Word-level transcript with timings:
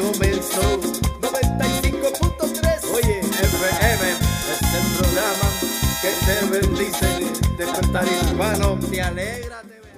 Comenzó. 0.00 0.80
95.3 1.20 2.94
Oye, 2.94 3.20
FM 3.20 4.04
es 4.10 4.62
el 4.74 4.84
programa 4.96 5.46
que 6.00 6.10
te 6.26 6.36
bendice 6.46 7.08
Despertar 7.56 8.06
hispano 8.06 8.76
me 8.90 9.00
alegra 9.02 9.62
de 9.62 9.80
ver. 9.80 9.94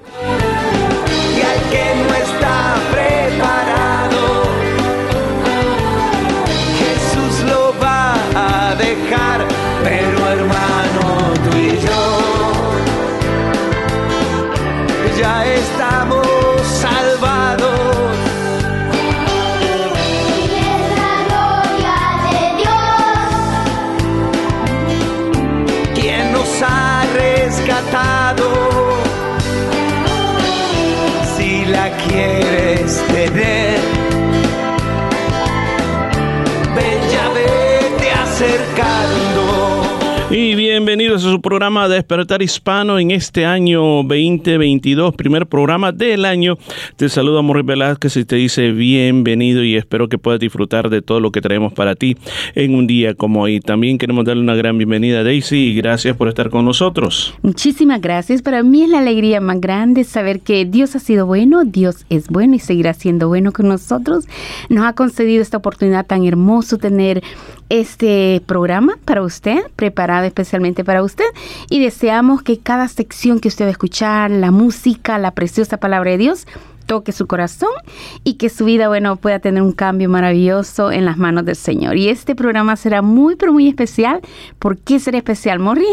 Y 1.37 1.41
al 1.43 1.61
que 1.71 1.85
no 1.95 2.15
está 2.15 2.55
preparado 2.91 3.82
Y 40.35 40.55
bienvenidos 40.55 41.27
a 41.27 41.31
su 41.31 41.43
programa 41.43 41.91
Despertar 41.91 42.41
Hispano 42.41 42.99
en 42.99 43.11
este 43.11 43.45
año 43.45 43.83
2022, 44.03 45.15
primer 45.15 45.47
programa 45.47 45.93
del 45.93 46.25
año. 46.25 46.57
Te 46.97 47.11
saluda 47.11 47.43
Morris 47.43 47.67
Velázquez 47.67 48.17
y 48.17 48.25
te 48.25 48.37
dice 48.37 48.73
bienvenido 48.73 49.63
y 49.63 49.77
espero 49.77 50.09
que 50.09 50.17
puedas 50.17 50.41
disfrutar 50.41 50.89
de 50.89 51.03
todo 51.03 51.21
lo 51.21 51.33
que 51.33 51.43
traemos 51.43 51.75
para 51.75 51.97
ti 51.97 52.17
en 52.55 52.75
un 52.75 52.87
día 52.87 53.15
como 53.15 53.43
hoy. 53.43 53.61
También 53.61 53.99
queremos 53.99 54.25
darle 54.25 54.43
una 54.43 54.55
gran 54.55 54.79
bienvenida 54.79 55.21
a 55.21 55.23
Daisy 55.23 55.67
y 55.67 55.75
gracias 55.75 56.17
por 56.17 56.29
estar 56.29 56.49
con 56.49 56.65
nosotros. 56.65 57.35
Muchísimas 57.43 58.01
gracias. 58.01 58.41
Para 58.41 58.63
mí 58.63 58.85
es 58.85 58.89
la 58.89 59.01
alegría 59.01 59.39
más 59.43 59.61
grande 59.61 60.03
saber 60.03 60.41
que 60.41 60.65
Dios 60.65 60.97
ha 60.97 60.99
sido 60.99 61.27
bueno, 61.27 61.67
Dios 61.67 62.07
es 62.09 62.29
bueno 62.29 62.55
y 62.55 62.59
seguirá 62.59 62.95
siendo 62.95 63.29
bueno 63.29 63.53
con 63.53 63.69
nosotros. 63.69 64.25
Nos 64.71 64.87
ha 64.87 64.95
concedido 64.95 65.43
esta 65.43 65.59
oportunidad 65.59 66.07
tan 66.07 66.25
hermosa 66.25 66.79
tener 66.79 67.23
este 67.73 68.43
programa 68.45 68.99
para 69.07 69.23
usted, 69.23 69.59
preparado 69.77 70.27
especialmente 70.27 70.85
para 70.85 71.03
usted. 71.03 71.25
Y 71.71 71.81
deseamos 71.81 72.43
que 72.43 72.59
cada 72.59 72.87
sección 72.87 73.41
que 73.41 73.49
usted 73.49 73.65
va 73.65 73.69
a 73.69 73.73
escuchar, 73.73 74.31
la 74.31 74.51
música, 74.51 75.19
la 75.19 75.31
preciosa 75.31 75.79
palabra 75.79 76.11
de 76.11 76.19
Dios, 76.19 76.47
toque 76.85 77.13
su 77.13 77.27
corazón 77.27 77.71
y 78.25 78.35
que 78.35 78.51
su 78.51 78.67
vida, 78.67 78.89
bueno, 78.89 79.17
pueda 79.17 79.39
tener 79.39 79.63
un 79.63 79.73
cambio 79.73 80.11
maravilloso 80.11 80.93
en 80.93 81.07
las 81.07 81.17
manos 81.17 81.47
del 81.47 81.57
Señor. 81.57 81.97
Y 81.97 82.09
este 82.09 82.35
programa 82.35 82.77
será 82.77 83.01
muy, 83.01 83.37
pero 83.37 83.55
muy 83.55 83.69
especial. 83.69 84.21
¿Por 84.59 84.77
qué 84.77 84.99
será 84.99 85.17
especial, 85.17 85.59
Morri? 85.59 85.87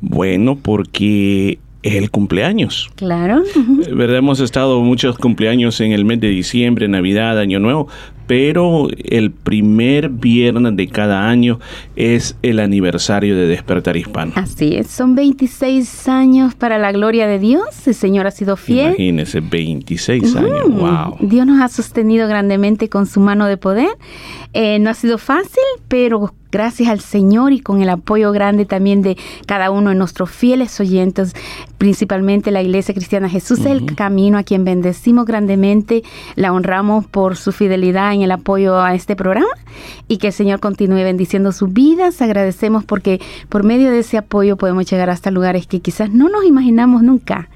Bueno, 0.00 0.56
porque 0.56 1.60
es 1.82 1.94
el 1.94 2.10
cumpleaños. 2.10 2.90
Claro. 2.96 3.42
¿Verdad? 3.94 4.16
Hemos 4.16 4.40
estado 4.40 4.80
muchos 4.80 5.16
cumpleaños 5.16 5.80
en 5.80 5.92
el 5.92 6.04
mes 6.04 6.20
de 6.20 6.28
diciembre, 6.28 6.88
Navidad, 6.88 7.38
Año 7.38 7.60
Nuevo, 7.60 7.88
pero 8.30 8.86
el 8.96 9.32
primer 9.32 10.08
viernes 10.08 10.76
de 10.76 10.86
cada 10.86 11.28
año 11.28 11.58
es 11.96 12.36
el 12.42 12.60
aniversario 12.60 13.34
de 13.34 13.48
Despertar 13.48 13.96
Hispano. 13.96 14.30
Así 14.36 14.76
es, 14.76 14.86
son 14.86 15.16
26 15.16 16.06
años 16.06 16.54
para 16.54 16.78
la 16.78 16.92
gloria 16.92 17.26
de 17.26 17.40
Dios. 17.40 17.88
El 17.88 17.94
Señor 17.96 18.28
ha 18.28 18.30
sido 18.30 18.56
fiel. 18.56 18.90
Imagínese, 18.90 19.40
26 19.40 20.36
años, 20.36 20.68
wow. 20.68 21.16
Dios 21.18 21.44
nos 21.44 21.60
ha 21.60 21.66
sostenido 21.66 22.28
grandemente 22.28 22.88
con 22.88 23.06
su 23.06 23.18
mano 23.18 23.46
de 23.46 23.56
poder. 23.56 23.90
Eh, 24.52 24.78
no 24.78 24.90
ha 24.90 24.94
sido 24.94 25.18
fácil, 25.18 25.64
pero 25.88 26.32
gracias 26.50 26.88
al 26.88 27.00
Señor 27.00 27.52
y 27.52 27.60
con 27.60 27.82
el 27.82 27.88
apoyo 27.88 28.32
grande 28.32 28.64
también 28.64 29.02
de 29.02 29.16
cada 29.46 29.70
uno 29.70 29.90
de 29.90 29.96
nuestros 29.96 30.30
fieles 30.30 30.78
oyentes, 30.80 31.34
principalmente 31.78 32.50
la 32.50 32.62
Iglesia 32.62 32.94
Cristiana 32.94 33.28
Jesús 33.28 33.60
es 33.60 33.66
el 33.66 33.94
Camino, 33.94 34.38
a 34.38 34.42
quien 34.42 34.64
bendecimos 34.64 35.26
grandemente, 35.26 36.02
la 36.36 36.52
honramos 36.52 37.06
por 37.06 37.36
su 37.36 37.52
fidelidad 37.52 38.12
en 38.12 38.22
el 38.22 38.32
apoyo 38.32 38.80
a 38.80 38.94
este 38.94 39.16
programa 39.16 39.48
y 40.08 40.18
que 40.18 40.28
el 40.28 40.32
Señor 40.32 40.60
continúe 40.60 40.96
bendiciendo 40.96 41.52
sus 41.52 41.72
vidas. 41.72 42.20
Agradecemos 42.22 42.84
porque 42.84 43.20
por 43.48 43.64
medio 43.64 43.90
de 43.90 44.00
ese 44.00 44.18
apoyo 44.18 44.56
podemos 44.56 44.90
llegar 44.90 45.10
hasta 45.10 45.30
lugares 45.30 45.66
que 45.66 45.80
quizás 45.80 46.10
no 46.10 46.28
nos 46.28 46.44
imaginamos 46.44 47.02
nunca. 47.02 47.48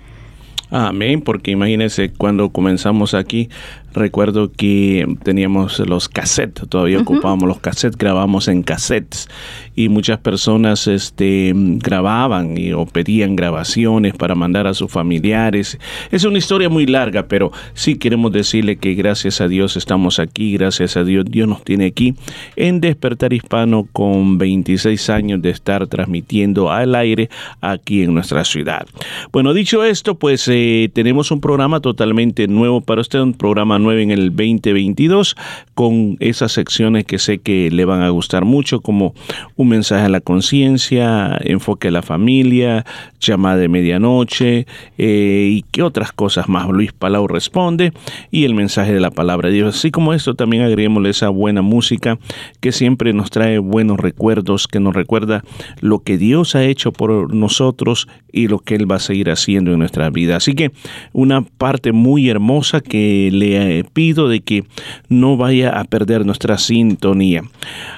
Amén, 0.71 1.23
porque 1.23 1.53
imagínense 1.53 2.11
cuando 2.11 2.49
comenzamos 2.49 3.15
aquí, 3.15 3.49
recuerdo 3.95 4.51
que 4.53 5.07
teníamos 5.23 5.79
los 5.81 6.09
cassettes, 6.09 6.69
todavía 6.69 6.99
ocupábamos 6.99 7.49
los 7.49 7.61
cassettes, 7.61 7.97
grabamos 7.97 8.49
en 8.49 8.63
cassettes 8.63 9.29
y 9.75 9.89
muchas 9.89 10.19
personas 10.19 10.87
este, 10.87 11.53
grababan 11.55 12.59
y, 12.59 12.73
o 12.73 12.87
pedían 12.87 13.37
grabaciones 13.37 14.15
para 14.15 14.35
mandar 14.35 14.67
a 14.67 14.75
sus 14.75 14.91
familiares. 14.91 15.79
Es 16.11 16.25
una 16.25 16.39
historia 16.39 16.69
muy 16.69 16.87
larga, 16.87 17.27
pero 17.29 17.53
sí 17.75 17.97
queremos 17.97 18.33
decirle 18.33 18.77
que 18.77 18.95
gracias 18.95 19.41
a 19.41 19.49
Dios 19.49 19.77
estamos 19.77 20.19
aquí, 20.19 20.53
gracias 20.53 20.97
a 20.97 21.05
Dios 21.05 21.25
Dios 21.25 21.49
nos 21.49 21.63
tiene 21.65 21.87
aquí 21.87 22.15
en 22.57 22.81
Despertar 22.81 23.33
Hispano 23.33 23.87
con 23.93 24.39
26 24.39 25.11
años 25.11 25.43
de 25.43 25.51
estar 25.51 25.87
transmitiendo 25.87 26.71
al 26.71 26.95
aire 26.95 27.31
aquí 27.61 28.03
en 28.03 28.15
nuestra 28.15 28.45
ciudad. 28.45 28.87
Bueno, 29.33 29.55
dicho 29.55 29.85
esto, 29.85 30.17
pues 30.17 30.49
eh, 30.49 30.91
tenemos 30.93 31.31
un 31.31 31.41
programa 31.41 31.81
totalmente 31.81 32.49
nuevo 32.49 32.81
para 32.81 33.01
usted, 33.01 33.21
un 33.21 33.35
programa 33.35 33.79
nuevo 33.85 34.01
en 34.01 34.11
el 34.11 34.31
2022 34.31 35.37
con 35.75 36.17
esas 36.21 36.53
secciones 36.53 37.05
que 37.05 37.19
sé 37.19 37.39
que 37.39 37.71
le 37.71 37.85
van 37.85 38.03
a 38.03 38.09
gustar 38.09 38.45
mucho, 38.45 38.81
como 38.81 39.15
un 39.57 39.69
mensaje 39.69 40.07
a 40.07 40.09
la 40.09 40.21
conciencia, 40.21 41.39
enfoque 41.43 41.89
a 41.89 41.91
la 41.91 42.03
familia, 42.03 42.85
llamada 43.21 43.57
de 43.57 43.69
medianoche 43.69 44.67
eh, 44.99 45.49
y 45.51 45.65
qué 45.71 45.83
otras 45.83 46.13
cosas 46.13 46.49
más. 46.49 46.69
Luis 46.69 46.93
Palau 46.93 47.27
responde 47.27 47.93
y 48.31 48.45
el 48.45 48.55
mensaje 48.55 48.93
de 48.93 49.01
la 49.01 49.11
palabra 49.11 49.49
de 49.49 49.57
Dios. 49.57 49.77
Así 49.77 49.91
como 49.91 50.13
esto, 50.15 50.35
también 50.35 50.63
agreguémosle 50.63 51.11
esa 51.11 51.29
buena 51.29 51.63
música 51.63 52.19
que 52.61 52.73
siempre 52.73 53.13
nos 53.13 53.31
trae 53.31 53.59
buenos 53.59 53.99
recuerdos, 53.99 54.69
que 54.69 54.81
nos 54.81 54.95
recuerda 54.95 55.43
lo 55.81 56.01
que 56.01 56.19
Dios 56.19 56.55
ha 56.55 56.65
hecho 56.65 56.93
por 56.93 57.35
nosotros 57.35 58.09
y 58.33 58.49
lo 58.49 58.59
que 58.59 58.75
Él 58.75 58.91
va 58.91 58.97
a 58.97 59.01
seguir 59.01 59.31
haciendo 59.31 59.73
en 59.73 59.79
nuestra 59.79 60.11
vida. 60.11 60.37
Así 60.37 60.55
que 60.55 60.73
una 61.13 61.43
parte 61.43 61.93
muy 61.93 62.29
hermosa 62.29 62.81
que 62.81 63.31
le 63.33 63.74
pido 63.83 64.29
de 64.29 64.41
que 64.41 64.65
no 65.09 65.37
vaya 65.37 65.81
a 65.81 65.85
perder 65.85 66.25
nuestra 66.25 66.59
sintonía. 66.59 67.43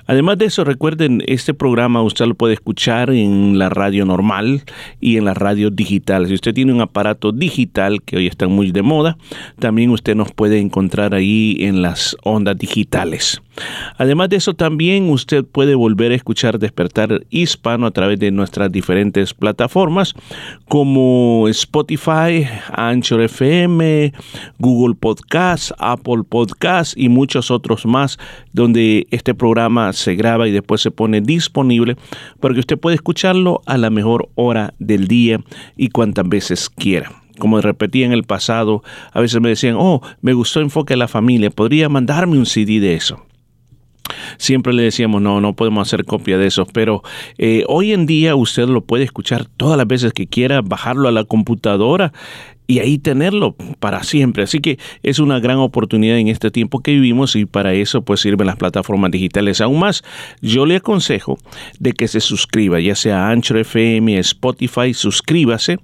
Además 0.07 0.39
de 0.39 0.47
eso, 0.47 0.65
recuerden, 0.65 1.23
este 1.27 1.53
programa 1.53 2.03
usted 2.03 2.27
lo 2.27 2.35
puede 2.35 2.55
escuchar 2.55 3.11
en 3.11 3.59
la 3.59 3.69
radio 3.69 4.07
normal 4.07 4.63
y 5.01 5.19
en 5.19 5.27
la 5.27 5.35
radio 5.35 5.71
digital. 5.71 6.29
Si 6.29 6.35
usted 6.35 6.55
tiene 6.55 6.73
un 6.73 6.81
aparato 6.81 7.33
digital, 7.33 8.03
que 8.03 8.17
hoy 8.17 8.27
están 8.27 8.51
muy 8.51 8.71
de 8.71 8.83
moda, 8.83 9.19
también 9.59 9.91
usted 9.91 10.15
nos 10.15 10.33
puede 10.33 10.61
encontrar 10.61 11.15
ahí 11.15 11.57
en 11.61 11.83
las 11.83 12.17
ondas 12.23 12.57
digitales. 12.57 13.43
Además 13.97 14.29
de 14.29 14.37
eso, 14.37 14.55
también 14.55 15.09
usted 15.11 15.45
puede 15.45 15.75
volver 15.75 16.13
a 16.13 16.15
escuchar 16.15 16.59
Despertar 16.59 17.23
Hispano 17.31 17.87
a 17.87 17.91
través 17.91 18.19
de 18.19 18.31
nuestras 18.31 18.71
diferentes 18.71 19.35
plataformas 19.35 20.15
como 20.69 21.47
Spotify, 21.49 22.47
Anchor 22.73 23.23
FM, 23.23 24.13
Google 24.59 24.95
Podcast, 24.95 25.66
Apple 25.79 26.23
Podcast 26.29 26.97
y 26.97 27.09
muchos 27.09 27.51
otros 27.51 27.87
más, 27.87 28.19
donde 28.53 29.07
este 29.11 29.35
programa 29.35 29.93
se 29.93 30.15
graba 30.15 30.49
y 30.49 30.53
después 30.53 30.81
se 30.81 30.91
pone 30.91 31.21
disponible 31.21 31.97
para 32.41 32.55
que 32.55 32.61
usted 32.61 32.79
pueda 32.79 32.95
escucharlo 32.95 33.63
a 33.67 33.79
la 33.79 33.91
mejor 33.91 34.29
hora 34.35 34.75
del 34.79 35.09
día 35.09 35.41
y 35.77 35.89
cuantas 35.89 36.29
veces 36.29 36.71
quiera 36.71 37.11
como 37.39 37.61
repetí 37.61 38.03
en 38.03 38.13
el 38.13 38.25
pasado, 38.25 38.83
a 39.13 39.21
veces 39.21 39.43
me 39.43 39.51
decían, 39.51 39.77
oh, 39.79 40.01
me 40.23 40.33
gustó 40.33 40.61
Enfoque 40.61 40.95
a 40.95 40.97
la 40.97 41.07
Familia, 41.07 41.51
¿podría 41.51 41.91
mandarme 41.91 42.39
un 42.39 42.47
CD 42.47 42.81
de 42.81 42.95
eso? 42.95 43.27
Siempre 44.39 44.73
le 44.73 44.85
decíamos, 44.85 45.21
no, 45.21 45.41
no 45.41 45.55
podemos 45.55 45.87
hacer 45.87 46.05
copia 46.05 46.39
de 46.39 46.47
eso, 46.47 46.67
pero 46.67 47.03
eh, 47.39 47.65
hoy 47.69 47.93
en 47.93 48.07
día 48.07 48.37
usted 48.37 48.67
lo 48.69 48.83
puede 48.83 49.05
escuchar 49.05 49.47
todas 49.57 49.77
las 49.77 49.87
veces 49.87 50.13
que 50.13 50.27
quiera, 50.27 50.63
bajarlo 50.63 51.09
a 51.09 51.13
la 51.13 51.25
computadora 51.25 52.13
y 52.67 52.81
ahí 52.81 52.99
tenerlo 52.99 53.55
para 53.79 54.03
siempre. 54.03 54.43
Así 54.45 54.61
que 54.61 54.79
es 55.03 55.19
una 55.19 55.41
gran 55.41 55.59
oportunidad 55.59 56.19
en 56.19 56.29
este 56.29 56.51
tiempo 56.51 56.81
que 56.81 56.93
vivimos 56.93 57.37
y 57.37 57.47
para 57.47 57.73
eso 57.75 58.03
pues 58.03 58.21
sirven 58.21 58.47
las 58.47 58.57
plataformas 58.57 59.11
digitales. 59.11 59.61
Aún 59.61 59.81
más, 59.81 60.03
yo 60.41 60.67
le 60.67 60.77
aconsejo 60.77 61.39
de 61.79 61.93
que 61.93 62.09
se 62.09 62.21
suscriba, 62.21 62.81
ya 62.81 62.95
sea 62.95 63.29
Anchor 63.29 63.59
FM, 63.59 64.19
Spotify, 64.19 64.95
suscríbase. 64.95 65.79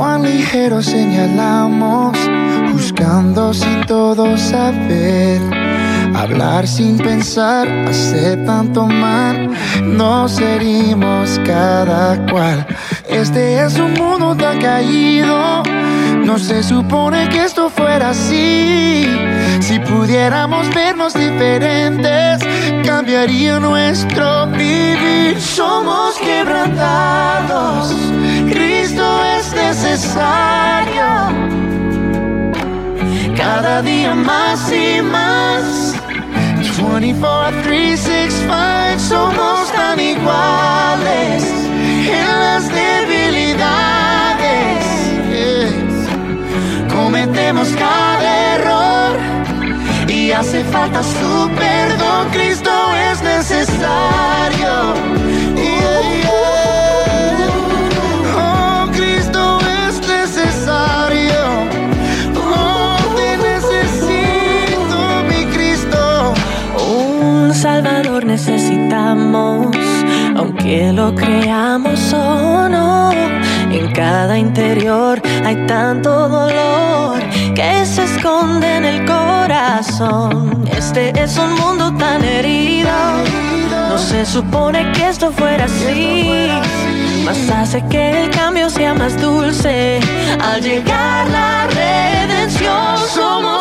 Cuán 0.00 0.22
ligero 0.22 0.80
señalamos 0.80 2.16
buscando 2.72 3.52
sin 3.52 3.84
todo 3.84 4.34
saber. 4.38 5.42
Hablar 6.14 6.66
sin 6.66 6.96
pensar 6.96 7.68
hace 7.86 8.38
tanto 8.38 8.86
mal, 8.86 9.50
nos 9.84 10.40
herimos 10.40 11.38
cada 11.44 12.16
cual. 12.30 12.66
Este 13.10 13.62
es 13.62 13.78
un 13.78 13.92
mundo 13.92 14.34
tan 14.34 14.58
caído, 14.58 15.62
no 16.24 16.38
se 16.38 16.62
supone 16.62 17.28
que 17.28 17.44
esto 17.44 17.68
fuera 17.68 18.08
así. 18.08 19.06
Si 19.60 19.78
pudiéramos 19.80 20.74
vernos 20.74 21.12
diferentes, 21.12 22.40
cambiaría 22.86 23.60
nuestro 23.60 24.46
vivir. 24.46 25.38
Somos 25.38 26.16
quebrantados, 26.16 27.94
necesario 29.90 31.08
cada 33.36 33.82
día 33.82 34.14
más 34.14 34.72
y 34.72 35.02
más. 35.02 35.94
24, 36.78 37.62
3, 37.62 38.00
6, 38.00 38.34
5 38.46 38.98
somos 38.98 39.72
tan 39.72 39.98
iguales 39.98 41.42
en 42.18 42.26
las 42.44 42.68
debilidades. 42.68 43.64
Cometemos 46.94 47.68
cada 47.70 48.54
error 48.54 49.18
y 50.08 50.30
hace 50.30 50.62
falta 50.64 51.02
su 51.02 51.50
perdón. 51.58 52.28
Cristo 52.30 52.70
es 53.10 53.22
necesario. 53.22 53.90
Necesitamos, 68.24 69.74
aunque 70.36 70.92
lo 70.92 71.14
creamos 71.14 72.12
o 72.12 72.68
no. 72.68 73.10
En 73.70 73.92
cada 73.92 74.38
interior 74.38 75.20
hay 75.44 75.56
tanto 75.66 76.28
dolor 76.28 77.18
que 77.54 77.84
se 77.84 78.04
esconde 78.04 78.76
en 78.76 78.84
el 78.84 79.06
corazón. 79.06 80.64
Este 80.76 81.12
es 81.20 81.38
un 81.38 81.54
mundo 81.54 81.92
tan 81.96 82.24
herido, 82.24 82.90
no 83.88 83.98
se 83.98 84.24
supone 84.26 84.90
que 84.92 85.08
esto 85.08 85.30
fuera 85.32 85.64
así. 85.64 86.48
Más 87.24 87.50
hace 87.50 87.84
que 87.88 88.24
el 88.24 88.30
cambio 88.30 88.68
sea 88.70 88.94
más 88.94 89.20
dulce. 89.20 90.00
Al 90.42 90.60
llegar 90.60 91.28
la 91.28 91.66
redención, 91.68 92.98
somos 93.14 93.59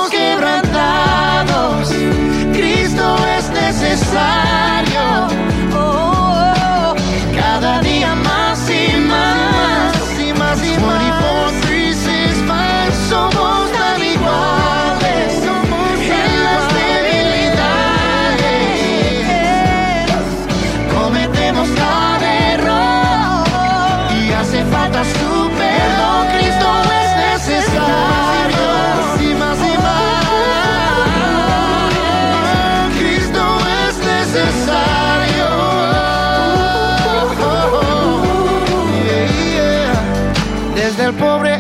es 4.01 4.88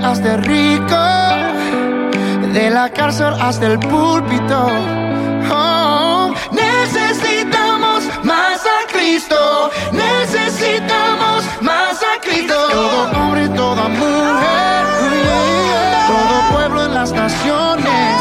hasta 0.09 0.37
rico, 0.37 0.97
de 2.51 2.71
la 2.71 2.89
cárcel 2.89 3.31
hasta 3.39 3.67
el 3.67 3.77
púlpito. 3.77 4.67
Oh, 5.51 6.33
necesitamos 6.51 8.05
más 8.23 8.59
a 8.65 8.91
Cristo, 8.91 9.69
necesitamos 9.91 11.43
más 11.61 12.01
a 12.01 12.19
Cristo. 12.21 12.55
Todo 12.71 13.11
hombre 13.19 13.45
y 13.45 13.49
toda 13.49 13.87
mujer, 13.87 14.85
todo 16.07 16.57
pueblo 16.57 16.85
en 16.85 16.93
las 16.95 17.11
naciones. 17.11 18.15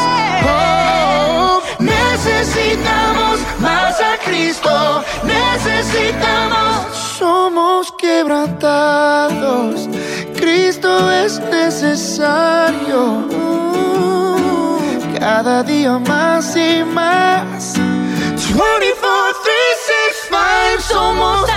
Oh, 0.47 1.59
necesitamos 1.79 3.39
más 3.59 3.99
a 3.99 4.15
Cristo, 4.23 5.03
necesitamos. 5.23 6.95
Somos 7.17 7.91
quebrantados 7.93 9.88
Cada 15.41 15.63
día 15.63 15.97
más 15.99 16.53
y 16.57 16.83
más. 16.83 17.75
24, 17.77 18.59
3, 18.61 19.55
6, 20.27 20.27
5, 20.27 20.81
somos 20.81 21.49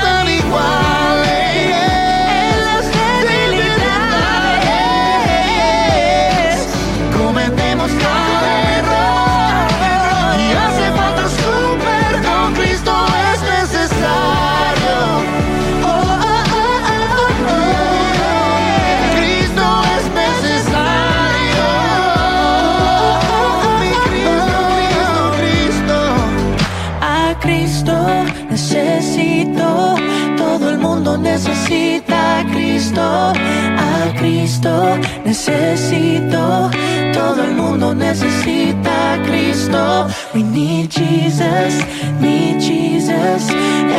necesita 31.42 32.38
a 32.38 32.44
Cristo, 32.44 33.02
a 33.02 34.14
Cristo 34.16 34.98
necesito. 35.24 36.70
Todo 37.12 37.42
el 37.42 37.54
mundo 37.54 37.94
necesita 37.94 39.14
a 39.14 39.22
Cristo. 39.22 40.06
We 40.34 40.42
need 40.44 40.88
Jesus, 40.90 41.84
need 42.20 42.60
Jesus. 42.60 43.50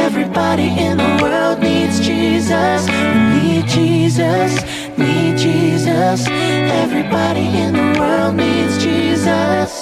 Everybody 0.06 0.70
in 0.70 0.98
the 0.98 1.22
world 1.22 1.60
needs 1.60 2.00
Jesus. 2.00 2.88
We 2.88 3.42
need 3.42 3.68
Jesus, 3.68 4.64
need 4.98 5.38
Jesus. 5.38 6.26
Everybody 6.28 7.46
in 7.58 7.74
the 7.74 8.00
world 8.00 8.36
needs 8.36 8.78
Jesus. 8.78 9.73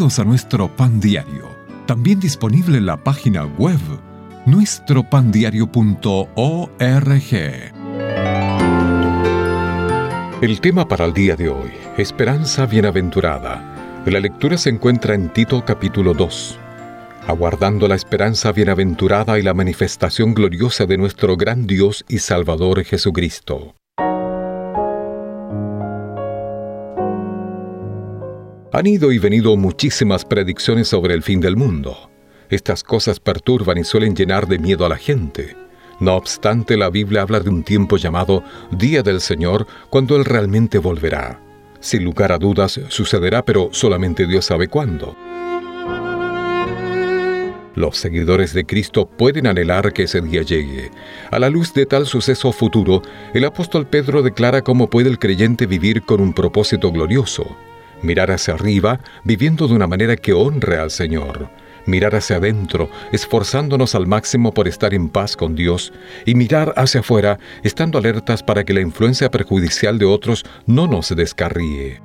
A 0.00 0.24
nuestro 0.24 0.74
pan 0.74 0.98
diario, 0.98 1.46
también 1.86 2.20
disponible 2.20 2.78
en 2.78 2.86
la 2.86 2.96
página 2.96 3.44
web 3.44 3.78
nuestropandiario.org. 4.46 7.34
El 10.40 10.60
tema 10.62 10.88
para 10.88 11.04
el 11.04 11.12
día 11.12 11.36
de 11.36 11.50
hoy, 11.50 11.70
Esperanza 11.98 12.64
Bienaventurada. 12.64 14.00
La 14.06 14.20
lectura 14.20 14.56
se 14.56 14.70
encuentra 14.70 15.14
en 15.14 15.28
Tito 15.28 15.62
capítulo 15.66 16.14
2. 16.14 16.58
Aguardando 17.26 17.86
la 17.86 17.96
esperanza 17.96 18.52
bienaventurada 18.52 19.38
y 19.38 19.42
la 19.42 19.52
manifestación 19.52 20.32
gloriosa 20.32 20.86
de 20.86 20.96
nuestro 20.96 21.36
gran 21.36 21.66
Dios 21.66 22.06
y 22.08 22.20
Salvador 22.20 22.84
Jesucristo. 22.84 23.74
Han 28.72 28.86
ido 28.86 29.10
y 29.10 29.18
venido 29.18 29.56
muchísimas 29.56 30.24
predicciones 30.24 30.86
sobre 30.86 31.14
el 31.14 31.24
fin 31.24 31.40
del 31.40 31.56
mundo. 31.56 32.08
Estas 32.50 32.84
cosas 32.84 33.18
perturban 33.18 33.78
y 33.78 33.84
suelen 33.84 34.14
llenar 34.14 34.46
de 34.46 34.60
miedo 34.60 34.86
a 34.86 34.88
la 34.88 34.96
gente. 34.96 35.56
No 35.98 36.14
obstante, 36.14 36.76
la 36.76 36.88
Biblia 36.88 37.22
habla 37.22 37.40
de 37.40 37.50
un 37.50 37.64
tiempo 37.64 37.96
llamado 37.96 38.44
Día 38.70 39.02
del 39.02 39.20
Señor, 39.20 39.66
cuando 39.90 40.14
Él 40.14 40.24
realmente 40.24 40.78
volverá. 40.78 41.40
Sin 41.80 42.04
lugar 42.04 42.30
a 42.30 42.38
dudas 42.38 42.80
sucederá, 42.88 43.44
pero 43.44 43.70
solamente 43.72 44.24
Dios 44.28 44.44
sabe 44.44 44.68
cuándo. 44.68 45.16
Los 47.74 47.96
seguidores 47.96 48.54
de 48.54 48.66
Cristo 48.66 49.08
pueden 49.08 49.48
anhelar 49.48 49.92
que 49.92 50.04
ese 50.04 50.20
día 50.20 50.42
llegue. 50.42 50.92
A 51.32 51.40
la 51.40 51.50
luz 51.50 51.74
de 51.74 51.86
tal 51.86 52.06
suceso 52.06 52.52
futuro, 52.52 53.02
el 53.34 53.44
apóstol 53.44 53.88
Pedro 53.88 54.22
declara 54.22 54.62
cómo 54.62 54.88
puede 54.88 55.08
el 55.08 55.18
creyente 55.18 55.66
vivir 55.66 56.02
con 56.02 56.20
un 56.20 56.32
propósito 56.32 56.92
glorioso 56.92 57.56
mirar 58.02 58.30
hacia 58.30 58.54
arriba, 58.54 59.00
viviendo 59.24 59.68
de 59.68 59.74
una 59.74 59.86
manera 59.86 60.16
que 60.16 60.32
honre 60.32 60.78
al 60.78 60.90
Señor, 60.90 61.50
mirar 61.86 62.14
hacia 62.14 62.36
adentro, 62.36 62.90
esforzándonos 63.12 63.94
al 63.94 64.06
máximo 64.06 64.52
por 64.52 64.68
estar 64.68 64.94
en 64.94 65.08
paz 65.08 65.36
con 65.36 65.54
Dios, 65.54 65.92
y 66.26 66.34
mirar 66.34 66.72
hacia 66.76 67.00
afuera, 67.00 67.38
estando 67.62 67.98
alertas 67.98 68.42
para 68.42 68.64
que 68.64 68.74
la 68.74 68.80
influencia 68.80 69.30
perjudicial 69.30 69.98
de 69.98 70.06
otros 70.06 70.44
no 70.66 70.86
nos 70.86 71.14
descarríe. 71.14 72.00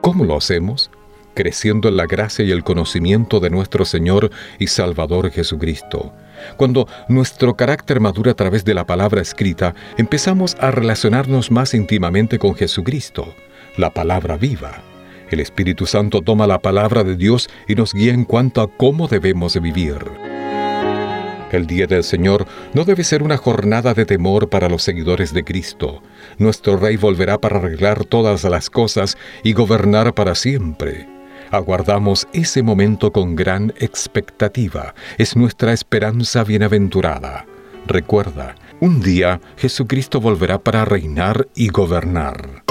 ¿Cómo 0.00 0.24
lo 0.24 0.36
hacemos? 0.36 0.90
creciendo 1.34 1.88
en 1.88 1.96
la 1.96 2.06
gracia 2.06 2.44
y 2.44 2.52
el 2.52 2.62
conocimiento 2.62 3.40
de 3.40 3.50
nuestro 3.50 3.84
Señor 3.84 4.30
y 4.60 4.68
Salvador 4.68 5.32
Jesucristo. 5.32 6.12
Cuando 6.56 6.86
nuestro 7.08 7.56
carácter 7.56 7.98
madura 7.98 8.30
a 8.32 8.36
través 8.36 8.64
de 8.64 8.74
la 8.74 8.86
palabra 8.86 9.20
escrita, 9.20 9.74
empezamos 9.98 10.56
a 10.60 10.70
relacionarnos 10.70 11.50
más 11.50 11.74
íntimamente 11.74 12.38
con 12.38 12.54
Jesucristo 12.54 13.34
la 13.76 13.90
palabra 13.90 14.36
viva. 14.36 14.82
El 15.30 15.40
Espíritu 15.40 15.86
Santo 15.86 16.20
toma 16.22 16.46
la 16.46 16.60
palabra 16.60 17.02
de 17.02 17.16
Dios 17.16 17.48
y 17.66 17.74
nos 17.74 17.92
guía 17.92 18.12
en 18.12 18.24
cuanto 18.24 18.60
a 18.60 18.68
cómo 18.68 19.08
debemos 19.08 19.60
vivir. 19.60 19.98
El 21.50 21.66
día 21.66 21.86
del 21.86 22.02
Señor 22.02 22.46
no 22.72 22.84
debe 22.84 23.04
ser 23.04 23.22
una 23.22 23.36
jornada 23.36 23.94
de 23.94 24.04
temor 24.06 24.48
para 24.48 24.68
los 24.68 24.82
seguidores 24.82 25.32
de 25.32 25.44
Cristo. 25.44 26.02
Nuestro 26.38 26.76
Rey 26.76 26.96
volverá 26.96 27.40
para 27.40 27.58
arreglar 27.58 28.04
todas 28.04 28.42
las 28.44 28.70
cosas 28.70 29.16
y 29.44 29.52
gobernar 29.52 30.14
para 30.14 30.34
siempre. 30.34 31.08
Aguardamos 31.50 32.26
ese 32.32 32.62
momento 32.62 33.12
con 33.12 33.36
gran 33.36 33.72
expectativa. 33.78 34.94
Es 35.16 35.36
nuestra 35.36 35.72
esperanza 35.72 36.42
bienaventurada. 36.42 37.46
Recuerda, 37.86 38.56
un 38.80 39.00
día 39.00 39.40
Jesucristo 39.56 40.20
volverá 40.20 40.58
para 40.58 40.84
reinar 40.84 41.46
y 41.54 41.68
gobernar. 41.68 42.63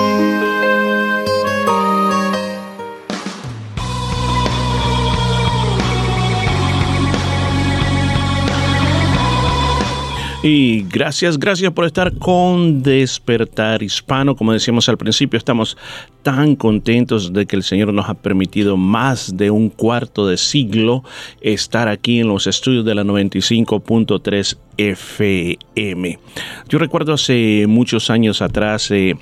Y 10.45 10.83
gracias, 10.89 11.39
gracias 11.39 11.71
por 11.71 11.85
estar 11.85 12.17
con 12.17 12.83
Despertar 12.83 13.81
Hispano. 13.81 14.35
Como 14.35 14.51
decíamos 14.51 14.89
al 14.89 14.97
principio, 14.97 15.38
estamos 15.38 15.77
tan 16.21 16.57
contentos 16.57 17.31
de 17.31 17.45
que 17.45 17.55
el 17.55 17.63
Señor 17.63 17.93
nos 17.93 18.09
ha 18.09 18.13
permitido 18.13 18.75
más 18.75 19.38
de 19.38 19.51
un 19.51 19.69
cuarto 19.69 20.27
de 20.27 20.35
siglo 20.35 21.05
estar 21.39 21.88
aquí 21.88 22.19
en 22.19 22.27
los 22.27 22.45
estudios 22.45 22.83
de 22.83 22.93
la 22.93 23.05
95.3 23.05 24.57
FM. 24.75 26.19
Yo 26.67 26.77
recuerdo 26.77 27.13
hace 27.13 27.63
muchos 27.65 28.09
años 28.09 28.41
atrás, 28.41 28.91
eh, 28.91 29.15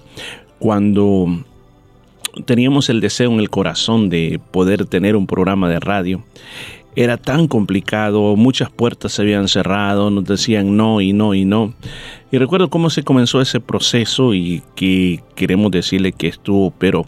cuando 0.58 1.28
teníamos 2.46 2.90
el 2.90 3.00
deseo 3.00 3.32
en 3.32 3.40
el 3.40 3.52
corazón 3.52 4.10
de 4.10 4.40
poder 4.50 4.86
tener 4.88 5.16
un 5.16 5.28
programa 5.28 5.70
de 5.70 5.80
radio, 5.80 6.24
era 6.96 7.18
tan 7.18 7.48
complicado, 7.48 8.36
muchas 8.36 8.70
puertas 8.70 9.14
se 9.14 9.22
habían 9.22 9.48
cerrado, 9.48 10.10
nos 10.10 10.26
decían 10.26 10.76
no 10.76 11.02
y 11.02 11.14
no 11.14 11.34
y 11.34 11.46
no. 11.46 11.74
Y 12.34 12.38
recuerdo 12.38 12.70
cómo 12.70 12.90
se 12.90 13.04
comenzó 13.04 13.42
ese 13.42 13.60
proceso 13.60 14.34
y 14.34 14.64
que 14.76 15.22
queremos 15.36 15.70
decirle 15.72 16.14
que 16.14 16.28
estuvo, 16.28 16.72
pero 16.72 17.06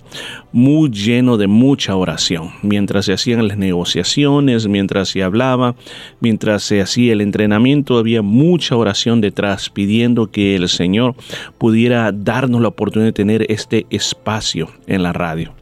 muy 0.51 0.89
lleno 0.89 1.37
de 1.37 1.47
mucha 1.47 1.95
oración. 1.95 2.51
Mientras 2.61 3.05
se 3.05 3.13
hacían 3.13 3.47
las 3.47 3.57
negociaciones, 3.57 4.67
mientras 4.67 5.09
se 5.09 5.23
hablaba, 5.23 5.75
mientras 6.19 6.63
se 6.63 6.81
hacía 6.81 7.13
el 7.13 7.21
entrenamiento, 7.21 7.97
había 7.97 8.21
mucha 8.21 8.75
oración 8.75 9.21
detrás 9.21 9.69
pidiendo 9.69 10.29
que 10.29 10.55
el 10.55 10.67
Señor 10.67 11.15
pudiera 11.57 12.11
darnos 12.11 12.61
la 12.61 12.67
oportunidad 12.69 13.07
de 13.07 13.13
tener 13.13 13.45
este 13.49 13.85
espacio 13.89 14.69
en 14.87 15.03
la 15.03 15.13
radio. 15.13 15.53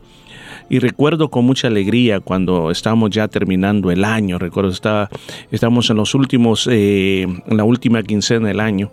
Y 0.71 0.79
recuerdo 0.79 1.27
con 1.27 1.43
mucha 1.43 1.67
alegría 1.67 2.21
cuando 2.21 2.71
estábamos 2.71 3.09
ya 3.09 3.27
terminando 3.27 3.91
el 3.91 4.05
año, 4.05 4.39
recuerdo 4.39 4.69
estaba, 4.71 5.09
estábamos 5.51 5.89
en 5.89 5.97
los 5.97 6.15
últimos, 6.15 6.65
eh, 6.71 7.27
la 7.47 7.65
última 7.65 8.01
quincena 8.03 8.47
del 8.47 8.61
año, 8.61 8.89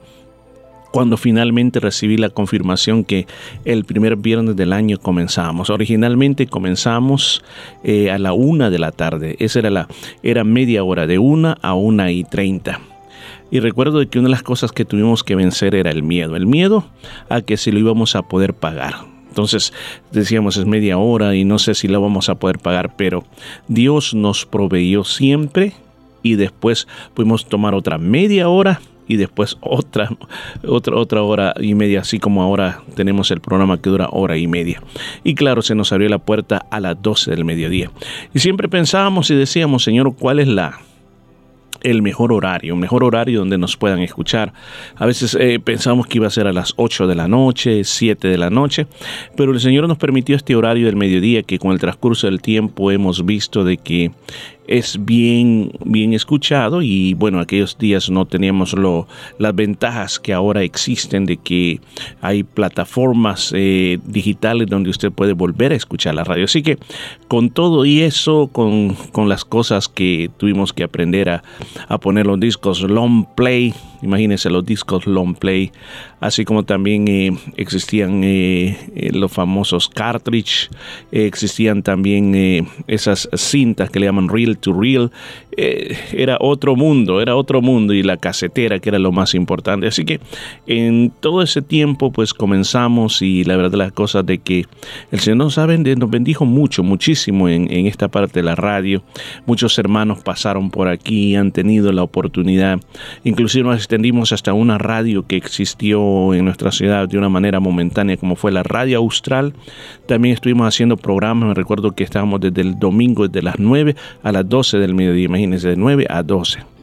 cuando 0.91 1.17
finalmente 1.17 1.79
recibí 1.79 2.17
la 2.17 2.31
confirmación 2.31 3.05
que 3.05 3.29
el 3.65 3.85
primer 3.85 4.17
viernes 4.17 4.57
del 4.57 4.73
año 4.73 4.99
comenzamos. 4.99 5.71
Originalmente 5.71 6.49
comenzamos 6.49 7.45
eh, 7.85 8.11
a 8.11 8.19
la 8.19 8.33
una 8.33 8.71
de 8.71 8.79
la 8.81 8.91
tarde. 8.91 9.37
Esa 9.39 9.61
era 9.61 9.71
la, 9.71 9.87
era 10.25 10.43
media 10.43 10.83
hora, 10.83 11.07
de 11.07 11.21
una 11.21 11.59
a 11.63 11.75
una 11.75 12.11
y 12.11 12.25
treinta. 12.25 12.81
Y 13.53 13.61
recuerdo 13.61 14.05
que 14.11 14.19
una 14.19 14.27
de 14.27 14.33
las 14.33 14.43
cosas 14.43 14.73
que 14.73 14.85
tuvimos 14.85 15.23
que 15.23 15.37
vencer 15.37 15.77
era 15.77 15.93
el 15.93 16.03
miedo. 16.03 16.35
El 16.35 16.49
miedo 16.49 16.89
a 17.29 17.41
que 17.41 17.57
si 17.57 17.71
lo 17.71 17.79
íbamos 17.79 18.17
a 18.17 18.23
poder 18.23 18.53
pagar. 18.53 19.18
Entonces 19.39 19.73
decíamos 20.11 20.57
es 20.57 20.67
media 20.67 20.99
hora 20.99 21.37
y 21.37 21.45
no 21.45 21.61
sé 21.61 21.77
si 21.77 21.87
la 21.87 22.01
vamos 22.01 22.29
a 22.29 22.35
poder 22.35 22.59
pagar, 22.59 22.97
pero 22.97 23.23
Dios 23.69 24.13
nos 24.13 24.45
proveyó 24.45 25.05
siempre 25.05 25.75
y 26.25 26.35
después 26.35 26.89
pudimos 27.15 27.47
tomar 27.47 27.73
otra 27.73 27.99
media 27.99 28.49
hora 28.49 28.81
y 29.07 29.17
después 29.17 29.57
otra, 29.61 30.11
otra, 30.67 30.97
otra 30.97 31.23
hora 31.23 31.55
y 31.61 31.77
media, 31.77 32.01
así 32.01 32.19
como 32.19 32.43
ahora 32.43 32.83
tenemos 32.97 33.31
el 33.31 33.41
programa 33.41 33.81
que 33.81 33.91
dura 33.91 34.09
hora 34.11 34.37
y 34.37 34.49
media. 34.49 34.83
Y 35.23 35.37
claro, 35.37 35.63
se 35.63 35.77
nos 35.77 35.93
abrió 35.93 36.09
la 36.09 36.19
puerta 36.19 36.67
a 36.73 36.81
las 36.81 37.01
12 37.01 37.31
del 37.31 37.45
mediodía. 37.45 37.93
Y 38.35 38.41
siempre 38.41 38.69
pensábamos 38.69 39.31
y 39.31 39.37
decíamos, 39.37 39.85
Señor, 39.85 40.17
¿cuál 40.17 40.41
es 40.41 40.49
la, 40.49 40.81
el 41.83 42.03
mejor 42.03 42.33
horario, 42.33 42.75
un 42.75 42.81
mejor 42.81 43.05
horario 43.05 43.41
donde 43.41 43.59
nos 43.59 43.77
puedan 43.77 44.01
escuchar. 44.01 44.53
A 44.97 45.07
veces 45.07 45.37
eh, 45.39 45.61
pensamos 45.63 46.07
que 46.07 46.19
iba 46.19 46.27
a 46.27 46.31
ser 46.31 46.47
a 46.47 46.53
las 46.53 46.75
8 46.77 47.07
de 47.07 47.15
la 47.15 47.29
noche, 47.29 47.85
7 47.85 48.29
de 48.29 48.39
la 48.39 48.51
noche, 48.51 48.87
pero 49.37 49.53
el 49.53 49.61
Señor 49.61 49.87
nos 49.89 49.99
permitió 49.99 50.37
este 50.37 50.57
horario 50.57 50.87
del 50.87 50.97
mediodía 50.97 51.43
que 51.43 51.59
con 51.59 51.73
el 51.73 51.79
transcurso 51.79 52.27
del 52.27 52.41
tiempo 52.41 52.91
hemos 52.91 53.25
visto 53.25 53.65
de 53.65 53.77
que 53.77 54.11
es 54.69 55.03
bien, 55.03 55.73
bien 55.83 56.13
escuchado 56.13 56.83
y 56.83 57.15
bueno, 57.15 57.41
aquellos 57.41 57.79
días 57.79 58.11
no 58.11 58.27
teníamos 58.27 58.75
lo, 58.75 59.09
las 59.39 59.55
ventajas 59.55 60.21
que 60.21 60.35
ahora 60.35 60.63
existen 60.63 61.25
de 61.25 61.39
que 61.39 61.81
hay 62.21 62.43
plataformas 62.43 63.53
eh, 63.57 63.99
digitales 64.05 64.69
donde 64.69 64.91
usted 64.91 65.11
puede 65.11 65.33
volver 65.33 65.73
a 65.73 65.77
escuchar 65.77 66.15
la 66.15 66.23
radio. 66.23 66.45
Así 66.45 66.63
que 66.63 66.79
con 67.29 67.49
todo 67.49 67.87
y 67.87 68.03
eso, 68.03 68.51
con, 68.53 68.95
con 69.11 69.31
las 69.31 69.47
cosas 69.47 69.89
que 69.89 70.31
tuvimos 70.37 70.75
que 70.75 70.85
aprender 70.85 71.31
a, 71.31 71.43
a 71.89 71.99
poner 71.99 72.27
los 72.27 72.41
discos 72.41 72.83
long 72.83 73.27
play, 73.35 73.75
imagínense 74.03 74.51
los 74.51 74.65
discos 74.65 75.07
long 75.07 75.35
play, 75.35 75.73
así 76.21 76.45
como 76.45 76.65
también 76.65 77.07
eh, 77.09 77.37
existían 77.57 78.23
eh, 78.25 78.77
eh, 78.95 79.11
los 79.13 79.33
famosos 79.33 79.89
cartridge, 79.89 80.71
existían 81.13 81.83
también 81.83 82.69
esas 82.87 83.29
cintas 83.35 83.91
que 83.91 84.01
le 84.01 84.07
llaman 84.07 84.29
reel 84.29 84.59
to 84.59 84.73
reel, 84.73 85.11
era 85.57 86.37
otro 86.41 86.77
mundo, 86.77 87.21
era 87.21 87.35
otro 87.35 87.61
mundo 87.61 87.93
y 87.93 88.03
la 88.03 88.17
casetera 88.17 88.79
que 88.79 88.91
era 88.91 88.99
lo 88.99 89.11
más 89.11 89.35
importante. 89.35 89.89
Así 89.89 90.05
que 90.05 90.21
en 90.67 91.11
todo 91.21 91.43
ese 91.43 91.63
tiempo 91.63 92.13
pues 92.13 92.33
comenzamos 92.33 93.23
y 93.23 93.43
la 93.43 93.57
verdad 93.57 93.79
las 93.79 93.93
cosas 93.93 94.25
de 94.25 94.39
que 94.39 94.67
el 95.11 95.19
Señor 95.19 95.39
nos, 95.39 95.57
nos 95.59 96.11
bendijo 96.11 96.45
mucho, 96.45 96.83
muchísimo 96.83 97.49
en, 97.49 97.69
esta 97.87 98.09
parte 98.09 98.41
de 98.41 98.45
la 98.45 98.55
radio. 98.55 99.03
Muchos 99.47 99.79
hermanos 99.79 100.21
pasaron 100.23 100.71
por 100.71 100.89
aquí, 100.89 101.35
han 101.35 101.53
tenido 101.53 101.91
la 101.93 102.03
oportunidad, 102.03 102.81
inclusive 103.25 103.65
extendimos 103.89 104.33
hasta 104.33 104.53
una 104.53 104.77
radio 104.77 105.27
que 105.27 105.39
existió 105.39 106.35
en 106.35 106.45
nuestra 106.45 106.71
ciudad 106.71 107.09
de 107.09 107.17
una 107.17 107.31
manera 107.31 107.59
momentánea 107.59 108.19
como 108.19 108.37
fue 108.37 108.53
la 108.53 108.63
Radio 108.63 108.99
Austral. 108.99 109.55
También 110.05 110.35
estuvimos 110.35 110.69
haciendo 110.69 110.99
programas, 110.99 111.49
me 111.49 111.55
recuerdo 111.55 111.93
que 111.93 112.05
estábamos 112.05 112.39
desde 112.43 112.61
el 112.61 112.79
domingo 112.79 113.27
desde 113.27 113.41
las 113.41 113.59
9 113.59 113.97
a 114.23 114.31
las 114.31 114.47
12 114.47 114.77
del 114.77 114.95
mediodía, 114.95 115.25
imagínense, 115.25 115.69
de 115.69 115.77
9 115.77 116.07
a 116.11 116.23
12 116.23 116.78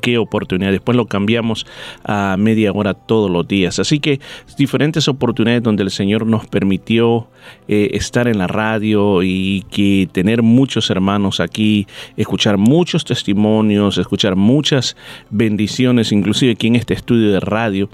qué 0.00 0.18
oportunidad. 0.18 0.70
Después 0.70 0.96
lo 0.96 1.06
cambiamos 1.06 1.66
a 2.04 2.36
media 2.38 2.72
hora 2.72 2.94
todos 2.94 3.30
los 3.30 3.46
días. 3.46 3.78
Así 3.78 3.98
que 4.00 4.20
diferentes 4.58 5.08
oportunidades 5.08 5.62
donde 5.62 5.82
el 5.82 5.90
Señor 5.90 6.26
nos 6.26 6.46
permitió 6.46 7.28
eh, 7.68 7.90
estar 7.92 8.28
en 8.28 8.38
la 8.38 8.46
radio 8.46 9.22
y 9.22 9.64
que 9.70 10.08
tener 10.10 10.42
muchos 10.42 10.90
hermanos 10.90 11.40
aquí, 11.40 11.86
escuchar 12.16 12.58
muchos 12.58 13.04
testimonios, 13.04 13.96
escuchar 13.98 14.36
muchas 14.36 14.96
bendiciones, 15.30 16.12
inclusive 16.12 16.52
aquí 16.52 16.66
en 16.66 16.76
este 16.76 16.94
estudio 16.94 17.32
de 17.32 17.40
radio. 17.40 17.88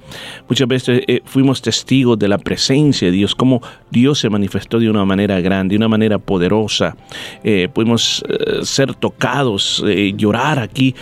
Muchas 0.49 0.67
veces 0.67 1.03
eh, 1.07 1.21
fuimos 1.25 1.63
testigos 1.63 2.19
de 2.19 2.29
la 2.29 2.39
presencia 2.39 3.09
de 3.09 3.13
Dios, 3.13 3.35
cómo 3.35 3.61
Dios 3.91 4.19
se 4.19 4.31
manifestó 4.31 4.79
de 4.79 4.91
una 4.91 5.05
manera 5.05 5.41
grande, 5.41 5.75
de 5.75 5.77
una 5.77 5.89
manera 5.89 6.19
poderosa. 6.19 6.97
Eh, 7.45 7.69
pudimos 7.73 8.25
ser 8.63 8.95
tocados, 8.95 9.85
llorar 10.17 10.59
aquí 10.59 10.95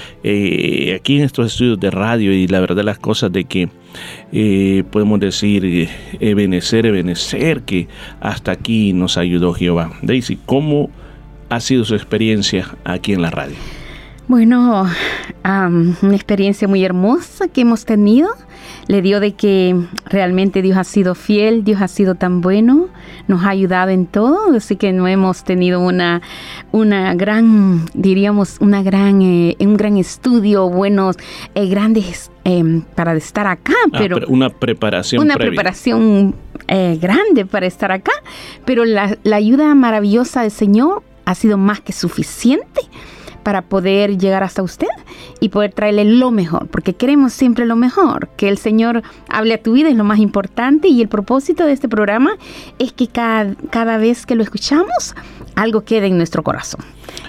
aquí 0.95 1.19
en 1.19 1.25
estos 1.25 1.53
estudios 1.53 1.81
de 1.81 1.91
radio 1.91 2.33
y 2.33 2.47
la 2.47 2.61
verdad 2.61 2.85
las 2.85 2.99
cosas 2.99 3.33
de 3.33 3.45
que 3.45 3.69
eh, 4.33 4.85
podemos 4.91 5.21
decir 5.21 5.89
ebenecer, 6.21 6.87
ebenecer, 6.87 7.63
que 7.63 7.89
hasta 8.21 8.53
aquí 8.53 8.93
nos 8.93 9.17
ayudó 9.17 9.53
Jehová. 9.55 9.93
Daisy, 10.03 10.39
¿cómo 10.47 10.91
ha 11.49 11.61
sido 11.61 11.85
su 11.85 11.95
experiencia 11.95 12.69
aquí 12.85 13.13
en 13.13 13.23
la 13.23 13.31
radio? 13.31 13.57
Bueno, 14.27 14.89
una 15.45 16.15
experiencia 16.15 16.67
muy 16.67 16.83
hermosa 16.85 17.49
que 17.49 17.61
hemos 17.61 17.85
tenido. 17.85 18.31
Le 18.87 19.03
dio 19.03 19.21
de 19.21 19.33
que 19.33 19.77
realmente 20.07 20.63
Dios 20.63 20.77
ha 20.77 20.85
sido 20.85 21.15
fiel, 21.15 21.65
Dios 21.65 21.81
ha 21.81 21.89
sido 21.89 22.15
tan 22.15 22.41
bueno, 22.41 22.89
nos 23.29 23.45
ha 23.45 23.51
ayudado 23.51 23.91
en 23.91 24.07
todo, 24.07 24.55
así 24.57 24.77
que 24.77 24.93
no 24.93 25.07
hemos 25.09 25.45
tenido 25.45 25.81
una, 25.81 26.23
una 26.73 27.15
gran, 27.15 27.87
diríamos, 27.95 28.57
una 28.61 28.83
gran, 28.83 29.23
eh, 29.23 29.57
un 29.61 29.77
gran 29.77 29.97
estudio, 29.97 30.69
buenos, 30.69 31.17
eh, 31.55 31.67
grandes 31.69 32.31
em, 32.45 32.83
para 32.95 33.15
estar 33.15 33.47
acá, 33.47 33.73
Ah, 33.93 33.97
pero 33.99 34.19
una 34.29 34.51
preparación 34.51 35.23
una 35.23 35.35
previa. 35.35 35.51
preparación 35.51 36.35
eh, 36.69 36.99
grande 37.01 37.45
para 37.47 37.67
estar 37.67 37.93
acá, 37.93 38.13
pero 38.65 38.85
la, 38.85 39.17
la 39.25 39.37
ayuda 39.37 39.75
maravillosa 39.75 40.43
del 40.43 40.51
Señor 40.51 41.03
ha 41.25 41.35
sido 41.35 41.57
más 41.59 41.81
que 41.81 41.93
suficiente 41.93 42.83
para 43.45 43.63
poder 43.63 44.19
llegar 44.19 44.43
hasta 44.43 44.63
usted 44.63 44.89
y 45.41 45.51
poder 45.51 45.73
traerle 45.73 46.05
lo 46.05 46.33
mejor, 46.33 46.67
porque 46.69 46.95
queremos 46.95 47.33
siempre 47.33 47.67
lo 47.67 47.77
mejor, 47.77 48.29
que 48.37 48.49
el 48.49 48.59
Señor 48.59 49.03
hable 49.29 49.55
a 49.55 49.63
tu 49.63 49.75
vida 49.75 49.89
es 49.89 49.97
lo 49.97 50.05
más 50.05 50.19
importante 50.19 50.89
y 50.89 51.01
el 51.01 51.09
propósito 51.09 51.65
de 51.65 51.73
este 51.73 51.89
programa 51.89 52.37
es 52.79 52.93
que 52.93 53.07
cada, 53.07 53.55
cada 53.71 53.99
vez 53.99 54.27
que 54.27 54.35
lo 54.35 54.43
escuchamos, 54.43 55.15
algo 55.55 55.85
quede 55.85 56.07
en 56.09 56.17
nuestro 56.17 56.43
corazón. 56.43 56.81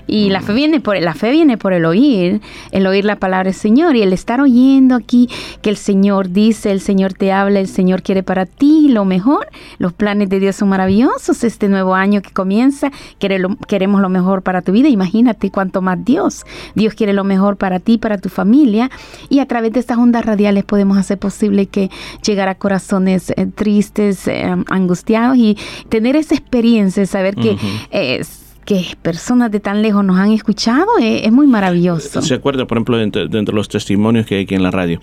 Y 0.08 0.30
la 0.30 0.41
fe 0.41 0.54
viene 0.54 0.80
por 0.80 1.00
la 1.00 1.13
fe 1.13 1.32
viene 1.32 1.58
por 1.58 1.74
el 1.74 1.86
oír, 1.86 2.41
el 2.72 2.88
oír 2.88 3.06
la 3.06 3.15
palabra 3.18 3.46
del 3.46 3.54
Señor 3.54 3.96
y 3.96 4.02
el 4.02 4.13
estar 4.13 4.39
oyendo 4.41 4.96
aquí 4.96 5.30
que 5.62 5.70
el 5.70 5.78
Señor 5.78 6.30
dice, 6.30 6.72
el 6.72 6.82
Señor 6.82 7.13
te 7.13 7.32
habla, 7.32 7.60
el 7.60 7.68
Señor 7.68 8.04
quiere 8.04 8.24
para 8.24 8.46
ti 8.46 8.88
lo 8.89 9.06
mejor. 9.06 9.48
Los 9.78 9.94
planes 9.94 10.30
de 10.30 10.39
Dios 10.39 10.56
son 10.56 10.70
maravillosos. 10.70 11.44
Este 11.44 11.68
nuevo 11.70 11.96
año 11.96 12.22
que 12.22 12.32
comienza, 12.32 12.91
queremos 13.20 14.02
lo 14.02 14.10
mejor 14.10 14.41
para 14.41 14.62
tu 14.62 14.72
vida. 14.72 14.89
Imagínate 14.89 15.52
cuánto 15.52 15.82
más 15.82 16.04
Dios. 16.04 16.46
Dios 16.76 16.94
quiere 16.94 17.13
lo 17.13 17.24
mejor 17.24 17.58
para 17.58 17.80
ti, 17.80 17.98
para 17.98 18.18
tu 18.18 18.30
familia 18.30 18.89
y 19.30 19.39
a 19.39 19.46
través 19.46 19.74
de 19.74 19.80
estas 19.80 19.98
ondas 19.98 20.26
radiales 20.26 20.63
podemos 20.63 20.98
hacer 20.98 21.18
posible 21.18 21.65
que 21.68 21.89
llegar 22.26 22.48
a 22.48 22.56
corazones 22.56 23.32
eh, 23.32 23.48
tristes, 23.54 24.28
eh, 24.28 24.56
angustiados 24.70 25.38
y 25.38 25.58
tener 25.89 26.15
esa 26.15 26.36
experiencia, 26.36 27.06
saber 27.06 27.36
que 27.36 27.52
Ujú. 27.52 27.68
eh, 27.91 28.22
que 28.65 28.84
personas 29.01 29.51
de 29.51 29.60
tan 29.60 29.82
lejos 29.82 30.04
nos 30.04 30.17
han 30.17 30.32
escuchado, 30.32 30.88
eh, 30.99 31.25
es 31.25 31.32
muy 31.32 31.47
maravilloso. 31.47 32.21
¿Se 32.21 32.34
acuerda, 32.34 32.65
por 32.65 32.78
ejemplo, 32.78 32.97
dentro, 32.97 33.28
dentro 33.28 33.54
de 33.54 33.58
los 33.58 33.69
testimonios 33.69 34.25
que 34.25 34.36
hay 34.36 34.43
aquí 34.43 34.56
en 34.56 34.63
la 34.63 34.71
radio? 34.71 34.99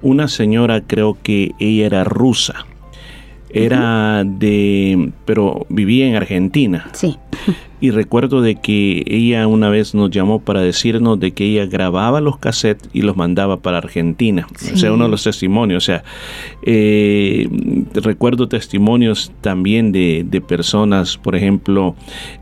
Una 0.00 0.28
señora, 0.28 0.80
creo 0.80 1.18
que 1.22 1.52
ella 1.58 1.86
era 1.86 2.04
rusa. 2.04 2.64
Era 3.50 4.24
de, 4.24 5.12
pero 5.26 5.66
vivía 5.68 6.06
en 6.06 6.16
Argentina. 6.16 6.88
Sí. 6.92 7.18
Y 7.82 7.90
recuerdo 7.90 8.40
de 8.40 8.54
que 8.54 9.02
ella 9.06 9.46
una 9.48 9.68
vez 9.68 9.94
nos 9.94 10.10
llamó 10.10 10.40
para 10.40 10.60
decirnos 10.62 11.18
de 11.20 11.32
que 11.32 11.44
ella 11.44 11.66
grababa 11.66 12.20
los 12.22 12.38
cassettes 12.38 12.88
y 12.94 13.02
los 13.02 13.16
mandaba 13.16 13.58
para 13.60 13.78
Argentina. 13.78 14.46
O 14.50 14.58
Sí. 14.58 14.76
sea, 14.76 14.92
uno 14.92 15.04
de 15.04 15.10
los 15.10 15.24
testimonios. 15.24 15.82
O 15.82 15.86
sea, 15.86 16.04
eh, 16.64 17.48
recuerdo 17.94 18.48
testimonios 18.48 19.32
también 19.40 19.92
de, 19.92 20.24
de 20.28 20.40
personas, 20.40 21.16
por 21.18 21.34
ejemplo, 21.34 21.96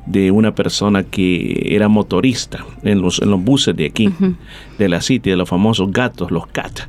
de 0.07 0.31
una 0.31 0.55
persona 0.55 1.05
que 1.05 1.69
era 1.75 1.89
motorista 1.89 2.65
en 2.83 3.01
los, 3.01 3.23
en 3.23 3.31
los 3.31 3.43
buses 3.43 3.75
de 3.77 3.87
aquí, 3.87 4.11
de 4.79 4.89
la 4.89 5.01
City, 5.01 5.31
de 5.31 5.37
los 5.37 5.49
famosos 5.49 5.91
gatos, 5.91 6.31
los 6.31 6.47
CAT. 6.49 6.81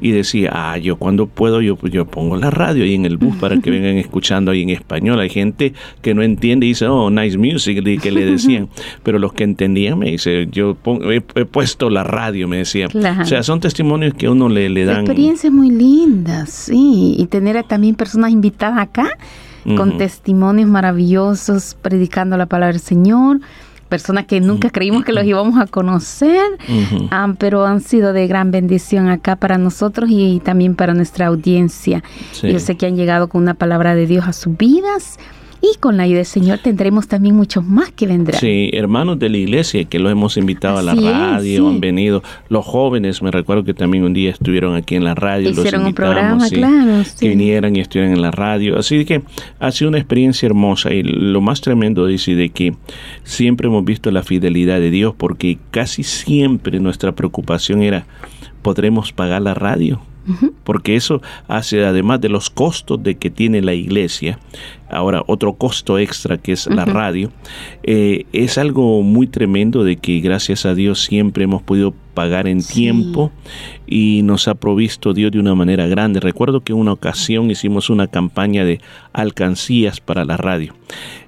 Y 0.00 0.12
decía, 0.12 0.50
ah, 0.54 0.78
yo 0.78 0.96
cuando 0.96 1.26
puedo, 1.26 1.60
yo, 1.60 1.76
yo 1.88 2.06
pongo 2.06 2.36
la 2.36 2.50
radio 2.50 2.84
ahí 2.84 2.94
en 2.94 3.04
el 3.04 3.16
bus 3.16 3.36
para 3.36 3.60
que 3.60 3.70
vengan 3.70 3.96
escuchando 3.96 4.52
ahí 4.52 4.62
en 4.62 4.70
español. 4.70 5.18
Hay 5.20 5.28
gente 5.30 5.72
que 6.02 6.14
no 6.14 6.22
entiende 6.22 6.66
y 6.66 6.70
dice, 6.70 6.86
oh, 6.86 7.10
nice 7.10 7.36
music, 7.36 7.79
y 7.88 7.98
que 7.98 8.10
le 8.10 8.24
decían. 8.24 8.68
Pero 9.02 9.18
los 9.18 9.32
que 9.32 9.44
entendían 9.44 9.98
me 9.98 10.10
dice, 10.10 10.48
yo 10.50 10.76
he, 11.10 11.22
he 11.34 11.44
puesto 11.44 11.90
la 11.90 12.04
radio, 12.04 12.48
me 12.48 12.58
decía. 12.58 12.88
Claro. 12.88 13.22
O 13.22 13.24
sea, 13.26 13.42
son 13.42 13.60
testimonios 13.60 14.14
que 14.14 14.28
uno 14.28 14.48
le, 14.48 14.68
le 14.68 14.84
dan. 14.84 15.00
Experiencias 15.00 15.52
muy 15.52 15.70
lindas, 15.70 16.50
sí. 16.50 17.14
Y 17.18 17.26
tener 17.26 17.56
a 17.56 17.62
también 17.62 17.94
personas 17.94 18.30
invitadas 18.30 18.78
acá 18.80 19.08
con 19.76 19.90
Ujú. 19.90 19.98
testimonios 19.98 20.68
maravillosos, 20.70 21.76
predicando 21.80 22.36
la 22.36 22.46
palabra 22.46 22.72
del 22.72 22.80
Señor. 22.80 23.40
Personas 23.88 24.26
que 24.26 24.40
nunca 24.40 24.70
creímos 24.70 25.04
que 25.04 25.12
los 25.12 25.24
íbamos 25.24 25.58
a 25.60 25.66
conocer, 25.66 26.40
Ujú. 26.68 27.08
ah, 27.10 27.34
pero 27.38 27.66
han 27.66 27.80
sido 27.80 28.12
de 28.12 28.28
gran 28.28 28.52
bendición 28.52 29.08
acá 29.08 29.34
para 29.34 29.58
nosotros 29.58 30.08
y 30.12 30.40
también 30.44 30.76
para 30.76 30.94
nuestra 30.94 31.26
audiencia. 31.26 32.04
Sí. 32.30 32.52
Yo 32.52 32.60
sé 32.60 32.76
que 32.76 32.86
han 32.86 32.94
llegado 32.96 33.28
con 33.28 33.42
una 33.42 33.54
palabra 33.54 33.96
de 33.96 34.06
Dios 34.06 34.28
a 34.28 34.32
sus 34.32 34.56
vidas 34.56 35.18
Y 35.62 35.76
con 35.78 35.96
la 35.96 36.04
ayuda 36.04 36.18
del 36.18 36.26
Señor 36.26 36.58
tendremos 36.58 37.06
también 37.06 37.36
muchos 37.36 37.64
más 37.64 37.92
que 37.92 38.06
vendrán. 38.06 38.40
Sí, 38.40 38.70
hermanos 38.72 39.18
de 39.18 39.28
la 39.28 39.36
iglesia 39.36 39.84
que 39.84 39.98
los 39.98 40.10
hemos 40.10 40.36
invitado 40.36 40.78
a 40.78 40.82
la 40.82 40.92
es, 40.92 41.02
radio, 41.02 41.62
sí. 41.62 41.74
han 41.74 41.80
venido. 41.80 42.22
Los 42.48 42.64
jóvenes, 42.64 43.22
me 43.22 43.30
recuerdo 43.30 43.64
que 43.64 43.74
también 43.74 44.04
un 44.04 44.14
día 44.14 44.30
estuvieron 44.30 44.74
aquí 44.74 44.96
en 44.96 45.04
la 45.04 45.14
radio. 45.14 45.50
los 45.50 45.58
Hicieron 45.58 45.84
un 45.84 45.94
programa, 45.94 46.48
sí, 46.48 46.56
claro, 46.56 47.04
sí. 47.04 47.16
Que 47.20 47.28
vinieran 47.28 47.76
y 47.76 47.80
estuvieran 47.80 48.14
en 48.14 48.22
la 48.22 48.30
radio. 48.30 48.78
Así 48.78 49.04
que 49.04 49.22
ha 49.58 49.70
sido 49.70 49.90
una 49.90 49.98
experiencia 49.98 50.46
hermosa. 50.46 50.94
Y 50.94 51.02
lo 51.02 51.40
más 51.40 51.60
tremendo 51.60 52.06
dice 52.06 52.34
de 52.34 52.48
que 52.48 52.74
siempre 53.24 53.68
hemos 53.68 53.84
visto 53.84 54.10
la 54.10 54.22
fidelidad 54.22 54.80
de 54.80 54.90
Dios 54.90 55.14
porque 55.16 55.58
casi 55.70 56.04
siempre 56.04 56.80
nuestra 56.80 57.12
preocupación 57.12 57.82
era, 57.82 58.06
¿podremos 58.62 59.12
pagar 59.12 59.42
la 59.42 59.54
radio? 59.54 60.00
Porque 60.64 60.96
eso 60.96 61.22
hace 61.48 61.84
además 61.84 62.20
de 62.20 62.28
los 62.28 62.50
costos 62.50 63.02
de 63.02 63.16
que 63.16 63.30
tiene 63.30 63.62
la 63.62 63.74
iglesia 63.74 64.38
ahora 64.90 65.22
otro 65.26 65.54
costo 65.54 65.98
extra 65.98 66.36
que 66.38 66.52
es 66.52 66.66
la 66.66 66.84
radio 66.84 67.30
eh, 67.82 68.26
es 68.32 68.58
algo 68.58 69.02
muy 69.02 69.26
tremendo 69.26 69.84
de 69.84 69.96
que 69.96 70.20
gracias 70.20 70.66
a 70.66 70.74
Dios 70.74 71.02
siempre 71.02 71.44
hemos 71.44 71.62
podido 71.62 71.94
pagar 72.14 72.48
en 72.48 72.62
tiempo 72.62 73.32
y 73.86 74.22
nos 74.24 74.48
ha 74.48 74.54
provisto 74.54 75.14
Dios 75.14 75.32
de 75.32 75.38
una 75.38 75.54
manera 75.54 75.86
grande. 75.86 76.20
Recuerdo 76.20 76.60
que 76.60 76.72
en 76.72 76.78
una 76.78 76.92
ocasión 76.92 77.50
hicimos 77.50 77.88
una 77.88 78.08
campaña 78.08 78.64
de 78.64 78.80
alcancías 79.12 80.00
para 80.00 80.24
la 80.24 80.36
radio 80.36 80.74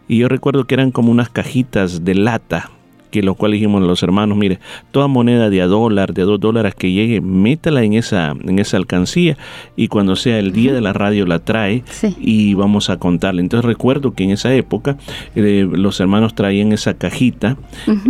y 0.09 0.19
yo 0.19 0.29
recuerdo 0.29 0.67
que 0.67 0.75
eran 0.75 0.91
como 0.91 1.11
unas 1.11 1.31
cajitas 1.31 2.05
de 2.05 2.15
lata 2.15 2.71
que 3.13 3.23
lo 3.23 3.35
cual 3.37 3.53
dijimos 3.53 3.81
a 3.81 3.87
los 3.87 4.03
hermanos, 4.03 4.37
mire, 4.37 4.59
toda 4.91 5.07
moneda 5.07 5.49
de 5.51 5.63
a 5.63 5.67
dólar, 5.69 6.13
de 6.15 6.23
a 6.23 6.25
dos 6.25 6.41
dólares 6.41 6.75
que 6.75 6.91
llegue, 6.91 7.21
métala 7.21 7.85
en 7.85 7.93
esa, 7.93 8.31
en 8.43 8.59
esa 8.59 8.77
alcancía 8.79 9.37
y 9.77 9.87
cuando 9.87 10.17
sea 10.17 10.41
el 10.41 10.51
día 10.53 10.73
de 10.73 10.81
la 10.81 10.93
radio 10.93 11.27
la 11.27 11.39
trae 11.39 11.85
y 12.21 12.55
vamos 12.55 12.91
a 12.91 12.97
contarle. 12.99 13.41
Entonces 13.43 13.65
recuerdo 13.65 14.13
que 14.15 14.25
en 14.25 14.31
esa 14.33 14.53
época 14.55 14.97
eh, 15.37 15.69
los 15.71 16.01
hermanos 16.01 16.35
traían 16.35 16.73
esa 16.73 16.95
cajita 16.95 17.57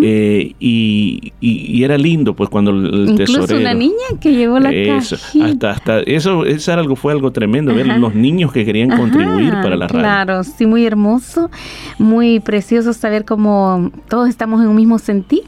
eh, 0.00 0.54
y, 0.60 1.32
y- 1.40 1.76
y 1.76 1.84
era 1.84 1.98
lindo 1.98 2.34
pues 2.34 2.48
cuando 2.48 2.70
el 2.70 3.08
Incluso 3.10 3.40
tesorero... 3.40 3.60
una 3.60 3.74
niña 3.74 3.92
que 4.20 4.32
llevó 4.32 4.58
la 4.60 4.70
Eso, 4.72 5.16
cajita. 5.16 5.44
hasta, 5.46 5.70
hasta 5.70 6.00
eso, 6.00 6.44
eso 6.46 6.72
algo, 6.72 6.96
fue 6.96 7.12
algo 7.12 7.32
tremendo, 7.32 7.74
ver 7.74 7.86
los 7.98 8.14
niños 8.14 8.52
que 8.52 8.64
querían 8.64 8.96
contribuir 8.96 9.50
para 9.62 9.76
la 9.76 9.88
radio. 9.88 10.00
Claro, 10.00 10.44
sí, 10.44 10.64
muy 10.66 10.86
hermoso, 10.86 11.50
muy 11.98 12.40
precioso 12.40 12.92
saber 12.92 13.24
cómo 13.24 13.90
todos 14.08 14.28
estamos 14.28 14.62
en 14.62 14.68
un 14.68 14.76
mismo 14.76 14.91
sentir. 14.98 15.42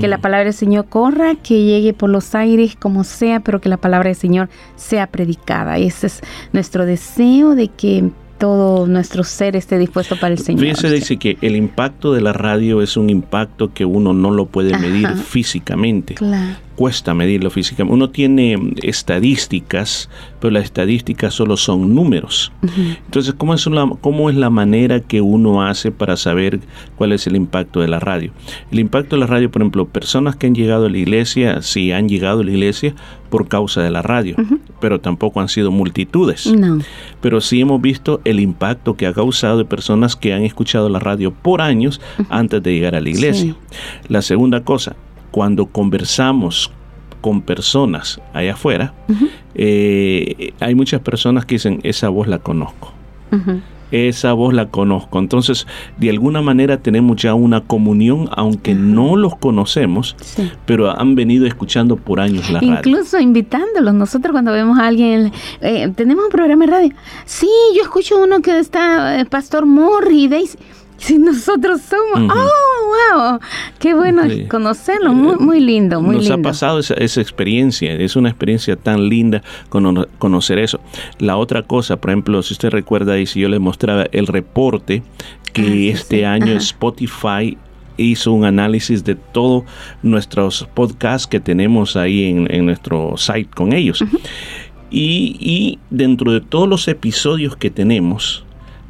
Que 0.00 0.08
la 0.08 0.18
palabra 0.18 0.46
del 0.46 0.52
Señor 0.52 0.86
corra, 0.86 1.36
que 1.36 1.62
llegue 1.62 1.92
por 1.92 2.10
los 2.10 2.34
aires 2.34 2.74
como 2.74 3.04
sea, 3.04 3.38
pero 3.38 3.60
que 3.60 3.68
la 3.68 3.76
palabra 3.76 4.08
del 4.08 4.16
Señor 4.16 4.48
sea 4.74 5.06
predicada. 5.06 5.78
Ese 5.78 6.08
es 6.08 6.22
nuestro 6.52 6.86
deseo 6.86 7.54
de 7.54 7.68
que 7.68 8.10
todo 8.38 8.88
nuestro 8.88 9.22
ser 9.22 9.54
esté 9.54 9.78
dispuesto 9.78 10.18
para 10.18 10.32
el 10.32 10.38
Señor. 10.38 10.62
Fíjese, 10.62 10.90
dice 10.90 11.16
que 11.18 11.38
el 11.40 11.54
impacto 11.54 12.12
de 12.12 12.20
la 12.20 12.32
radio 12.32 12.82
es 12.82 12.96
un 12.96 13.10
impacto 13.10 13.72
que 13.72 13.84
uno 13.84 14.12
no 14.12 14.32
lo 14.32 14.46
puede 14.46 14.76
medir 14.76 15.06
Ajá. 15.06 15.16
físicamente. 15.16 16.14
Claro. 16.14 16.65
Cuesta 16.76 17.14
medirlo 17.14 17.50
físicamente. 17.50 17.94
Uno 17.94 18.10
tiene 18.10 18.74
estadísticas, 18.82 20.10
pero 20.40 20.52
las 20.52 20.64
estadísticas 20.64 21.32
solo 21.32 21.56
son 21.56 21.94
números. 21.94 22.52
Entonces, 23.06 23.34
¿cómo 23.34 23.54
es, 23.54 23.66
¿cómo 24.00 24.30
es 24.30 24.36
la 24.36 24.50
manera 24.50 25.00
que 25.00 25.22
uno 25.22 25.62
hace 25.62 25.90
para 25.90 26.16
saber 26.16 26.60
cuál 26.96 27.12
es 27.12 27.26
el 27.26 27.34
impacto 27.34 27.80
de 27.80 27.88
la 27.88 27.98
radio? 27.98 28.32
El 28.70 28.78
impacto 28.78 29.16
de 29.16 29.20
la 29.20 29.26
radio, 29.26 29.50
por 29.50 29.62
ejemplo, 29.62 29.86
personas 29.86 30.36
que 30.36 30.46
han 30.46 30.54
llegado 30.54 30.86
a 30.86 30.90
la 30.90 30.98
iglesia, 30.98 31.62
sí 31.62 31.92
han 31.92 32.08
llegado 32.08 32.40
a 32.40 32.44
la 32.44 32.50
iglesia 32.50 32.94
por 33.30 33.48
causa 33.48 33.82
de 33.82 33.90
la 33.90 34.02
radio, 34.02 34.36
pero 34.80 35.00
tampoco 35.00 35.40
han 35.40 35.48
sido 35.48 35.70
multitudes. 35.70 36.46
No. 36.46 36.78
Pero 37.20 37.40
sí 37.40 37.60
hemos 37.60 37.80
visto 37.80 38.20
el 38.24 38.40
impacto 38.40 38.96
que 38.96 39.06
ha 39.06 39.12
causado 39.12 39.58
de 39.58 39.64
personas 39.64 40.16
que 40.16 40.32
han 40.32 40.42
escuchado 40.42 40.88
la 40.88 40.98
radio 40.98 41.32
por 41.32 41.60
años 41.60 42.00
antes 42.28 42.62
de 42.62 42.72
llegar 42.72 42.94
a 42.94 43.00
la 43.00 43.08
iglesia. 43.08 43.56
La 44.08 44.22
segunda 44.22 44.62
cosa, 44.62 44.96
cuando 45.30 45.66
conversamos 45.66 46.70
con 47.20 47.42
personas 47.42 48.20
allá 48.32 48.52
afuera, 48.54 48.94
eh, 49.54 50.52
hay 50.60 50.74
muchas 50.74 51.00
personas 51.00 51.44
que 51.44 51.56
dicen, 51.56 51.80
esa 51.82 52.08
voz 52.08 52.28
la 52.28 52.38
conozco. 52.38 52.92
Esa 53.92 54.32
voz 54.32 54.52
la 54.52 54.66
conozco. 54.66 55.20
Entonces, 55.20 55.64
de 55.96 56.10
alguna 56.10 56.42
manera 56.42 56.78
tenemos 56.78 57.16
ya 57.22 57.34
una 57.34 57.60
comunión, 57.60 58.28
aunque 58.32 58.74
no 58.74 59.14
los 59.14 59.36
conocemos, 59.36 60.16
Sí. 60.20 60.50
pero 60.66 60.90
han 60.98 61.14
venido 61.14 61.46
escuchando 61.46 61.94
por 61.96 62.18
años 62.18 62.50
la 62.50 62.58
radio. 62.60 62.74
Incluso 62.74 63.20
invitándolos. 63.20 63.94
Nosotros 63.94 64.32
cuando 64.32 64.50
vemos 64.52 64.76
a 64.78 64.88
alguien, 64.88 65.30
eh, 65.60 65.92
tenemos 65.94 66.24
un 66.24 66.30
programa 66.30 66.66
de 66.66 66.70
radio. 66.72 66.90
Sí, 67.26 67.48
yo 67.76 67.82
escucho 67.82 68.20
uno 68.20 68.40
que 68.40 68.58
está, 68.58 69.20
eh, 69.20 69.24
Pastor 69.24 69.66
Morri 69.66 70.26
Daisy. 70.26 70.58
Sí, 70.98 71.18
nosotros 71.18 71.82
somos. 71.82 72.32
¡Oh, 72.34 73.18
wow! 73.18 73.38
Qué 73.78 73.94
bueno 73.94 74.22
Sí. 74.30 74.46
conocerlo. 74.46 75.12
Muy, 75.12 75.36
muy 75.36 75.60
lindo, 75.60 76.00
muy 76.00 76.16
Nos 76.16 76.24
lindo. 76.28 76.48
ha 76.48 76.50
pasado 76.52 76.78
esa, 76.78 76.94
esa 76.94 77.20
experiencia, 77.20 77.92
es 77.92 78.16
una 78.16 78.30
experiencia 78.30 78.76
tan 78.76 79.08
linda 79.08 79.42
cono- 79.68 80.06
conocer 80.18 80.58
eso. 80.58 80.80
La 81.18 81.36
otra 81.36 81.62
cosa, 81.62 81.96
por 81.98 82.10
ejemplo, 82.10 82.42
si 82.42 82.54
usted 82.54 82.70
recuerda 82.70 83.18
y 83.18 83.26
si 83.26 83.40
yo 83.40 83.48
le 83.48 83.58
mostraba 83.58 84.06
el 84.12 84.26
reporte 84.26 85.02
que 85.52 85.90
este 85.90 86.24
año 86.24 86.46
Ajá. 86.52 86.56
Spotify 86.58 87.58
hizo 87.98 88.32
un 88.32 88.44
análisis 88.44 89.04
de 89.04 89.14
todos 89.16 89.64
nuestros 90.02 90.66
podcasts 90.74 91.26
que 91.26 91.40
tenemos 91.40 91.96
ahí 91.96 92.24
en, 92.24 92.46
en 92.52 92.64
nuestro 92.66 93.16
site 93.16 93.50
con 93.54 93.72
ellos. 93.74 94.02
y, 94.90 95.36
y 95.40 95.78
dentro 95.90 96.32
de 96.32 96.40
todos 96.40 96.68
los 96.68 96.88
episodios 96.88 97.54
que 97.56 97.70
tenemos, 97.70 98.45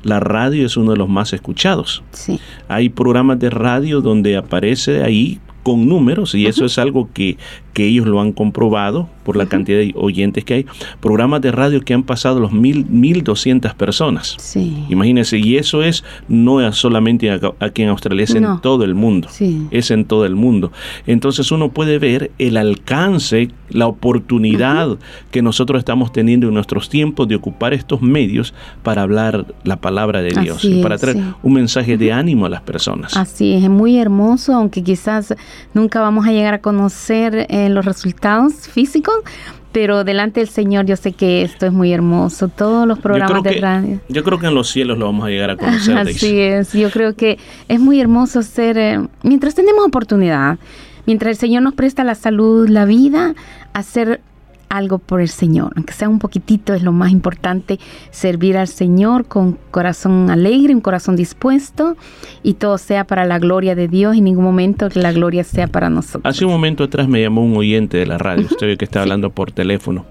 la 0.07 0.21
radio 0.21 0.67
es 0.67 0.77
uno 0.77 0.93
de 0.93 0.97
los 0.97 1.09
más 1.09 1.33
escuchados. 1.33 2.03
Sí. 2.13 2.39
Hay 2.69 2.89
programas 2.89 3.39
de 3.39 3.51
radio 3.51 4.01
donde 4.01 4.37
aparece 4.37 5.03
ahí 5.03 5.41
con 5.63 5.89
números 5.89 6.35
y 6.35 6.47
eso 6.47 6.65
es 6.65 6.79
algo 6.79 7.11
que, 7.13 7.39
que 7.73 7.87
ellos 7.87 8.07
lo 8.07 8.21
han 8.21 8.33
comprobado 8.33 9.09
por 9.27 9.37
la 9.37 9.47
cantidad 9.47 9.79
de 9.81 9.93
oyentes 9.97 10.45
que 10.45 10.55
hay. 10.55 10.67
Programas 11.01 11.41
de 11.41 11.51
radio 11.51 11.81
que 11.81 11.93
han 11.95 12.05
pasado 12.05 12.39
los 12.39 12.53
mil, 12.53 12.87
mil 12.87 13.25
doscientas 13.25 13.75
personas. 13.75 14.37
Sí. 14.39 14.85
Imagínense, 14.89 15.37
y 15.37 15.57
eso 15.57 15.83
es 15.83 16.05
no 16.29 16.65
es 16.65 16.77
solamente 16.77 17.29
aquí 17.59 17.83
en 17.83 17.89
Australia, 17.89 18.23
es 18.23 18.41
No. 18.41 18.55
en 18.55 18.61
todo 18.61 18.85
el 18.85 18.95
mundo. 18.95 19.27
Sí. 19.29 19.67
Es 19.73 19.91
en 19.91 20.05
todo 20.05 20.27
el 20.27 20.37
mundo. 20.37 20.71
Entonces 21.09 21.51
uno 21.51 21.71
puede 21.71 21.99
ver 21.99 22.31
el 22.39 22.57
alcance, 22.57 23.49
la 23.71 23.89
oportunidad 23.89 24.97
que 25.33 25.43
nosotros 25.43 25.81
estamos 25.81 26.13
teniendo 26.13 26.47
en 26.47 26.55
nuestros 26.55 26.89
tiempos 26.89 27.27
de 27.27 27.35
ocupar 27.35 27.75
estos 27.75 28.01
medios 28.03 28.55
para 28.85 29.03
hablar 29.03 29.45
la 29.65 29.77
palabra 29.77 30.23
de 30.23 30.31
Dios 30.41 30.59
Así 30.59 30.79
y 30.79 30.83
para 30.85 30.95
es, 30.95 31.01
traer 31.01 31.17
sí. 31.17 31.25
un 31.43 31.53
mensaje 31.53 31.97
de 31.97 32.13
ánimo 32.13 32.47
a 32.47 32.49
las 32.49 32.61
personas. 32.63 33.17
Así 33.17 33.55
es, 33.55 33.65
es 33.65 33.71
muy 33.71 33.99
hermoso, 33.99 34.55
aunque 34.55 34.85
quizás 34.85 35.35
nunca 35.75 36.01
vamos 36.01 36.27
a 36.29 36.31
llegar 36.33 36.55
a 36.55 36.61
conocer 36.61 37.47
eh, 37.51 37.69
los 37.71 37.85
resultados 37.85 38.53
físicos, 38.69 39.16
pero 39.73 40.05
delante 40.05 40.41
del 40.41 40.49
Señor 40.49 40.87
yo 40.87 40.97
sé 40.97 41.13
que 41.13 41.43
esto 41.43 41.67
es 41.67 41.73
muy 41.73 41.93
hermoso. 41.93 42.49
Todos 42.49 42.87
los 42.89 42.99
programas 42.99 43.43
de 43.43 43.51
que, 43.51 43.61
radio. 43.61 44.01
yo 44.09 44.25
creo 44.25 44.39
que 44.39 44.47
en 44.47 44.55
los 44.55 44.71
cielos 44.71 44.97
lo 44.97 45.05
vamos 45.07 45.27
a 45.27 45.29
llegar 45.29 45.51
a 45.51 45.57
conocer. 45.57 45.99
Así 45.99 46.41
es, 46.41 46.73
yo 46.73 46.91
creo 46.91 47.15
que 47.15 47.39
es 47.69 47.79
muy 47.79 48.01
hermoso 48.01 48.43
ser, 48.43 48.79
eh, 48.79 49.07
mientras 49.23 49.55
tenemos 49.55 49.87
oportunidad, 49.87 50.59
mientras 51.05 51.31
el 51.31 51.37
Señor 51.37 51.63
nos 51.63 51.75
presta 51.75 52.05
la 52.05 52.15
salud, 52.15 52.69
la 52.69 52.87
vida, 52.87 53.35
hacer 53.75 54.23
algo 54.69 54.99
por 54.99 55.21
el 55.21 55.29
Señor, 55.29 55.73
aunque 55.77 55.93
sea 55.93 56.09
un 56.09 56.19
poquitito, 56.19 56.75
es 56.75 56.83
lo 56.83 56.93
más 56.93 57.13
importante, 57.13 57.79
servir 58.11 58.57
al 58.57 58.69
Señor 58.69 59.27
con 59.27 59.59
corazón 59.71 60.31
alegre, 60.31 60.75
un 60.75 60.81
corazón 60.81 61.17
dispuesto 61.17 61.97
y 62.43 62.55
todo 62.55 62.79
sea 62.79 63.05
para 63.05 63.25
la 63.25 63.39
gloria 63.39 63.75
de 63.75 63.89
Dios 63.89 64.17
en 64.17 64.25
ningún 64.25 64.45
momento 64.45 64.89
que 64.89 65.01
la 65.01 65.13
gloria 65.13 65.45
sea 65.45 65.67
para 65.67 65.91
nosotros. 65.91 66.23
Hace 66.25 66.45
un 66.45 66.53
momento 66.53 66.85
atrás 66.85 67.09
me 67.09 67.21
llamó 67.21 67.45
un 67.45 67.57
oyente 67.57 67.97
de 67.97 68.07
la 68.07 68.19
radio, 68.19 68.47
usted 68.47 68.67
ve 68.67 68.77
que 68.77 68.85
está 68.85 69.03
hablando 69.03 69.31
por 69.31 69.53
teléfono, 69.53 70.05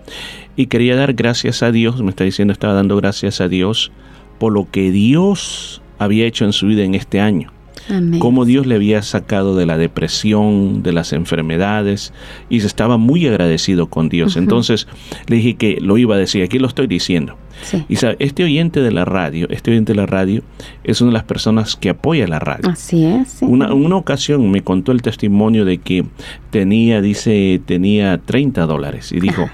y 0.55 0.67
quería 0.67 0.95
dar 0.95 1.13
gracias 1.13 1.63
a 1.63 1.71
Dios, 1.71 2.01
me 2.01 2.09
está 2.09 2.23
diciendo, 2.23 2.53
estaba 2.53 2.73
dando 2.73 2.95
gracias 2.95 3.41
a 3.41 3.47
Dios 3.47 3.91
por 4.39 4.53
lo 4.53 4.69
que 4.69 4.91
Dios 4.91 5.81
había 5.97 6.25
hecho 6.25 6.45
en 6.45 6.53
su 6.53 6.67
vida 6.67 6.83
en 6.83 6.95
este 6.95 7.19
año. 7.19 7.54
Amén. 7.89 8.19
Cómo 8.19 8.45
Dios 8.45 8.65
le 8.65 8.75
había 8.75 9.01
sacado 9.01 9.55
de 9.55 9.65
la 9.65 9.77
depresión, 9.77 10.83
de 10.83 10.93
las 10.93 11.13
enfermedades, 11.13 12.13
y 12.49 12.61
se 12.61 12.67
estaba 12.67 12.97
muy 12.97 13.27
agradecido 13.27 13.87
con 13.87 14.09
Dios. 14.09 14.37
Entonces 14.37 14.87
le 15.27 15.37
dije 15.37 15.55
que 15.55 15.77
lo 15.81 15.97
iba 15.97 16.15
a 16.15 16.17
decir, 16.17 16.43
aquí 16.43 16.59
lo 16.59 16.67
estoy 16.67 16.87
diciendo. 16.87 17.37
Sí. 17.63 17.85
Y 17.87 17.95
sabe, 17.95 18.17
este 18.19 18.43
oyente 18.43 18.81
de 18.81 18.91
la 18.91 19.05
radio, 19.05 19.47
este 19.49 19.71
oyente 19.71 19.93
de 19.93 19.97
la 19.97 20.05
radio 20.05 20.43
es 20.83 20.99
una 21.01 21.11
de 21.11 21.13
las 21.13 21.23
personas 21.23 21.75
que 21.75 21.89
apoya 21.89 22.27
la 22.27 22.39
radio. 22.39 22.69
Así 22.69 23.05
es. 23.05 23.29
sí. 23.29 23.45
Una, 23.45 23.73
una 23.73 23.95
ocasión 23.95 24.51
me 24.51 24.61
contó 24.61 24.91
el 24.91 25.01
testimonio 25.01 25.63
de 25.63 25.77
que 25.77 26.05
tenía, 26.49 27.01
dice, 27.01 27.61
tenía 27.65 28.17
30 28.17 28.65
dólares 28.65 29.11
y 29.11 29.19
dijo, 29.21 29.43
ah, 29.47 29.53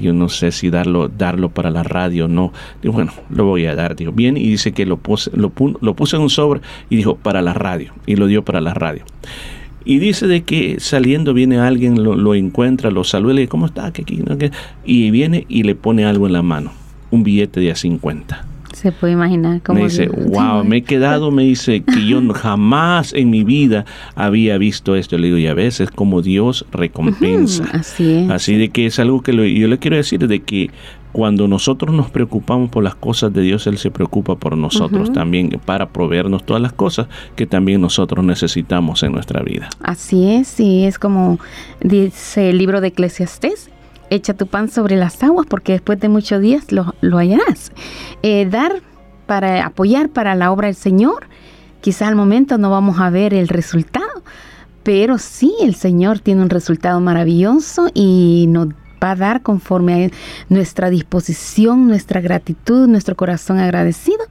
yo 0.00 0.12
no 0.12 0.28
sé 0.28 0.52
si 0.52 0.70
darlo, 0.70 1.08
darlo 1.08 1.50
para 1.50 1.70
la 1.70 1.82
radio 1.82 2.26
o 2.26 2.28
no. 2.28 2.52
Digo, 2.82 2.94
bueno, 2.94 3.12
lo 3.30 3.44
voy 3.44 3.66
a 3.66 3.74
dar. 3.74 3.96
Dijo, 3.96 4.12
bien, 4.12 4.36
y 4.36 4.48
dice 4.48 4.72
que 4.72 4.86
lo 4.86 4.96
puse, 4.96 5.30
lo, 5.34 5.52
pu- 5.54 5.76
lo 5.80 5.94
puso 5.94 6.16
en 6.16 6.22
un 6.22 6.30
sobre 6.30 6.60
y 6.90 6.96
dijo, 6.96 7.16
para 7.16 7.42
la 7.42 7.54
radio, 7.54 7.92
y 8.06 8.16
lo 8.16 8.26
dio 8.26 8.44
para 8.44 8.60
la 8.60 8.74
radio. 8.74 9.04
Y 9.84 9.98
dice 10.00 10.26
de 10.26 10.42
que 10.42 10.80
saliendo 10.80 11.32
viene 11.32 11.58
alguien, 11.58 12.02
lo, 12.02 12.34
encuentra, 12.34 12.90
lo 12.90 13.04
saluda 13.04 13.34
le 13.34 13.40
dice, 13.42 13.48
¿cómo 13.50 13.66
está? 13.66 13.92
¿Qué, 13.92 14.04
qué, 14.04 14.16
no, 14.16 14.36
qué?". 14.36 14.50
Y 14.84 15.10
viene 15.10 15.46
y 15.48 15.62
le 15.62 15.74
pone 15.74 16.04
algo 16.04 16.26
en 16.26 16.32
la 16.34 16.42
mano, 16.42 16.72
un 17.10 17.22
billete 17.22 17.60
de 17.60 17.70
a 17.70 17.74
50. 17.76 18.44
Se 18.78 18.92
puede 18.92 19.12
imaginar 19.14 19.60
cómo 19.62 19.78
Me 19.80 19.84
dice, 19.86 20.06
wow, 20.08 20.62
me 20.64 20.78
he 20.78 20.82
quedado, 20.82 21.30
me 21.30 21.42
dice 21.42 21.82
que 21.82 22.06
yo 22.06 22.20
jamás 22.32 23.12
en 23.12 23.28
mi 23.30 23.42
vida 23.44 23.84
había 24.14 24.56
visto 24.58 24.94
esto. 24.94 25.18
Le 25.18 25.26
digo, 25.26 25.38
y 25.38 25.46
a 25.48 25.54
veces 25.54 25.90
como 25.90 26.22
Dios 26.22 26.64
recompensa. 26.72 27.64
Así 27.72 28.12
es. 28.12 28.30
Así 28.30 28.56
de 28.56 28.68
que 28.70 28.86
es 28.86 28.98
algo 28.98 29.22
que 29.22 29.32
lo- 29.32 29.44
yo 29.44 29.66
le 29.68 29.78
quiero 29.78 29.96
decir 29.96 30.26
de 30.26 30.40
que 30.40 30.70
cuando 31.12 31.48
nosotros 31.48 31.94
nos 31.94 32.10
preocupamos 32.10 32.70
por 32.70 32.84
las 32.84 32.94
cosas 32.94 33.32
de 33.32 33.42
Dios, 33.42 33.66
Él 33.66 33.78
se 33.78 33.90
preocupa 33.90 34.36
por 34.36 34.56
nosotros 34.56 35.12
también 35.12 35.48
para 35.64 35.88
proveernos 35.88 36.44
todas 36.44 36.62
las 36.62 36.72
cosas 36.72 37.08
que 37.34 37.46
también 37.46 37.80
nosotros 37.80 38.24
necesitamos 38.24 39.02
en 39.02 39.12
nuestra 39.12 39.42
vida. 39.42 39.68
Así 39.82 40.30
es, 40.30 40.60
y 40.60 40.84
es 40.84 40.98
como 40.98 41.38
dice 41.82 42.50
el 42.50 42.58
libro 42.58 42.80
de 42.80 42.88
Eclesiastés, 42.88 43.70
echa 44.10 44.34
tu 44.34 44.46
pan 44.46 44.68
sobre 44.68 44.96
las 44.96 45.22
aguas 45.22 45.46
porque 45.48 45.72
después 45.72 46.00
de 46.00 46.08
muchos 46.08 46.40
días 46.40 46.72
lo, 46.72 46.94
lo 47.00 47.18
hallarás. 47.18 47.72
Eh, 48.22 48.46
dar 48.50 48.82
para 49.26 49.66
apoyar 49.66 50.08
para 50.08 50.34
la 50.34 50.50
obra 50.50 50.66
del 50.66 50.76
Señor, 50.76 51.26
quizás 51.80 52.08
al 52.08 52.16
momento 52.16 52.58
no 52.58 52.70
vamos 52.70 52.98
a 53.00 53.10
ver 53.10 53.34
el 53.34 53.48
resultado, 53.48 54.22
pero 54.82 55.18
sí 55.18 55.54
el 55.60 55.74
Señor 55.74 56.20
tiene 56.20 56.42
un 56.42 56.50
resultado 56.50 57.00
maravilloso 57.00 57.90
y 57.92 58.46
nos 58.48 58.68
va 59.02 59.12
a 59.12 59.16
dar 59.16 59.42
conforme 59.42 60.06
a 60.06 60.10
nuestra 60.48 60.90
disposición, 60.90 61.86
nuestra 61.86 62.20
gratitud, 62.20 62.88
nuestro 62.88 63.16
corazón 63.16 63.58
agradecido. 63.58 64.24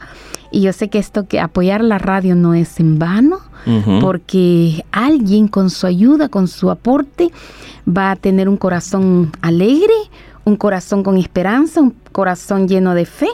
Y 0.51 0.61
yo 0.61 0.73
sé 0.73 0.89
que 0.89 0.99
esto 0.99 1.27
que 1.27 1.39
apoyar 1.39 1.83
la 1.83 1.97
radio 1.97 2.35
no 2.35 2.53
es 2.53 2.79
en 2.79 2.99
vano, 2.99 3.39
porque 3.99 4.85
alguien 4.93 5.49
con 5.49 5.69
su 5.69 5.87
ayuda, 5.87 6.29
con 6.29 6.47
su 6.47 6.69
aporte, 6.69 7.31
va 7.85 8.11
a 8.11 8.15
tener 8.15 8.47
un 8.47 8.55
corazón 8.55 9.31
alegre, 9.41 9.93
un 10.45 10.55
corazón 10.55 11.03
con 11.03 11.17
esperanza, 11.17 11.81
un 11.81 11.93
corazón 12.13 12.69
lleno 12.69 12.93
de 12.93 13.05
fe 13.05 13.27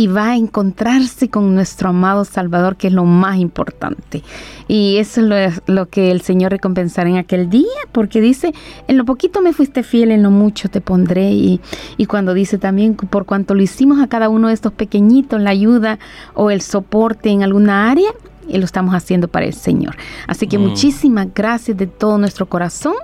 y 0.00 0.06
va 0.06 0.30
a 0.30 0.36
encontrarse 0.36 1.28
con 1.28 1.54
nuestro 1.54 1.90
amado 1.90 2.24
Salvador, 2.24 2.76
que 2.76 2.86
es 2.86 2.92
lo 2.94 3.04
más 3.04 3.36
importante. 3.36 4.22
Y 4.66 4.96
eso 4.96 5.20
es 5.20 5.26
lo, 5.66 5.74
lo 5.74 5.90
que 5.90 6.10
el 6.10 6.22
Señor 6.22 6.52
recompensará 6.52 7.10
en 7.10 7.18
aquel 7.18 7.50
día, 7.50 7.66
porque 7.92 8.22
dice, 8.22 8.54
en 8.88 8.96
lo 8.96 9.04
poquito 9.04 9.42
me 9.42 9.52
fuiste 9.52 9.82
fiel, 9.82 10.10
en 10.10 10.22
lo 10.22 10.30
mucho 10.30 10.70
te 10.70 10.80
pondré. 10.80 11.32
Y, 11.32 11.60
y 11.98 12.06
cuando 12.06 12.32
dice 12.32 12.56
también, 12.56 12.94
por 12.94 13.26
cuanto 13.26 13.54
lo 13.54 13.60
hicimos 13.60 14.00
a 14.00 14.06
cada 14.06 14.30
uno 14.30 14.48
de 14.48 14.54
estos 14.54 14.72
pequeñitos, 14.72 15.38
la 15.38 15.50
ayuda 15.50 15.98
o 16.32 16.50
el 16.50 16.62
soporte 16.62 17.28
en 17.28 17.42
alguna 17.42 17.90
área, 17.90 18.10
y 18.48 18.56
lo 18.56 18.64
estamos 18.64 18.94
haciendo 18.94 19.28
para 19.28 19.44
el 19.44 19.52
Señor. 19.52 19.96
Así 20.26 20.46
que 20.46 20.56
Mm. 20.56 20.62
muchísimas 20.62 21.28
gracias 21.34 21.76
de 21.76 21.86
todo 21.86 22.16
nuestro 22.16 22.46
corazón 22.46 22.94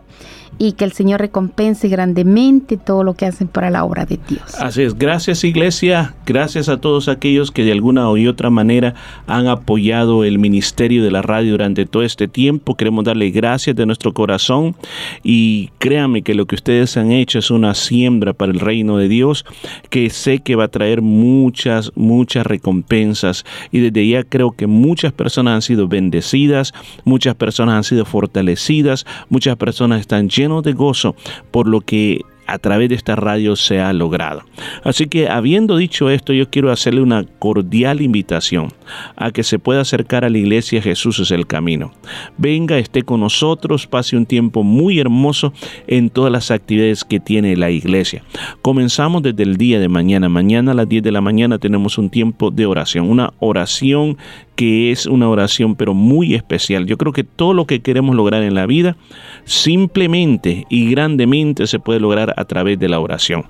y 0.59 0.73
que 0.73 0.85
el 0.85 0.93
Señor 0.93 1.21
recompense 1.21 1.89
grandemente 1.89 2.77
todo 2.77 3.05
lo 3.05 3.15
que 3.15 3.27
hacen 3.27 3.49
para 3.49 3.71
la 3.71 3.85
obra 3.85 4.07
de 4.07 4.19
Dios. 4.29 4.55
Así 4.59 4.83
es, 4.83 4.97
gracias 4.97 5.45
iglesia, 5.45 6.15
gracias 6.25 6.69
a 6.69 6.79
todos 6.79 7.09
aquellos 7.09 7.51
que 7.51 7.65
de 7.65 7.73
alguna 7.73 8.11
u 8.11 8.29
otra 8.29 8.51
manera 8.51 8.95
han 9.27 9.47
apoyado 9.47 10.25
el 10.25 10.39
ministerio 10.39 11.05
de 11.05 11.11
la 11.11 11.23
radio 11.23 11.53
durante 11.53 11.87
todo 11.87 12.03
este 12.03 12.29
tiempo. 12.29 12.77
Queremos 12.77 13.05
darle 13.05 13.31
gracias 13.31 13.77
de 13.77 13.87
nuestro 13.87 14.13
corazón 14.13 14.75
y 15.23 15.71
créanme 15.79 16.23
que 16.23 16.35
lo 16.35 16.47
que 16.47 16.55
ustedes 16.55 16.97
han 16.97 17.13
hecho 17.13 17.39
es 17.39 17.51
una 17.51 17.75
siembra 17.75 18.33
para 18.33 18.53
el 18.53 18.61
reino 18.61 18.97
de 18.97 19.09
Dios 19.09 19.45
que 19.91 20.11
sé 20.11 20.41
que 20.41 20.57
va 20.57 20.65
a 20.65 20.69
traer 20.69 21.03
muchas, 21.03 21.93
muchas 21.95 22.47
recompensas 22.47 23.45
y 23.71 23.81
desde 23.81 24.09
ya 24.09 24.25
creo 24.25 24.53
que 24.53 24.67
muchas 24.67 25.13
personas 25.13 25.55
han 25.55 25.63
sido 25.63 25.89
bendecidas, 25.89 26.73
muchas 27.05 27.35
personas 27.35 27.77
han 27.77 27.85
sido 27.85 28.05
fortalecidas, 28.05 29.07
muchas 29.29 29.57
personas 29.57 30.01
están 30.01 30.29
llenos 30.47 30.63
de 30.63 30.73
gozo 30.73 31.15
por 31.51 31.67
lo 31.69 31.81
que 31.81 32.21
a 32.47 32.59
través 32.59 32.89
de 32.89 32.95
esta 32.95 33.17
radio 33.17 33.57
se 33.57 33.81
ha 33.81 33.93
logrado. 33.93 34.43
Así 34.85 35.07
que 35.07 35.29
habiendo 35.29 35.77
dicho 35.77 36.11
esto, 36.11 36.33
yo 36.33 36.51
quiero 36.51 36.71
hacerle 36.71 37.01
una 37.01 37.25
cordial 37.39 38.01
invitación 38.01 38.73
a 39.17 39.31
que 39.31 39.43
se 39.43 39.59
pueda 39.59 39.81
acercar 39.81 40.25
a 40.25 40.31
la 40.31 40.39
iglesia 40.39 40.83
Jesús 40.83 41.19
es 41.19 41.31
el 41.31 41.47
camino. 41.47 41.93
Venga, 42.39 42.79
esté 42.79 43.03
con 43.03 43.21
nosotros, 43.21 43.87
pase 43.87 44.17
un 44.17 44.27
tiempo 44.27 44.63
muy 44.63 44.99
hermoso 44.99 45.53
en 45.87 46.11
todas 46.11 46.33
las 46.33 46.51
actividades 46.51 47.05
que 47.05 47.21
tiene 47.21 47.57
la 47.57 47.71
iglesia. 47.71 48.23
Comenzamos 48.63 49.23
desde 49.23 49.43
el 49.43 49.57
día 49.57 49.81
de 49.81 49.89
mañana. 49.89 50.29
Mañana 50.29 50.73
a 50.73 50.75
las 50.75 50.89
10 50.89 51.03
de 51.03 51.13
la 51.13 51.21
mañana 51.21 51.59
tenemos 51.59 51.99
un 51.99 52.11
tiempo 52.11 52.51
de 52.51 52.67
oración, 52.67 53.09
una 53.09 53.33
oración 53.39 54.17
que 54.57 54.91
es 54.91 55.07
una 55.07 55.29
oración 55.29 55.77
pero 55.77 55.95
muy 55.95 56.35
especial. 56.35 56.87
Yo 56.87 56.97
creo 56.97 57.13
que 57.13 57.25
todo 57.25 57.53
lo 57.53 57.67
que 57.67 57.81
queremos 57.81 58.17
lograr 58.17 58.43
en 58.43 58.55
la 58.55 58.67
vida 58.67 58.97
simplemente 59.45 60.67
y 60.71 60.91
grandemente 60.91 61.67
se 61.67 61.79
puede 61.79 62.01
lograr 62.01 62.35
a 62.37 62.45
través 62.45 62.79
de 62.79 62.89
la 62.89 63.01
oración. 63.01 63.45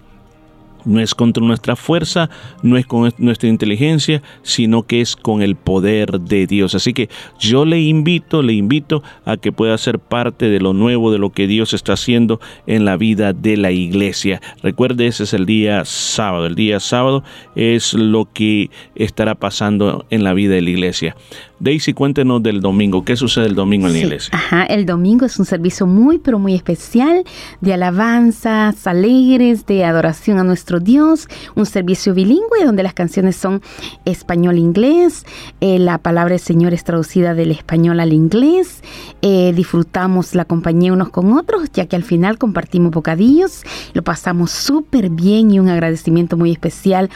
No 0.87 1.01
es 1.01 1.17
contra 1.17 1.45
nuestra 1.45 1.75
fuerza, 1.75 2.31
no 2.63 2.77
es 2.77 2.87
con 2.87 3.13
nuestra 3.19 3.49
inteligencia, 3.49 4.23
sino 4.43 4.85
que 4.85 5.01
es 5.01 5.17
con 5.17 5.43
el 5.43 5.57
poder 5.57 6.21
de 6.21 6.47
Dios. 6.47 6.77
Así 6.77 6.93
que 6.93 7.11
yo 7.41 7.65
le 7.65 7.81
invito, 7.81 8.41
le 8.41 8.53
invito 8.53 9.03
a 9.25 9.37
que 9.37 9.51
pueda 9.51 9.77
ser 9.79 9.99
parte 9.99 10.49
de 10.49 10.61
lo 10.61 10.75
nuevo, 10.75 11.11
de 11.11 11.19
lo 11.19 11.31
que 11.31 11.49
Dios 11.49 11.75
está 11.75 11.95
haciendo 11.95 12.41
en 12.69 12.85
la 12.85 12.97
vida 12.97 13.33
de 13.33 13.57
la 13.57 13.73
iglesia. 13.73 14.41
Recuerde, 14.63 15.09
ese 15.09 15.25
es 15.25 15.35
el 15.35 15.45
día 15.45 15.85
sábado. 15.85 16.47
El 16.47 16.55
día 16.55 16.79
sábado 16.79 17.25
es 17.57 17.93
lo 17.93 18.33
que 18.33 18.71
estará 18.95 19.35
pasando 19.35 20.07
en 20.11 20.23
la 20.23 20.35
vida 20.35 20.55
de 20.55 20.63
la 20.63 20.71
iglesia. 20.71 21.17
Daisy, 21.59 21.95
cuéntenos 21.95 22.43
del 22.43 22.61
domingo. 22.61 23.05
¿Qué 23.05 23.17
sucede 23.17 23.47
el 23.47 23.55
domingo 23.55 23.87
en 23.87 23.95
la 23.95 23.99
Sí, 23.99 24.05
iglesia? 24.05 24.31
Ajá, 24.35 24.65
el 24.65 24.85
domingo 24.85 25.25
es 25.25 25.39
un 25.39 25.47
servicio 25.47 25.87
muy, 25.87 26.19
pero 26.19 26.39
muy 26.39 26.55
especial 26.55 27.25
de 27.63 27.73
alabanzas 27.73 28.87
alegres, 28.87 29.65
de 29.65 29.85
adoración 29.85 30.39
a 30.39 30.45
nuestro 30.45 30.81
Dios, 30.81 31.29
un 31.55 31.65
servicio 31.65 32.13
bilingüe 32.13 32.65
donde 32.65 32.83
las 32.83 32.93
canciones 32.93 33.37
son 33.37 33.63
español-inglés, 34.05 35.25
eh, 35.61 35.79
la 35.79 35.99
palabra 35.99 36.33
del 36.33 36.41
Señor 36.41 36.75
es 36.75 36.85
traducida 36.85 37.35
del 37.35 37.51
español 37.51 38.01
al 38.01 38.13
inglés, 38.13 38.83
eh, 39.23 39.53
disfrutamos 39.57 40.35
la 40.35 40.45
compañía 40.45 40.93
unos 40.93 41.09
con 41.09 41.33
otros, 41.33 41.71
ya 41.73 41.87
que 41.87 41.97
al 41.97 42.03
final 42.03 42.37
compartimos 42.37 42.91
bocadillos, 42.93 43.63
lo 43.95 44.03
pasamos 44.03 44.51
súper 44.51 45.09
bien 45.09 45.51
y 45.51 45.59
un 45.59 45.69
agradecimiento 45.69 46.37
muy 46.37 46.53
especial 46.53 47.09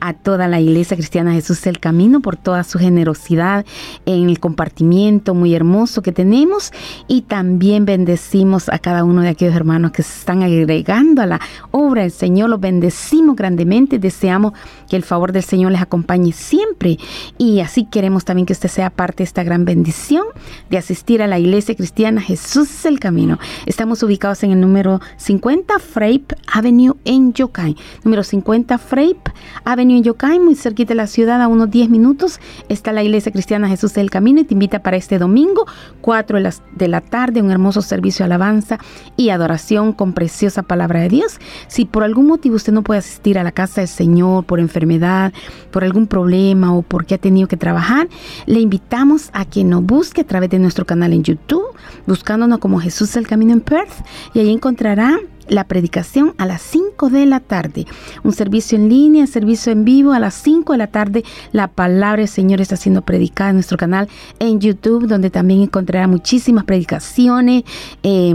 a 0.00 0.14
toda 0.14 0.46
la 0.46 0.60
Iglesia 0.60 0.96
Cristiana 0.96 1.32
Jesús 1.32 1.66
el 1.66 1.80
Camino 1.80 2.20
por 2.20 2.36
toda 2.36 2.62
su 2.62 2.78
generosidad 2.78 3.66
en 4.06 4.28
el 4.28 4.40
compartimiento 4.40 5.34
muy 5.34 5.54
hermoso 5.54 6.02
que 6.02 6.12
tenemos. 6.12 6.72
Y 7.06 7.22
también 7.22 7.84
bendecimos 7.84 8.68
a 8.68 8.78
cada 8.78 9.04
uno 9.04 9.22
de 9.22 9.28
aquellos 9.28 9.54
hermanos 9.54 9.92
que 9.92 10.02
se 10.02 10.18
están 10.18 10.42
agregando 10.42 11.22
a 11.22 11.26
la 11.26 11.40
obra 11.70 12.02
del 12.02 12.10
Señor, 12.10 12.50
los 12.50 12.60
bendecimos 12.60 13.36
grandemente, 13.36 13.98
deseamos 13.98 14.52
que 14.88 14.96
el 14.96 15.02
favor 15.02 15.32
del 15.32 15.42
Señor 15.42 15.72
les 15.72 15.82
acompañe 15.82 16.32
siempre. 16.32 16.98
Y 17.38 17.60
así 17.60 17.84
queremos 17.84 18.24
también 18.24 18.46
que 18.46 18.52
usted 18.52 18.68
sea 18.68 18.90
parte 18.90 19.18
de 19.18 19.24
esta 19.24 19.42
gran 19.42 19.64
bendición 19.64 20.24
de 20.70 20.78
asistir 20.78 21.22
a 21.22 21.26
la 21.26 21.38
Iglesia 21.38 21.74
Cristiana 21.74 22.20
Jesús 22.20 22.70
es 22.70 22.86
el 22.86 23.00
Camino. 23.00 23.38
Estamos 23.66 24.02
ubicados 24.02 24.42
en 24.42 24.52
el 24.52 24.60
número 24.60 25.00
50 25.16 25.78
Frape 25.78 26.36
Avenue 26.52 26.94
en 27.04 27.32
Yocay, 27.32 27.76
número 28.04 28.22
50 28.22 28.78
Frape 28.78 29.32
Avenue 29.64 29.98
en 29.98 30.02
Yocay, 30.04 30.38
muy 30.38 30.54
cerquita 30.54 30.90
de 30.90 30.96
la 30.96 31.06
ciudad, 31.06 31.40
a 31.40 31.48
unos 31.48 31.70
10 31.70 31.90
minutos 31.90 32.40
está 32.68 32.92
la 32.92 33.02
Iglesia 33.02 33.32
Cristiana 33.32 33.68
Jesús 33.68 33.77
del 33.86 34.10
Camino 34.10 34.40
y 34.40 34.44
te 34.44 34.54
invita 34.54 34.82
para 34.82 34.96
este 34.96 35.18
domingo, 35.18 35.66
4 36.00 36.38
de 36.38 36.42
la, 36.42 36.54
de 36.74 36.88
la 36.88 37.00
tarde, 37.00 37.40
un 37.40 37.50
hermoso 37.50 37.80
servicio 37.80 38.24
de 38.24 38.26
alabanza 38.26 38.78
y 39.16 39.30
adoración 39.30 39.92
con 39.92 40.12
preciosa 40.12 40.62
palabra 40.62 41.00
de 41.00 41.08
Dios. 41.08 41.38
Si 41.68 41.84
por 41.84 42.02
algún 42.02 42.26
motivo 42.26 42.56
usted 42.56 42.72
no 42.72 42.82
puede 42.82 42.98
asistir 42.98 43.38
a 43.38 43.44
la 43.44 43.52
casa 43.52 43.80
del 43.80 43.88
Señor 43.88 44.44
por 44.44 44.58
enfermedad, 44.58 45.32
por 45.70 45.84
algún 45.84 46.06
problema 46.06 46.74
o 46.74 46.82
porque 46.82 47.14
ha 47.14 47.18
tenido 47.18 47.46
que 47.46 47.56
trabajar, 47.56 48.08
le 48.46 48.60
invitamos 48.60 49.30
a 49.32 49.44
que 49.44 49.64
nos 49.64 49.84
busque 49.84 50.22
a 50.22 50.26
través 50.26 50.50
de 50.50 50.58
nuestro 50.58 50.84
canal 50.84 51.12
en 51.12 51.22
YouTube, 51.22 51.66
buscándonos 52.06 52.58
como 52.58 52.80
Jesús 52.80 53.16
el 53.16 53.26
Camino 53.26 53.52
en 53.52 53.60
Perth 53.60 54.04
y 54.34 54.40
ahí 54.40 54.50
encontrará 54.50 55.18
la 55.48 55.64
predicación 55.64 56.34
a 56.38 56.46
las 56.46 56.62
5 56.62 57.10
de 57.10 57.26
la 57.26 57.40
tarde. 57.40 57.86
Un 58.22 58.32
servicio 58.32 58.76
en 58.76 58.88
línea, 58.88 59.26
servicio 59.26 59.72
en 59.72 59.84
vivo 59.84 60.12
a 60.12 60.18
las 60.18 60.34
5 60.34 60.72
de 60.72 60.78
la 60.78 60.86
tarde. 60.86 61.24
La 61.52 61.68
palabra 61.68 62.18
del 62.18 62.28
Señor 62.28 62.60
está 62.60 62.76
siendo 62.76 63.02
predicada 63.02 63.50
en 63.50 63.56
nuestro 63.56 63.78
canal 63.78 64.08
en 64.38 64.60
YouTube, 64.60 65.06
donde 65.06 65.30
también 65.30 65.62
encontrará 65.62 66.06
muchísimas 66.06 66.64
predicaciones, 66.64 67.64
eh, 68.02 68.34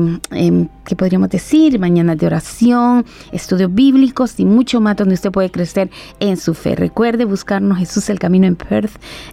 que 0.86 0.96
podríamos 0.96 1.30
decir, 1.30 1.80
mañanas 1.80 2.18
de 2.18 2.28
oración, 2.28 3.06
estudios 3.32 3.74
bíblicos 3.74 4.40
y 4.40 4.46
mucho 4.46 4.82
más 4.82 4.96
donde 4.96 5.16
usted 5.16 5.32
puede 5.32 5.50
crecer 5.50 5.90
en 6.20 6.38
su 6.38 6.54
fe. 6.54 6.76
Recuerde 6.76 7.26
buscarnos 7.26 7.78
Jesús 7.78 8.10
el 8.10 8.20
Camino 8.20 8.48
en 8.48 8.56
Perth 8.56 8.92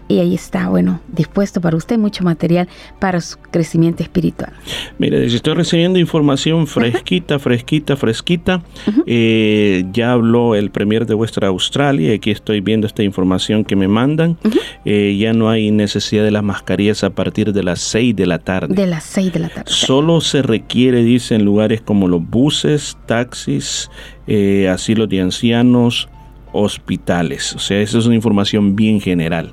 y 0.09 0.21
ahí 0.21 0.35
está, 0.35 0.69
bueno, 0.69 1.01
dispuesto 1.09 1.61
para 1.61 1.77
usted 1.77 1.99
mucho 1.99 2.25
material 2.25 2.69
para 2.99 3.21
su 3.21 3.39
crecimiento 3.51 4.03
espiritual. 4.03 4.53
Mire, 4.99 5.25
estoy 5.27 5.55
recibiendo 5.55 5.99
información 5.99 6.67
fresquita, 6.67 7.39
fresquita, 7.39 7.97
fresquita. 7.97 8.63
Eh, 9.07 9.85
ya 9.93 10.13
habló 10.13 10.55
el 10.55 10.71
premier 10.71 11.07
de 11.07 11.15
Western 11.15 11.47
Australia. 11.47 12.15
Aquí 12.15 12.31
estoy 12.31 12.61
viendo 12.61 12.87
esta 12.87 13.03
información 13.03 13.65
que 13.65 13.77
me 13.77 13.89
mandan. 13.89 14.39
Eh, 14.85 15.17
ya 15.19 15.33
no 15.33 15.51
hay 15.51 15.71
necesidad 15.71 16.25
de 16.25 16.31
las 16.31 16.43
mascarillas 16.43 17.05
a 17.05 17.11
partir 17.11 17.53
de 17.53 17.63
las 17.63 17.81
6 17.81 18.15
de 18.17 18.27
la 18.27 18.39
tarde. 18.39 18.75
De 18.75 18.87
las 18.87 19.05
6 19.05 19.33
de 19.33 19.39
la 19.39 19.49
tarde. 19.49 19.71
Solo 19.71 20.21
se 20.21 20.43
requiere, 20.43 21.03
dice, 21.03 21.40
en 21.41 21.45
lugares 21.47 21.81
como 21.81 22.07
los 22.07 22.23
buses, 22.25 22.97
taxis, 23.07 23.91
eh, 24.27 24.69
asilos 24.69 25.09
de 25.09 25.21
ancianos, 25.21 26.09
hospitales. 26.53 27.55
O 27.55 27.59
sea, 27.59 27.81
esa 27.81 27.99
es 27.99 28.07
una 28.07 28.15
información 28.15 28.77
bien 28.77 29.01
general. 29.01 29.53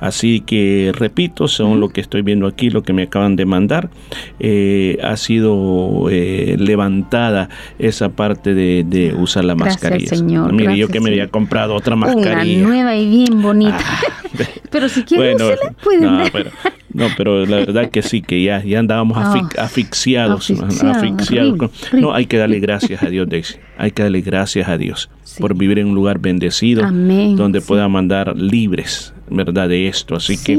Así 0.00 0.40
que, 0.40 0.92
repito, 0.94 1.48
según 1.48 1.80
lo 1.80 1.88
que 1.88 2.00
estoy 2.00 2.22
viendo 2.22 2.46
aquí, 2.46 2.70
lo 2.70 2.82
que 2.82 2.92
me 2.92 3.04
acaban 3.04 3.36
de 3.36 3.44
mandar, 3.44 3.90
eh, 4.38 4.98
ha 5.02 5.16
sido 5.16 6.08
eh, 6.10 6.56
levantada 6.58 7.48
esa 7.78 8.10
parte 8.10 8.54
de, 8.54 9.14
usar 9.18 9.44
la 9.44 9.54
mascarilla. 9.54 10.16
Señor. 10.16 10.52
Mire, 10.52 10.76
yo 10.76 10.88
que 10.88 11.00
me 11.00 11.10
había 11.10 11.28
comprado 11.28 11.74
otra 11.74 11.96
mascarilla. 11.96 12.58
Una 12.58 12.68
nueva 12.68 12.96
y 12.96 13.08
bien 13.08 13.42
bonita. 13.42 13.78
Ah, 14.32 14.44
pero 14.70 14.88
si 14.88 15.02
quieren, 15.02 15.38
se 15.38 15.44
la 15.44 15.72
pueden 15.82 16.02
no, 16.02 16.24
pero, 16.32 16.50
no, 16.92 17.06
pero 17.16 17.46
la 17.46 17.56
verdad 17.56 17.90
que 17.90 18.02
sí, 18.02 18.22
que 18.22 18.42
ya, 18.42 18.62
ya 18.62 18.78
andábamos 18.78 19.16
ah, 19.18 19.48
asfixiados. 19.58 20.50
asfixiados. 20.82 21.70
No, 21.92 22.14
hay 22.14 22.26
que 22.26 22.36
darle 22.36 22.60
gracias 22.60 23.02
a 23.02 23.06
Dios, 23.06 23.28
Daisy. 23.28 23.56
Hay 23.80 23.92
que 23.92 24.02
darle 24.02 24.20
gracias 24.20 24.68
a 24.68 24.76
Dios 24.76 25.08
por 25.38 25.56
vivir 25.56 25.78
en 25.78 25.88
un 25.88 25.94
lugar 25.94 26.18
bendecido, 26.18 26.82
donde 26.82 27.62
pueda 27.62 27.88
mandar 27.88 28.36
libres, 28.36 29.14
¿verdad? 29.30 29.70
De 29.70 29.88
esto. 29.88 30.14
Así 30.16 30.36
que 30.36 30.58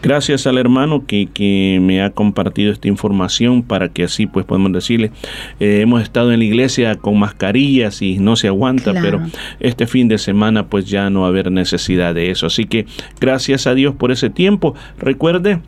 gracias 0.00 0.46
al 0.46 0.58
hermano 0.58 1.04
que, 1.04 1.26
que, 1.26 1.80
me 1.82 2.02
ha 2.02 2.10
compartido 2.10 2.70
esta 2.70 2.86
información 2.86 3.64
para 3.64 3.88
que 3.88 4.04
así 4.04 4.26
pues 4.26 4.46
podemos 4.46 4.72
decirle, 4.72 5.10
eh, 5.58 5.80
hemos 5.80 6.02
estado 6.02 6.32
en 6.32 6.38
la 6.38 6.44
iglesia 6.44 6.94
con 6.94 7.18
mascarillas 7.18 8.00
y 8.00 8.18
no 8.18 8.36
se 8.36 8.46
aguanta, 8.46 8.92
pero 8.92 9.20
este 9.58 9.88
fin 9.88 10.06
de 10.06 10.18
semana 10.18 10.68
pues 10.68 10.84
ya 10.84 11.10
no 11.10 11.22
va 11.22 11.26
a 11.26 11.30
haber 11.30 11.50
necesidad 11.50 12.14
de 12.14 12.30
eso. 12.30 12.46
Así 12.46 12.66
que 12.66 12.86
gracias 13.20 13.66
a 13.66 13.74
Dios 13.74 13.96
por 13.96 14.12
ese 14.12 14.30
tiempo. 14.30 14.76
Recuerde, 14.98 15.60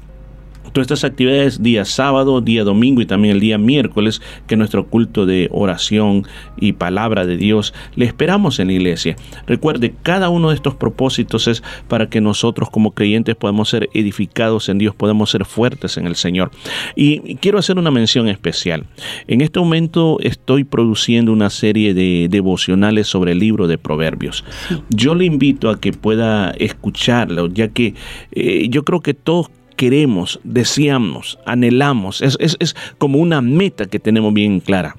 todas 0.74 0.87
estas 0.87 1.04
actividades 1.04 1.62
día 1.62 1.84
sábado, 1.84 2.40
día 2.40 2.64
domingo 2.64 3.00
y 3.00 3.06
también 3.06 3.34
el 3.34 3.40
día 3.40 3.58
miércoles, 3.58 4.20
que 4.48 4.56
nuestro 4.56 4.87
culto 4.88 5.24
de 5.24 5.48
oración 5.52 6.26
y 6.56 6.72
palabra 6.72 7.24
de 7.24 7.37
Dios 7.37 7.72
le 7.94 8.04
esperamos 8.04 8.58
en 8.58 8.66
la 8.66 8.74
iglesia. 8.74 9.16
Recuerde, 9.46 9.94
cada 10.02 10.28
uno 10.30 10.48
de 10.50 10.56
estos 10.56 10.74
propósitos 10.74 11.46
es 11.46 11.62
para 11.87 12.10
que 12.10 12.20
nosotros 12.20 12.70
como 12.70 12.90
creyentes 12.90 13.37
podamos 13.37 13.68
ser 13.68 13.88
edificados 13.94 14.68
en 14.68 14.78
Dios, 14.78 14.96
podamos 14.96 15.30
ser 15.30 15.44
fuertes 15.44 15.96
en 15.96 16.08
el 16.08 16.16
Señor. 16.16 16.50
Y 16.96 17.37
quiero 17.37 17.58
hacer 17.58 17.78
una 17.78 17.92
mención 17.92 18.28
especial. 18.28 18.84
En 19.28 19.42
este 19.42 19.60
momento 19.60 20.18
estoy 20.20 20.64
produciendo 20.64 21.32
una 21.32 21.50
serie 21.50 21.94
de 21.94 22.26
devocionales 22.28 23.06
sobre 23.06 23.32
el 23.32 23.38
libro 23.38 23.68
de 23.68 23.78
Proverbios. 23.78 24.44
Yo 24.90 25.14
le 25.14 25.24
invito 25.24 25.70
a 25.70 25.80
que 25.80 25.92
pueda 25.92 26.50
escucharlo, 26.50 27.46
ya 27.46 27.68
que 27.68 27.94
eh, 28.32 28.66
yo 28.68 28.84
creo 28.84 29.00
que 29.00 29.14
todos 29.14 29.50
queremos, 29.76 30.40
deseamos, 30.44 31.38
anhelamos. 31.46 32.22
Es, 32.22 32.37
es, 32.40 32.56
es 32.60 32.76
como 32.98 33.18
una 33.18 33.40
meta 33.40 33.87
que 33.87 33.98
tenemos 33.98 34.32
bien 34.32 34.60
clara 34.60 34.96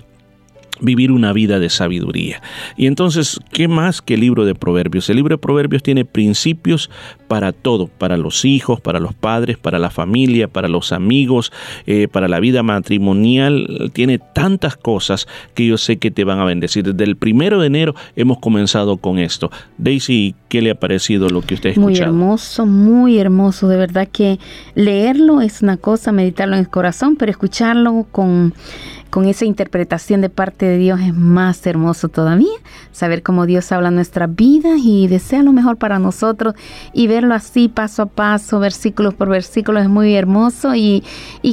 vivir 0.82 1.12
una 1.12 1.34
vida 1.34 1.60
de 1.60 1.70
sabiduría. 1.70 2.42
Y 2.78 2.88
entonces, 2.88 3.40
¿qué 3.52 3.68
más 3.68 4.02
que 4.02 4.16
el 4.16 4.22
libro 4.22 4.46
de 4.46 4.56
Proverbios? 4.56 5.10
El 5.10 5.18
libro 5.18 5.36
de 5.36 5.38
Proverbios 5.38 5.84
tiene 5.84 6.06
principios 6.06 6.90
para 7.28 7.52
todo, 7.52 7.88
para 7.88 8.18
los 8.18 8.46
hijos, 8.46 8.82
para 8.82 9.00
los 9.00 9.14
padres, 9.14 9.58
para 9.58 9.80
la 9.80 9.90
familia, 9.90 10.48
para 10.48 10.68
los 10.68 10.92
amigos, 10.92 11.52
eh, 11.86 12.08
para 12.08 12.28
la 12.28 12.40
vida 12.40 12.64
matrimonial. 12.64 13.92
Tiene 13.94 14.20
tantas 14.20 14.78
cosas 14.78 15.28
que 15.54 15.66
yo 15.66 15.78
sé 15.78 15.98
que 15.98 16.12
te 16.12 16.24
van 16.24 16.40
a 16.40 16.46
bendecir. 16.46 16.84
Desde 16.84 17.04
el 17.04 17.16
primero 17.16 17.60
de 17.60 17.68
enero 17.68 17.96
hemos 18.16 18.40
comenzado 18.40 18.98
con 18.98 19.20
esto. 19.20 19.52
Daisy, 19.78 20.36
¿qué 20.50 20.62
le 20.62 20.72
ha 20.72 20.76
parecido 20.76 21.30
lo 21.30 21.42
que 21.42 21.56
usted 21.56 21.70
ha 21.70 21.74
escuchado? 21.74 22.14
Muy 22.14 22.26
hermoso, 22.26 22.66
muy 22.66 23.18
hermoso. 23.18 23.68
De 23.68 23.78
verdad 23.78 24.08
que 24.12 24.40
leerlo 24.76 25.42
es 25.42 25.62
una 25.62 25.78
cosa, 25.78 26.12
meditarlo 26.12 26.56
en 26.56 26.62
el 26.62 26.70
corazón, 26.70 27.16
pero 27.16 27.32
escucharlo 27.32 28.06
con 28.12 28.54
con 29.16 29.30
esa 29.30 29.46
interpretación 29.46 30.20
de 30.20 30.30
parte 30.30 30.66
de 30.66 30.78
Dios 30.78 31.00
es 31.00 31.14
más 31.14 31.66
hermoso 31.66 32.10
todavía. 32.10 32.52
Saber 32.92 33.24
cómo 33.24 33.46
Dios 33.46 33.72
habla 33.72 33.90
nuestra 33.90 34.28
vida 34.28 34.76
y 34.78 35.08
desea 35.08 35.42
lo 35.42 35.54
mejor 35.54 35.78
para 35.78 36.00
nosotros 36.00 36.54
y 36.92 37.08
verlo 37.08 37.34
así 37.34 37.70
paso 37.70 38.02
a 38.02 38.06
paso, 38.08 38.60
versículo 38.60 39.14
por 39.14 39.30
versículo 39.30 39.80
es 39.80 39.88
muy 39.88 40.14
hermoso 40.16 40.76
y, 40.76 41.02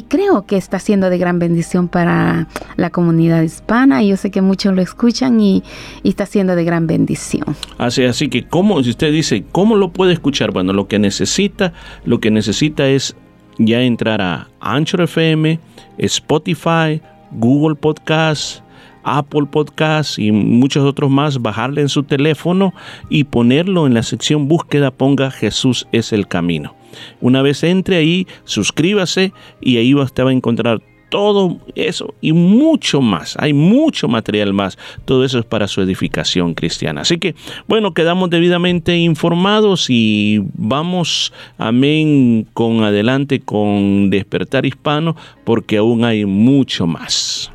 creo 0.09 0.45
que 0.45 0.57
está 0.57 0.81
siendo 0.81 1.09
de 1.09 1.19
gran 1.19 1.39
bendición 1.39 1.87
para 1.87 2.49
la 2.75 2.91
comunidad 2.91 3.43
hispana. 3.43 4.03
Yo 4.03 4.17
sé 4.17 4.33
que 4.33 4.43
muchos 4.43 4.75
lo 4.75 4.83
escuchan 4.83 5.39
y, 5.39 5.63
está 6.03 6.27
siendo 6.27 6.57
de 6.57 6.65
gran 6.65 6.89
bendición. 6.89 7.45
Así, 7.79 8.03
así 8.03 8.29
que, 8.29 8.43
¿cómo, 8.43 8.83
si 8.83 8.91
usted 8.91 9.13
dice, 9.13 9.45
¿cómo 9.53 9.77
lo 9.77 9.93
puede 9.93 10.15
escuchar? 10.15 10.51
Bueno, 10.51 10.73
lo 10.73 10.89
que 10.89 10.99
necesita, 10.99 11.75
lo 12.05 12.19
que 12.19 12.33
necesita 12.33 12.89
es 12.89 13.15
ya 13.59 13.83
entrar 13.83 14.21
a 14.21 14.49
Anchor 14.59 15.03
FM, 15.03 15.61
Spotify, 15.99 17.01
Google 17.33 17.75
Podcast, 17.75 18.63
Apple 19.05 19.47
Podcast 19.51 20.19
y 20.19 20.33
muchos 20.33 20.85
otros 20.85 21.11
más, 21.11 21.41
bajarle 21.41 21.81
en 21.81 21.89
su 21.89 22.03
teléfono 22.03 22.73
y 23.09 23.25
ponerlo 23.25 23.87
en 23.87 23.95
la 23.95 24.03
sección 24.03 24.49
búsqueda, 24.49 24.91
ponga 24.91 25.31
Jesús 25.31 25.87
es 25.93 26.13
el 26.13 26.29
camino. 26.29 26.75
Una 27.21 27.43
vez 27.43 27.65
entre 27.65 27.97
ahí, 27.97 28.27
suscríbase 28.45 29.33
y 29.61 29.79
ahí 29.79 29.95
usted 29.95 30.25
va 30.25 30.31
a 30.31 30.35
encontrar 30.35 30.83
todo 31.13 31.59
eso 31.75 32.15
y 32.23 32.33
mucho 32.33 33.03
más. 33.03 33.37
Hay 33.39 33.53
mucho 33.53 34.09
material 34.09 34.55
más. 34.55 34.79
Todo 35.05 35.27
eso 35.27 35.39
es 35.39 35.45
para 35.45 35.69
su 35.69 35.83
edificación 35.83 36.55
cristiana. 36.55 37.03
Así 37.03 37.19
que, 37.19 37.35
bueno, 37.69 37.93
quedamos 37.93 38.31
debidamente 38.31 38.97
informados 38.97 39.91
y 39.91 40.41
vamos, 40.55 41.35
amén, 41.59 42.47
con 42.55 42.83
adelante 42.83 43.41
con 43.41 44.09
despertar 44.09 44.65
hispano, 44.65 45.15
porque 45.45 45.77
aún 45.77 46.03
hay 46.07 46.25
mucho 46.25 46.87
más. 46.87 47.53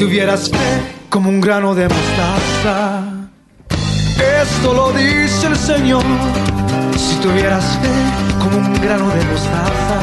Tuvieras 0.00 0.48
fe 0.48 0.96
como 1.10 1.28
un 1.28 1.42
grano 1.42 1.74
de 1.74 1.86
mostaza. 1.86 3.02
Esto 4.42 4.72
lo 4.72 4.92
dice 4.92 5.46
el 5.46 5.56
Señor. 5.56 6.02
Si 6.96 7.16
tuvieras 7.16 7.62
fe 7.82 7.92
como 8.42 8.56
un 8.56 8.80
grano 8.80 9.10
de 9.10 9.22
mostaza. 9.26 9.98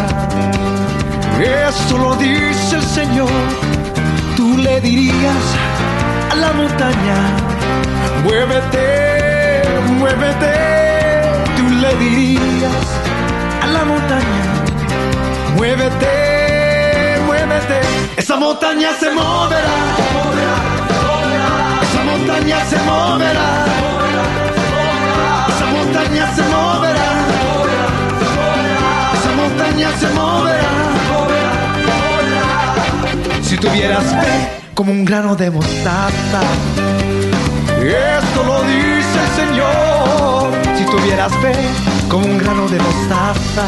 Esto 1.68 1.98
lo 1.98 2.16
dice 2.16 2.76
el 2.76 2.84
Señor. 2.84 3.32
Tú 4.36 4.56
le 4.58 4.80
dirías 4.82 5.46
a 6.32 6.36
la 6.36 6.54
montaña, 6.54 7.18
muévete, 8.24 9.64
muévete. 9.98 10.54
Tú 11.58 11.70
le 11.82 11.96
dirías 11.96 12.86
a 13.64 13.66
la 13.66 13.84
montaña, 13.84 14.44
muévete 15.56 16.37
esa 18.18 18.36
montaña 18.36 18.90
se 19.00 19.10
moverá. 19.12 19.76
Esa 21.82 22.04
montaña 22.04 22.66
se 22.66 22.78
moverá. 22.78 23.50
Esa 25.50 25.66
montaña 25.66 26.36
se 26.36 26.44
moverá. 26.44 27.10
Esa 29.14 29.32
montaña 29.36 29.90
se 30.00 30.08
moverá. 30.10 30.72
Si 33.42 33.58
tuvieras 33.58 34.04
fe 34.04 34.62
como 34.74 34.92
un 34.92 35.06
grano 35.06 35.36
de 35.36 35.50
mostaza. 35.50 36.42
Esto 37.80 38.44
lo 38.44 38.62
dice 38.64 39.18
el 39.26 39.48
Señor. 39.48 40.52
Si 40.78 40.86
tuvieras 40.86 41.34
fe 41.38 41.54
como 42.10 42.26
un 42.26 42.38
grano 42.38 42.68
de 42.68 42.78
mostaza. 42.78 43.66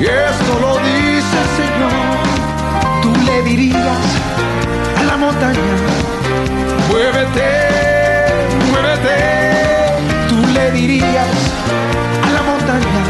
Esto 0.00 0.52
lo 0.60 0.76
dice 0.78 1.36
el 1.42 1.50
Señor 1.56 2.13
dirías 3.44 4.06
a 4.98 5.02
la 5.04 5.16
montaña, 5.16 5.74
muévete, 6.88 7.48
muévete, 8.70 9.16
tú 10.28 10.36
le 10.54 10.70
dirías 10.72 11.36
a 12.26 12.30
la 12.36 12.42
montaña, 12.42 13.00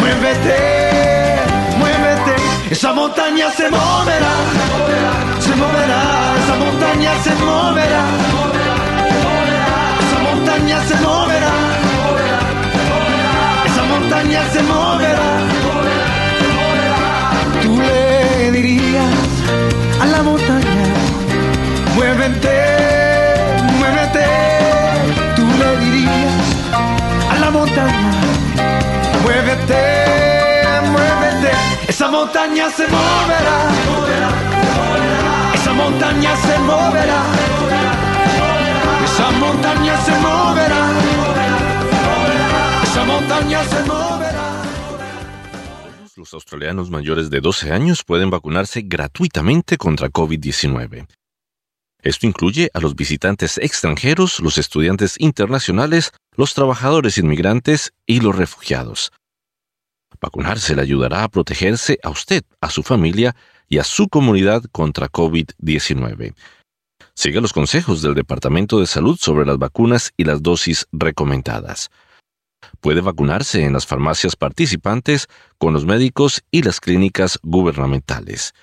muévete, 0.00 0.56
muévete, 1.78 2.34
esa 2.70 2.92
montaña 2.92 3.50
se 3.50 3.70
moverá, 3.70 4.34
se 5.40 5.54
moverá, 5.62 6.02
esa 6.42 6.56
montaña 6.64 7.12
se 7.24 7.34
moverá, 7.34 8.04
esa 10.02 10.18
montaña 10.26 10.78
se 10.88 10.96
moverá, 11.06 11.54
esa 13.66 13.82
montaña 13.92 14.40
se 14.52 14.62
moverá, 14.62 15.28
tú 17.62 17.80
le 17.80 18.50
dirías 18.52 19.25
la 20.16 20.22
montaña. 20.22 20.82
Muévete, 21.94 22.56
muévete, 23.78 24.26
tú 25.36 25.44
le 25.60 25.70
dirías 25.84 26.46
a 27.32 27.34
la 27.42 27.50
montaña. 27.50 28.10
Muévete, 29.22 29.82
muévete, 30.94 31.50
esa 31.88 32.08
montaña 32.08 32.66
se 32.76 32.84
moverá. 32.94 33.58
Esa 35.54 35.72
montaña 35.72 36.32
se 36.44 36.58
moverá. 36.70 37.20
Esa 39.06 39.30
montaña 39.42 39.94
se 40.04 40.12
moverá. 40.24 40.82
montaña 43.06 43.62
se 43.64 43.82
moverá. 43.84 44.25
Los 46.26 46.34
australianos 46.34 46.90
mayores 46.90 47.30
de 47.30 47.40
12 47.40 47.70
años 47.70 48.02
pueden 48.02 48.30
vacunarse 48.30 48.82
gratuitamente 48.84 49.76
contra 49.76 50.08
COVID-19. 50.08 51.06
Esto 52.02 52.26
incluye 52.26 52.68
a 52.74 52.80
los 52.80 52.96
visitantes 52.96 53.58
extranjeros, 53.58 54.40
los 54.40 54.58
estudiantes 54.58 55.14
internacionales, 55.20 56.10
los 56.34 56.52
trabajadores 56.52 57.18
inmigrantes 57.18 57.92
y 58.06 58.18
los 58.18 58.34
refugiados. 58.34 59.12
Vacunarse 60.20 60.74
le 60.74 60.82
ayudará 60.82 61.22
a 61.22 61.28
protegerse 61.28 62.00
a 62.02 62.10
usted, 62.10 62.42
a 62.60 62.70
su 62.70 62.82
familia 62.82 63.36
y 63.68 63.78
a 63.78 63.84
su 63.84 64.08
comunidad 64.08 64.64
contra 64.72 65.08
COVID-19. 65.08 66.34
Siga 67.14 67.40
los 67.40 67.52
consejos 67.52 68.02
del 68.02 68.14
Departamento 68.14 68.80
de 68.80 68.88
Salud 68.88 69.16
sobre 69.16 69.46
las 69.46 69.58
vacunas 69.58 70.12
y 70.16 70.24
las 70.24 70.42
dosis 70.42 70.88
recomendadas. 70.90 71.88
Puede 72.80 73.00
vacunarse 73.00 73.64
en 73.64 73.72
las 73.72 73.86
farmacias 73.86 74.36
participantes, 74.36 75.26
con 75.58 75.72
los 75.72 75.84
médicos 75.84 76.44
y 76.50 76.62
las 76.62 76.80
clínicas 76.80 77.38
gubernamentales. 77.42 78.54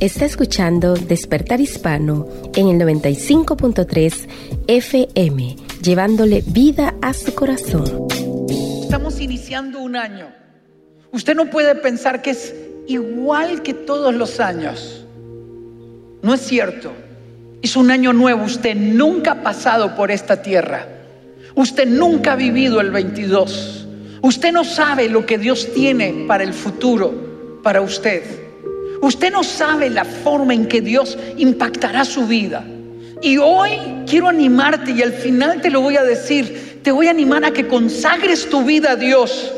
Está 0.00 0.24
escuchando 0.24 0.94
Despertar 0.94 1.60
Hispano 1.60 2.26
en 2.56 2.66
el 2.66 2.80
95.3 2.80 4.28
FM, 4.66 5.56
llevándole 5.80 6.42
vida 6.48 6.96
a 7.00 7.14
su 7.14 7.32
corazón. 7.32 8.08
Estamos 8.82 9.20
iniciando 9.20 9.78
un 9.78 9.94
año. 9.94 10.34
Usted 11.12 11.36
no 11.36 11.48
puede 11.48 11.76
pensar 11.76 12.22
que 12.22 12.30
es 12.30 12.56
igual 12.88 13.62
que 13.62 13.72
todos 13.72 14.12
los 14.12 14.40
años. 14.40 15.06
No 16.22 16.34
es 16.34 16.40
cierto. 16.40 17.03
Es 17.64 17.76
un 17.76 17.90
año 17.90 18.12
nuevo. 18.12 18.44
Usted 18.44 18.76
nunca 18.76 19.30
ha 19.32 19.42
pasado 19.42 19.96
por 19.96 20.10
esta 20.10 20.42
tierra. 20.42 20.86
Usted 21.54 21.88
nunca 21.88 22.34
ha 22.34 22.36
vivido 22.36 22.78
el 22.78 22.90
22. 22.90 23.88
Usted 24.20 24.52
no 24.52 24.64
sabe 24.64 25.08
lo 25.08 25.24
que 25.24 25.38
Dios 25.38 25.72
tiene 25.72 26.26
para 26.28 26.44
el 26.44 26.52
futuro, 26.52 27.58
para 27.62 27.80
usted. 27.80 28.22
Usted 29.00 29.32
no 29.32 29.42
sabe 29.42 29.88
la 29.88 30.04
forma 30.04 30.52
en 30.52 30.66
que 30.66 30.82
Dios 30.82 31.16
impactará 31.38 32.04
su 32.04 32.26
vida. 32.26 32.62
Y 33.22 33.38
hoy 33.38 33.70
quiero 34.06 34.28
animarte 34.28 34.90
y 34.90 35.00
al 35.00 35.14
final 35.14 35.62
te 35.62 35.70
lo 35.70 35.80
voy 35.80 35.96
a 35.96 36.02
decir, 36.02 36.80
te 36.82 36.92
voy 36.92 37.06
a 37.06 37.12
animar 37.12 37.46
a 37.46 37.52
que 37.52 37.66
consagres 37.66 38.46
tu 38.50 38.62
vida 38.62 38.90
a 38.90 38.96
Dios 38.96 39.50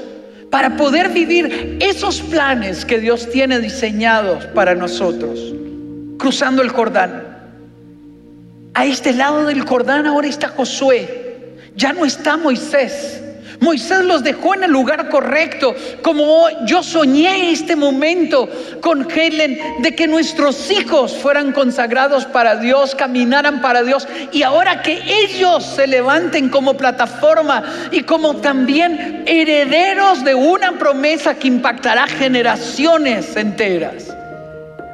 para 0.48 0.76
poder 0.76 1.08
vivir 1.08 1.78
esos 1.80 2.20
planes 2.20 2.84
que 2.84 3.00
Dios 3.00 3.28
tiene 3.28 3.58
diseñados 3.58 4.46
para 4.54 4.76
nosotros. 4.76 5.40
Cruzando 6.18 6.62
el 6.62 6.68
Jordán. 6.68 7.25
A 8.76 8.84
este 8.84 9.14
lado 9.14 9.46
del 9.46 9.62
Jordán 9.62 10.06
ahora 10.06 10.28
está 10.28 10.48
Josué. 10.48 11.56
Ya 11.76 11.94
no 11.94 12.04
está 12.04 12.36
Moisés. 12.36 13.22
Moisés 13.58 14.04
los 14.04 14.22
dejó 14.22 14.54
en 14.54 14.64
el 14.64 14.70
lugar 14.70 15.08
correcto, 15.08 15.74
como 16.02 16.46
yo 16.66 16.82
soñé 16.82 17.52
este 17.52 17.74
momento 17.74 18.50
con 18.82 19.10
Helen 19.10 19.58
de 19.78 19.94
que 19.94 20.06
nuestros 20.06 20.70
hijos 20.70 21.16
fueran 21.16 21.52
consagrados 21.52 22.26
para 22.26 22.56
Dios, 22.56 22.94
caminaran 22.94 23.62
para 23.62 23.82
Dios 23.82 24.06
y 24.30 24.42
ahora 24.42 24.82
que 24.82 25.02
ellos 25.06 25.64
se 25.64 25.86
levanten 25.86 26.50
como 26.50 26.76
plataforma 26.76 27.64
y 27.92 28.02
como 28.02 28.36
también 28.36 29.24
herederos 29.24 30.22
de 30.22 30.34
una 30.34 30.72
promesa 30.72 31.34
que 31.34 31.48
impactará 31.48 32.06
generaciones 32.08 33.34
enteras. 33.36 34.14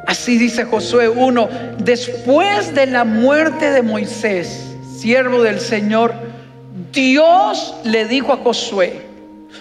Así 0.07 0.36
dice 0.36 0.64
Josué 0.64 1.09
1, 1.09 1.48
después 1.78 2.74
de 2.74 2.86
la 2.86 3.05
muerte 3.05 3.70
de 3.70 3.82
Moisés, 3.82 4.74
siervo 4.98 5.42
del 5.42 5.61
Señor, 5.61 6.12
Dios 6.92 7.74
le 7.84 8.07
dijo 8.07 8.32
a 8.32 8.36
Josué, 8.38 9.00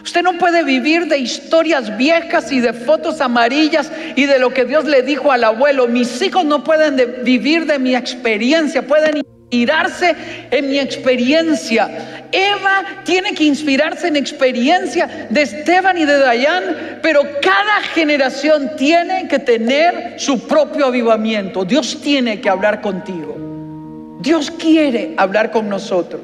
usted 0.03 0.23
no 0.23 0.37
puede 0.37 0.63
vivir 0.63 1.07
de 1.07 1.19
historias 1.19 1.95
viejas 1.95 2.51
y 2.51 2.59
de 2.59 2.73
fotos 2.73 3.21
amarillas 3.21 3.91
y 4.15 4.25
de 4.25 4.39
lo 4.39 4.53
que 4.53 4.65
Dios 4.65 4.85
le 4.85 5.03
dijo 5.03 5.31
al 5.31 5.43
abuelo. 5.43 5.87
Mis 5.87 6.21
hijos 6.21 6.43
no 6.43 6.63
pueden 6.63 7.23
vivir 7.23 7.65
de 7.65 7.77
mi 7.77 7.95
experiencia, 7.95 8.81
pueden 8.81 9.21
inspirarse 9.51 10.15
en 10.49 10.69
mi 10.69 10.79
experiencia. 10.79 11.89
Eva 12.31 13.03
tiene 13.03 13.33
que 13.33 13.43
inspirarse 13.43 14.07
en 14.07 14.15
experiencia 14.15 15.27
de 15.29 15.41
Esteban 15.41 15.97
y 15.97 16.05
de 16.05 16.17
Dayan, 16.17 16.99
pero 17.01 17.21
cada 17.41 17.81
generación 17.93 18.71
tiene 18.77 19.27
que 19.27 19.39
tener 19.39 20.13
su 20.17 20.47
propio 20.47 20.85
avivamiento. 20.85 21.65
Dios 21.65 21.99
tiene 22.01 22.39
que 22.39 22.49
hablar 22.49 22.79
contigo. 22.79 24.17
Dios 24.21 24.49
quiere 24.51 25.15
hablar 25.17 25.51
con 25.51 25.67
nosotros. 25.67 26.21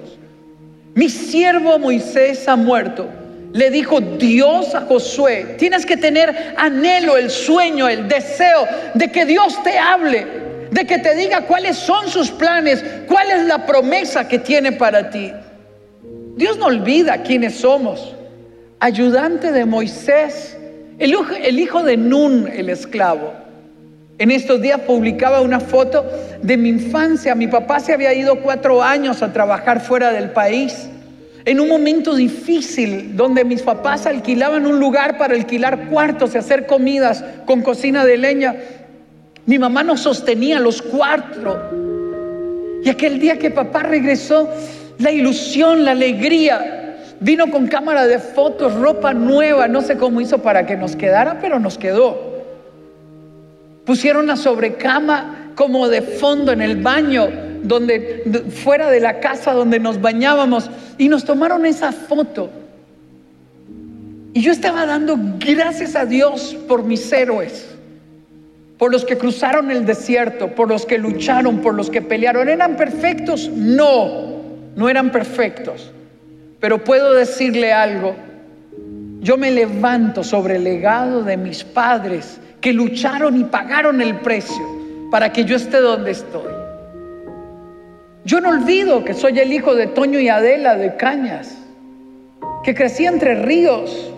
Mi 0.95 1.09
siervo 1.09 1.77
Moisés 1.79 2.47
ha 2.47 2.55
muerto. 2.55 3.09
Le 3.51 3.69
dijo 3.71 3.99
Dios 3.99 4.73
a 4.73 4.81
Josué, 4.81 5.55
tienes 5.57 5.85
que 5.85 5.97
tener 5.97 6.53
anhelo, 6.57 7.17
el 7.17 7.29
sueño, 7.29 7.89
el 7.89 8.07
deseo 8.07 8.67
de 8.93 9.11
que 9.11 9.25
Dios 9.25 9.61
te 9.63 9.77
hable, 9.79 10.46
de 10.71 10.85
que 10.85 10.99
te 10.99 11.15
diga 11.15 11.41
cuáles 11.41 11.77
son 11.77 12.07
sus 12.07 12.31
planes, 12.31 12.83
cuál 13.07 13.31
es 13.31 13.45
la 13.45 13.65
promesa 13.65 14.27
que 14.27 14.39
tiene 14.39 14.71
para 14.71 15.09
ti. 15.09 15.31
Dios 16.35 16.57
no 16.57 16.67
olvida 16.67 17.23
quiénes 17.23 17.55
somos. 17.55 18.15
Ayudante 18.79 19.51
de 19.51 19.65
Moisés, 19.65 20.57
el, 20.99 21.15
el 21.43 21.59
hijo 21.59 21.83
de 21.83 21.97
Nun, 21.97 22.47
el 22.47 22.69
esclavo. 22.69 23.33
En 24.19 24.31
estos 24.31 24.61
días 24.61 24.79
publicaba 24.81 25.41
una 25.41 25.59
foto 25.59 26.05
de 26.41 26.57
mi 26.57 26.69
infancia. 26.69 27.35
Mi 27.35 27.47
papá 27.47 27.79
se 27.79 27.93
había 27.93 28.13
ido 28.13 28.41
cuatro 28.41 28.81
años 28.81 29.21
a 29.21 29.31
trabajar 29.31 29.79
fuera 29.79 30.11
del 30.11 30.31
país. 30.31 30.89
En 31.45 31.59
un 31.59 31.69
momento 31.69 32.15
difícil 32.15 33.15
donde 33.15 33.45
mis 33.45 33.61
papás 33.61 34.05
alquilaban 34.05 34.65
un 34.65 34.79
lugar 34.79 35.17
para 35.17 35.35
alquilar 35.35 35.87
cuartos 35.87 36.35
y 36.35 36.39
hacer 36.39 36.65
comidas 36.65 37.23
con 37.45 37.61
cocina 37.61 38.05
de 38.05 38.17
leña. 38.17 38.55
Mi 39.47 39.57
mamá 39.57 39.81
nos 39.81 40.01
sostenía 40.01 40.59
los 40.59 40.81
cuatro. 40.81 41.57
Y 42.83 42.89
aquel 42.89 43.19
día 43.19 43.39
que 43.39 43.49
papá 43.49 43.81
regresó, 43.81 44.49
la 44.99 45.09
ilusión, 45.11 45.85
la 45.85 45.91
alegría, 45.91 46.97
vino 47.19 47.49
con 47.49 47.67
cámara 47.67 48.05
de 48.05 48.19
fotos, 48.19 48.75
ropa 48.75 49.13
nueva, 49.13 49.67
no 49.67 49.81
sé 49.81 49.97
cómo 49.97 50.21
hizo 50.21 50.39
para 50.39 50.65
que 50.65 50.75
nos 50.75 50.95
quedara, 50.95 51.39
pero 51.39 51.59
nos 51.59 51.77
quedó. 51.77 52.43
Pusieron 53.85 54.27
la 54.27 54.35
sobrecama 54.35 55.53
como 55.55 55.87
de 55.87 56.01
fondo 56.01 56.51
en 56.51 56.61
el 56.61 56.81
baño, 56.81 57.29
donde 57.63 58.49
fuera 58.63 58.91
de 58.91 58.99
la 58.99 59.21
casa 59.21 59.53
donde 59.53 59.79
nos 59.79 60.01
bañábamos 60.01 60.69
y 60.97 61.07
nos 61.07 61.23
tomaron 61.23 61.65
esa 61.65 61.93
foto. 61.93 62.49
Y 64.33 64.41
yo 64.41 64.51
estaba 64.51 64.85
dando 64.85 65.17
gracias 65.39 65.95
a 65.95 66.05
Dios 66.05 66.55
por 66.67 66.83
mis 66.83 67.11
héroes, 67.11 67.76
por 68.77 68.91
los 68.91 69.05
que 69.05 69.17
cruzaron 69.17 69.71
el 69.71 69.85
desierto, 69.85 70.49
por 70.49 70.67
los 70.69 70.85
que 70.85 70.97
lucharon, 70.97 71.61
por 71.61 71.73
los 71.73 71.89
que 71.89 72.01
pelearon. 72.01 72.47
¿Eran 72.47 72.77
perfectos? 72.77 73.49
No, 73.49 74.37
no 74.75 74.89
eran 74.89 75.11
perfectos. 75.11 75.91
Pero 76.59 76.83
puedo 76.83 77.13
decirle 77.13 77.73
algo, 77.73 78.15
yo 79.19 79.37
me 79.37 79.51
levanto 79.51 80.23
sobre 80.23 80.57
el 80.57 80.63
legado 80.63 81.23
de 81.23 81.37
mis 81.37 81.63
padres 81.63 82.39
que 82.61 82.73
lucharon 82.73 83.39
y 83.39 83.43
pagaron 83.43 84.01
el 84.01 84.15
precio 84.17 84.63
para 85.11 85.31
que 85.31 85.43
yo 85.43 85.55
esté 85.55 85.77
donde 85.77 86.11
estoy. 86.11 86.53
Yo 88.25 88.41
no 88.41 88.49
olvido 88.49 89.03
que 89.05 89.13
soy 89.13 89.39
el 89.39 89.53
hijo 89.53 89.73
de 89.73 89.87
Toño 89.87 90.19
y 90.19 90.29
Adela 90.29 90.75
de 90.75 90.95
Cañas, 90.97 91.57
que 92.63 92.75
crecí 92.75 93.05
entre 93.05 93.35
ríos, 93.35 94.11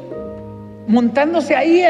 montándose 0.87 1.55
ahí, 1.55 1.83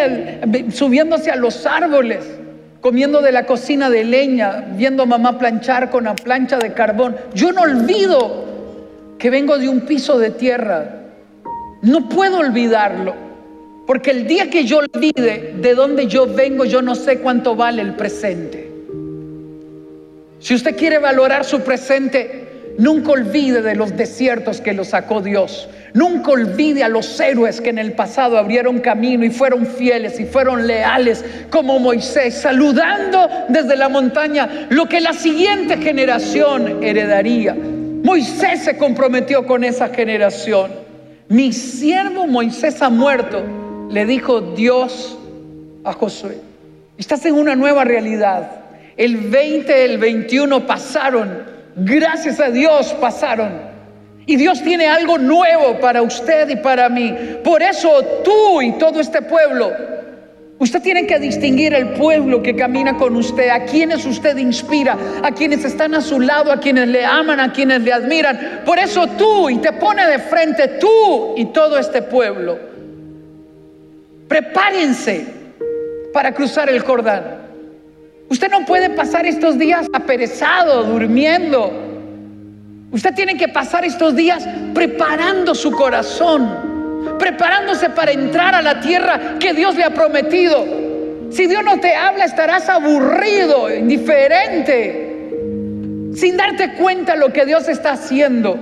subiéndose 0.72 1.32
a 1.32 1.38
los 1.38 1.66
árboles, 1.66 2.39
comiendo 2.82 3.22
de 3.22 3.32
la 3.32 3.46
cocina 3.46 3.90
de 3.90 4.04
leña, 4.04 4.66
viendo 4.76 5.04
a 5.04 5.06
mamá 5.06 5.38
planchar 5.38 5.90
con 5.90 6.06
la 6.06 6.16
plancha 6.16 6.58
de 6.58 6.74
carbón. 6.74 7.16
Yo 7.34 7.52
no 7.52 7.62
olvido 7.62 8.46
que 9.18 9.30
vengo 9.30 9.58
de 9.58 9.68
un 9.68 9.82
piso 9.82 10.18
de 10.18 10.32
tierra. 10.32 10.90
No 11.82 12.08
puedo 12.10 12.40
olvidarlo. 12.40 13.14
Porque 13.86 14.12
el 14.12 14.28
día 14.28 14.50
que 14.50 14.66
yo 14.66 14.80
olvide 14.80 15.56
de 15.60 15.74
dónde 15.74 16.06
yo 16.06 16.32
vengo, 16.32 16.64
yo 16.64 16.82
no 16.82 16.94
sé 16.94 17.20
cuánto 17.20 17.56
vale 17.56 17.82
el 17.82 17.96
presente. 17.96 18.70
Si 20.40 20.54
usted 20.54 20.78
quiere 20.78 21.00
valorar 21.00 21.44
su 21.44 21.62
presente, 21.62 22.49
nunca 22.80 23.12
olvide 23.12 23.62
de 23.62 23.76
los 23.76 23.96
desiertos 23.96 24.62
que 24.62 24.74
lo 24.74 24.84
sacó 24.84 25.22
Dios. 25.22 25.70
Nunca 25.94 26.32
olvide 26.32 26.84
a 26.84 26.90
los 26.90 27.20
héroes 27.20 27.62
que 27.62 27.70
en 27.70 27.78
el 27.78 27.92
pasado 27.92 28.38
abrieron 28.38 28.80
camino 28.80 29.26
y 29.26 29.30
fueron 29.30 29.66
fieles 29.66 30.20
y 30.20 30.26
fueron 30.26 30.66
leales 30.66 31.24
como 31.50 31.78
Moisés, 31.78 32.36
saludando 32.36 33.30
desde 33.50 33.76
la 33.76 33.90
montaña 33.90 34.68
lo 34.70 34.88
que 34.88 35.02
la 35.02 35.14
siguiente 35.14 35.78
generación 35.78 36.82
heredaría. 36.82 37.56
Moisés 37.56 38.64
se 38.64 38.78
comprometió 38.78 39.46
con 39.46 39.64
esa 39.64 39.90
generación. 39.90 40.72
Mi 41.28 41.52
siervo 41.52 42.28
Moisés 42.28 42.82
ha 42.82 42.90
muerto, 42.90 43.44
le 43.92 44.06
dijo 44.06 44.42
Dios 44.42 45.18
a 45.84 45.92
Josué. 45.92 46.38
Estás 46.98 47.26
en 47.26 47.36
una 47.36 47.56
nueva 47.56 47.84
realidad. 47.84 48.52
El 48.96 49.18
20, 49.18 49.86
el 49.86 49.98
21 49.98 50.66
pasaron. 50.66 51.59
Gracias 51.80 52.40
a 52.40 52.50
Dios 52.50 52.94
pasaron. 53.00 53.70
Y 54.26 54.36
Dios 54.36 54.62
tiene 54.62 54.88
algo 54.88 55.18
nuevo 55.18 55.80
para 55.80 56.02
usted 56.02 56.50
y 56.50 56.56
para 56.58 56.88
mí. 56.90 57.16
Por 57.44 57.64
eso 57.64 57.90
tú 58.24 58.62
y 58.62 58.74
todo 58.74 59.00
este 59.00 59.24
pueblo, 59.24 59.72
usted 60.60 60.82
tiene 60.84 61.08
que 61.08 61.18
distinguir 61.18 61.74
el 61.74 61.94
pueblo 61.94 62.44
que 62.44 62.56
camina 62.56 62.96
con 62.96 63.16
usted, 63.16 63.50
a 63.50 63.64
quienes 63.66 64.06
usted 64.06 64.38
inspira, 64.38 64.96
a 65.24 65.32
quienes 65.32 65.66
están 65.66 65.96
a 65.96 66.02
su 66.02 66.20
lado, 66.20 66.52
a 66.52 66.60
quienes 66.60 66.90
le 66.90 67.04
aman, 67.04 67.40
a 67.40 67.52
quienes 67.52 67.82
le 67.82 67.92
admiran. 67.92 68.62
Por 68.66 68.78
eso 68.78 69.08
tú 69.18 69.50
y 69.50 69.58
te 69.58 69.72
pone 69.74 70.06
de 70.06 70.20
frente 70.20 70.68
tú 70.80 71.34
y 71.36 71.46
todo 71.46 71.80
este 71.80 72.04
pueblo. 72.04 72.60
Prepárense 74.28 75.26
para 76.14 76.34
cruzar 76.34 76.70
el 76.70 76.82
Jordán. 76.82 77.49
Usted 78.30 78.50
no 78.52 78.66
puede 78.66 78.90
pasar 78.92 79.26
estos 79.26 79.58
días 79.58 79.88
aperezado, 79.94 80.84
durmiendo 80.84 81.90
Usted 82.92 83.14
tiene 83.14 83.38
que 83.38 83.48
pasar 83.48 83.86
estos 83.86 84.16
días 84.16 84.48
preparando 84.74 85.54
su 85.54 85.72
corazón, 85.72 87.16
preparándose 87.20 87.92
para 87.92 88.12
entrar 88.12 88.56
a 88.56 88.64
la 88.64 88.82
tierra 88.82 89.36
que 89.40 89.54
Dios 89.54 89.76
le 89.76 89.84
ha 89.84 89.92
prometido. 89.92 90.66
Si 91.30 91.46
Dios 91.46 91.64
no 91.64 91.80
te 91.80 91.96
habla, 91.96 92.26
estarás 92.26 92.68
aburrido, 92.68 93.72
indiferente, 93.74 95.30
sin 96.16 96.36
darte 96.36 96.74
cuenta 96.74 97.16
lo 97.16 97.32
que 97.32 97.46
Dios 97.46 97.68
está 97.68 97.92
haciendo. 97.92 98.60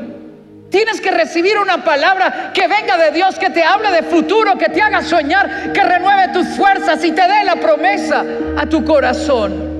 Tienes 0.69 0.99
que 0.99 1.11
recibir 1.11 1.57
una 1.57 1.83
palabra 1.83 2.51
que 2.53 2.67
venga 2.67 2.97
de 2.97 3.11
Dios, 3.11 3.39
que 3.39 3.49
te 3.49 3.63
hable 3.63 3.89
de 3.89 4.03
futuro, 4.03 4.57
que 4.57 4.69
te 4.69 4.81
haga 4.81 5.01
soñar, 5.01 5.71
que 5.71 5.81
renueve 5.81 6.33
tus 6.33 6.47
fuerzas 6.57 7.03
y 7.05 7.11
te 7.11 7.21
dé 7.21 7.45
la 7.45 7.55
promesa 7.55 8.25
a 8.57 8.65
tu 8.65 8.83
corazón. 8.83 9.75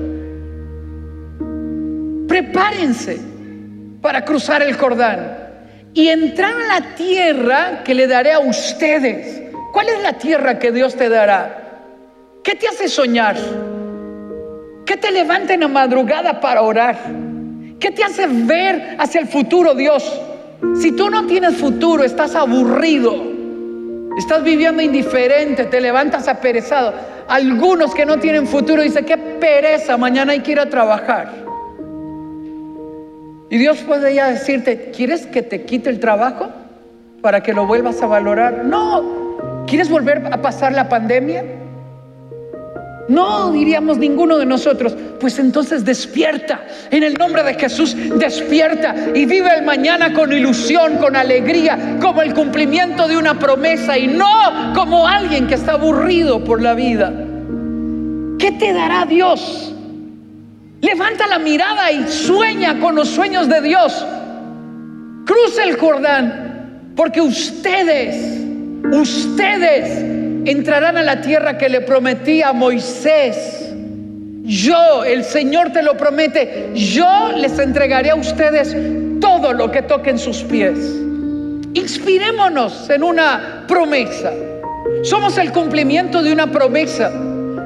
Prepárense 2.26 3.20
para 4.00 4.24
cruzar 4.24 4.62
el 4.62 4.74
Jordán 4.76 5.36
y 5.92 6.08
entrar 6.08 6.54
a 6.54 6.80
la 6.80 6.94
tierra 6.94 7.82
que 7.84 7.94
le 7.94 8.06
daré 8.06 8.32
a 8.32 8.38
ustedes. 8.38 9.42
¿Cuál 9.72 9.88
es 9.90 10.02
la 10.02 10.14
tierra 10.14 10.58
que 10.58 10.72
Dios 10.72 10.96
te 10.96 11.10
dará? 11.10 11.82
¿Qué 12.42 12.54
te 12.54 12.66
hace 12.66 12.88
soñar? 12.88 13.36
¿Qué 14.86 14.96
te 14.96 15.10
levanta 15.10 15.52
en 15.52 15.60
la 15.60 15.68
madrugada 15.68 16.40
para 16.40 16.62
orar? 16.62 16.96
¿Qué 17.78 17.90
te 17.90 18.02
hace 18.02 18.26
ver 18.26 18.96
hacia 18.98 19.20
el 19.20 19.28
futuro, 19.28 19.74
Dios? 19.74 20.22
Si 20.80 20.92
tú 20.92 21.10
no 21.10 21.26
tienes 21.26 21.56
futuro, 21.56 22.04
estás 22.04 22.34
aburrido, 22.34 23.14
estás 24.18 24.42
viviendo 24.42 24.82
indiferente, 24.82 25.64
te 25.64 25.80
levantas 25.80 26.28
aperezado. 26.28 26.94
Algunos 27.28 27.94
que 27.94 28.06
no 28.06 28.18
tienen 28.18 28.46
futuro 28.46 28.82
dicen, 28.82 29.04
qué 29.04 29.16
pereza, 29.16 29.96
mañana 29.96 30.32
hay 30.32 30.40
que 30.40 30.52
ir 30.52 30.60
a 30.60 30.68
trabajar. 30.68 31.32
Y 33.50 33.58
Dios 33.58 33.78
puede 33.78 34.14
ya 34.14 34.28
decirte, 34.28 34.90
¿quieres 34.94 35.26
que 35.26 35.42
te 35.42 35.62
quite 35.62 35.90
el 35.90 36.00
trabajo 36.00 36.48
para 37.22 37.42
que 37.42 37.52
lo 37.52 37.66
vuelvas 37.66 38.02
a 38.02 38.06
valorar? 38.06 38.64
No. 38.64 39.64
¿Quieres 39.66 39.88
volver 39.88 40.28
a 40.32 40.42
pasar 40.42 40.72
la 40.72 40.88
pandemia? 40.88 41.44
No, 43.08 43.50
diríamos 43.52 43.96
ninguno 43.96 44.36
de 44.36 44.44
nosotros. 44.44 44.94
Pues 45.18 45.38
entonces 45.38 45.84
despierta. 45.84 46.66
En 46.90 47.02
el 47.02 47.14
nombre 47.14 47.42
de 47.42 47.54
Jesús, 47.54 47.96
despierta 48.18 48.94
y 49.14 49.24
vive 49.24 49.50
el 49.56 49.64
mañana 49.64 50.12
con 50.12 50.32
ilusión, 50.32 50.98
con 50.98 51.16
alegría, 51.16 51.96
como 52.00 52.20
el 52.20 52.34
cumplimiento 52.34 53.08
de 53.08 53.16
una 53.16 53.38
promesa 53.38 53.96
y 53.96 54.06
no 54.08 54.72
como 54.74 55.08
alguien 55.08 55.46
que 55.46 55.54
está 55.54 55.72
aburrido 55.72 56.44
por 56.44 56.60
la 56.60 56.74
vida. 56.74 57.12
¿Qué 58.38 58.52
te 58.52 58.72
dará 58.74 59.06
Dios? 59.06 59.74
Levanta 60.80 61.26
la 61.26 61.38
mirada 61.38 61.90
y 61.90 62.06
sueña 62.06 62.78
con 62.78 62.94
los 62.94 63.08
sueños 63.08 63.48
de 63.48 63.62
Dios. 63.62 64.06
Cruza 65.24 65.64
el 65.64 65.76
Jordán, 65.76 66.92
porque 66.94 67.20
ustedes, 67.20 68.38
ustedes 68.92 70.17
entrarán 70.50 70.96
a 70.96 71.02
la 71.02 71.20
tierra 71.20 71.58
que 71.58 71.68
le 71.68 71.80
prometí 71.80 72.42
a 72.42 72.52
Moisés. 72.52 73.74
Yo, 74.44 75.04
el 75.04 75.24
Señor 75.24 75.72
te 75.72 75.82
lo 75.82 75.96
promete, 75.96 76.70
yo 76.74 77.32
les 77.36 77.58
entregaré 77.58 78.10
a 78.10 78.14
ustedes 78.14 78.74
todo 79.20 79.52
lo 79.52 79.70
que 79.70 79.82
toquen 79.82 80.18
sus 80.18 80.42
pies. 80.42 80.78
Inspirémonos 81.74 82.88
en 82.88 83.02
una 83.02 83.64
promesa. 83.68 84.32
Somos 85.02 85.36
el 85.36 85.52
cumplimiento 85.52 86.22
de 86.22 86.32
una 86.32 86.50
promesa. 86.50 87.12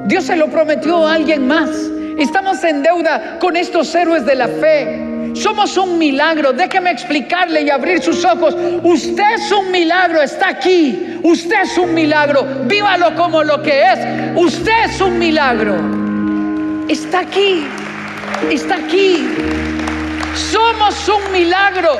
Dios 0.07 0.25
se 0.25 0.35
lo 0.35 0.47
prometió 0.47 1.07
a 1.07 1.13
alguien 1.13 1.47
más. 1.47 1.69
Estamos 2.17 2.63
en 2.63 2.83
deuda 2.83 3.39
con 3.39 3.55
estos 3.55 3.95
héroes 3.95 4.25
de 4.25 4.35
la 4.35 4.47
fe. 4.47 5.12
Somos 5.33 5.77
un 5.77 5.97
milagro. 5.97 6.53
Déjeme 6.53 6.91
explicarle 6.91 7.63
y 7.63 7.69
abrir 7.69 8.01
sus 8.01 8.23
ojos. 8.23 8.55
Usted 8.83 9.35
es 9.35 9.51
un 9.51 9.71
milagro, 9.71 10.21
está 10.21 10.49
aquí. 10.49 11.19
Usted 11.23 11.61
es 11.63 11.77
un 11.77 11.93
milagro. 11.93 12.45
Vívalo 12.65 13.15
como 13.15 13.43
lo 13.43 13.61
que 13.61 13.83
es. 13.83 13.99
Usted 14.35 14.85
es 14.85 15.01
un 15.01 15.17
milagro. 15.17 15.75
Está 16.87 17.19
aquí. 17.19 17.65
Está 18.51 18.75
aquí. 18.75 19.27
Somos 20.51 21.09
un 21.09 21.31
milagro. 21.31 21.97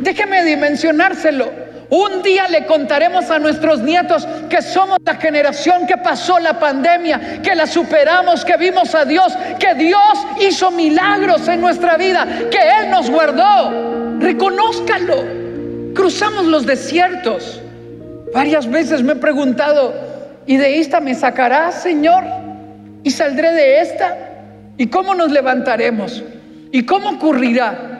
Déjeme 0.00 0.44
dimensionárselo. 0.44 1.71
Un 1.94 2.22
día 2.22 2.48
le 2.48 2.64
contaremos 2.64 3.30
a 3.30 3.38
nuestros 3.38 3.82
nietos 3.82 4.26
que 4.48 4.62
somos 4.62 4.96
la 5.04 5.16
generación 5.16 5.86
que 5.86 5.98
pasó 5.98 6.38
la 6.38 6.58
pandemia, 6.58 7.42
que 7.42 7.54
la 7.54 7.66
superamos, 7.66 8.46
que 8.46 8.56
vimos 8.56 8.94
a 8.94 9.04
Dios, 9.04 9.36
que 9.58 9.74
Dios 9.74 10.26
hizo 10.40 10.70
milagros 10.70 11.46
en 11.48 11.60
nuestra 11.60 11.98
vida, 11.98 12.26
que 12.50 12.56
Él 12.80 12.88
nos 12.90 13.10
guardó. 13.10 14.18
Reconózcalo. 14.20 15.22
Cruzamos 15.94 16.46
los 16.46 16.64
desiertos. 16.64 17.60
Varias 18.32 18.70
veces 18.70 19.02
me 19.02 19.12
he 19.12 19.16
preguntado, 19.16 19.92
¿y 20.46 20.56
de 20.56 20.80
esta 20.80 20.98
me 20.98 21.14
sacarás, 21.14 21.82
Señor? 21.82 22.24
¿Y 23.02 23.10
saldré 23.10 23.52
de 23.52 23.82
esta? 23.82 24.16
¿Y 24.78 24.86
cómo 24.86 25.14
nos 25.14 25.30
levantaremos? 25.30 26.24
¿Y 26.72 26.86
cómo 26.86 27.10
ocurrirá? 27.10 27.91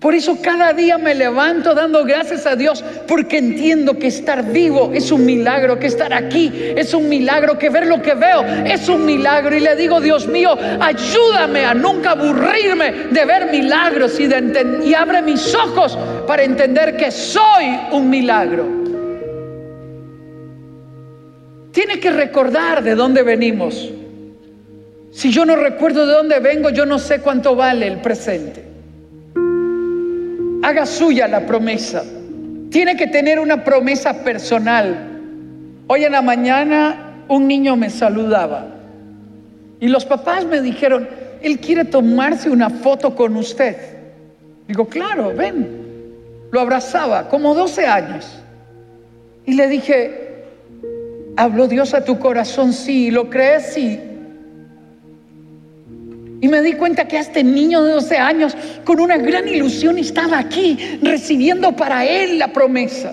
Por 0.00 0.14
eso 0.14 0.36
cada 0.42 0.74
día 0.74 0.98
me 0.98 1.14
levanto 1.14 1.74
dando 1.74 2.04
gracias 2.04 2.46
a 2.46 2.54
Dios 2.54 2.84
porque 3.08 3.38
entiendo 3.38 3.98
que 3.98 4.08
estar 4.08 4.44
vivo 4.44 4.90
es 4.92 5.10
un 5.10 5.24
milagro, 5.24 5.78
que 5.78 5.86
estar 5.86 6.12
aquí 6.12 6.52
es 6.76 6.92
un 6.92 7.08
milagro, 7.08 7.58
que 7.58 7.70
ver 7.70 7.86
lo 7.86 8.02
que 8.02 8.12
veo 8.12 8.44
es 8.66 8.90
un 8.90 9.06
milagro. 9.06 9.56
Y 9.56 9.60
le 9.60 9.74
digo, 9.74 9.98
Dios 10.02 10.26
mío, 10.26 10.50
ayúdame 10.80 11.64
a 11.64 11.72
nunca 11.72 12.10
aburrirme 12.10 12.92
de 13.10 13.24
ver 13.24 13.50
milagros 13.50 14.20
y, 14.20 14.26
de 14.26 14.82
y 14.84 14.92
abre 14.92 15.22
mis 15.22 15.54
ojos 15.54 15.96
para 16.26 16.42
entender 16.42 16.98
que 16.98 17.10
soy 17.10 17.78
un 17.90 18.10
milagro. 18.10 18.66
Tiene 21.72 21.98
que 22.00 22.10
recordar 22.10 22.82
de 22.82 22.94
dónde 22.94 23.22
venimos. 23.22 23.90
Si 25.10 25.30
yo 25.30 25.46
no 25.46 25.56
recuerdo 25.56 26.06
de 26.06 26.12
dónde 26.12 26.38
vengo, 26.40 26.68
yo 26.68 26.84
no 26.84 26.98
sé 26.98 27.20
cuánto 27.20 27.56
vale 27.56 27.86
el 27.86 28.02
presente 28.02 28.65
haga 30.66 30.84
suya 30.84 31.28
la 31.28 31.46
promesa. 31.46 32.02
Tiene 32.70 32.96
que 32.96 33.06
tener 33.06 33.38
una 33.38 33.62
promesa 33.62 34.24
personal. 34.24 34.96
Hoy 35.86 36.04
en 36.04 36.10
la 36.10 36.22
mañana 36.22 37.22
un 37.28 37.46
niño 37.46 37.76
me 37.76 37.88
saludaba 37.88 38.66
y 39.78 39.86
los 39.86 40.04
papás 40.04 40.44
me 40.44 40.60
dijeron, 40.60 41.08
él 41.40 41.60
quiere 41.60 41.84
tomarse 41.84 42.50
una 42.50 42.68
foto 42.68 43.14
con 43.14 43.36
usted. 43.36 43.76
Digo, 44.66 44.88
claro, 44.88 45.32
ven. 45.36 45.84
Lo 46.50 46.60
abrazaba, 46.60 47.28
como 47.28 47.54
12 47.54 47.86
años. 47.86 48.26
Y 49.44 49.52
le 49.54 49.68
dije, 49.68 50.44
¿habló 51.36 51.68
Dios 51.68 51.94
a 51.94 52.04
tu 52.04 52.18
corazón? 52.18 52.72
Sí, 52.72 53.12
¿lo 53.12 53.30
crees? 53.30 53.72
Sí. 53.72 54.00
Y 56.46 56.48
me 56.48 56.62
di 56.62 56.74
cuenta 56.74 57.08
que 57.08 57.18
este 57.18 57.42
niño 57.42 57.82
de 57.82 57.90
12 57.90 58.18
años, 58.18 58.56
con 58.84 59.00
una 59.00 59.16
gran 59.16 59.48
ilusión, 59.48 59.98
estaba 59.98 60.38
aquí 60.38 60.78
recibiendo 61.02 61.74
para 61.74 62.06
él 62.06 62.38
la 62.38 62.52
promesa. 62.52 63.12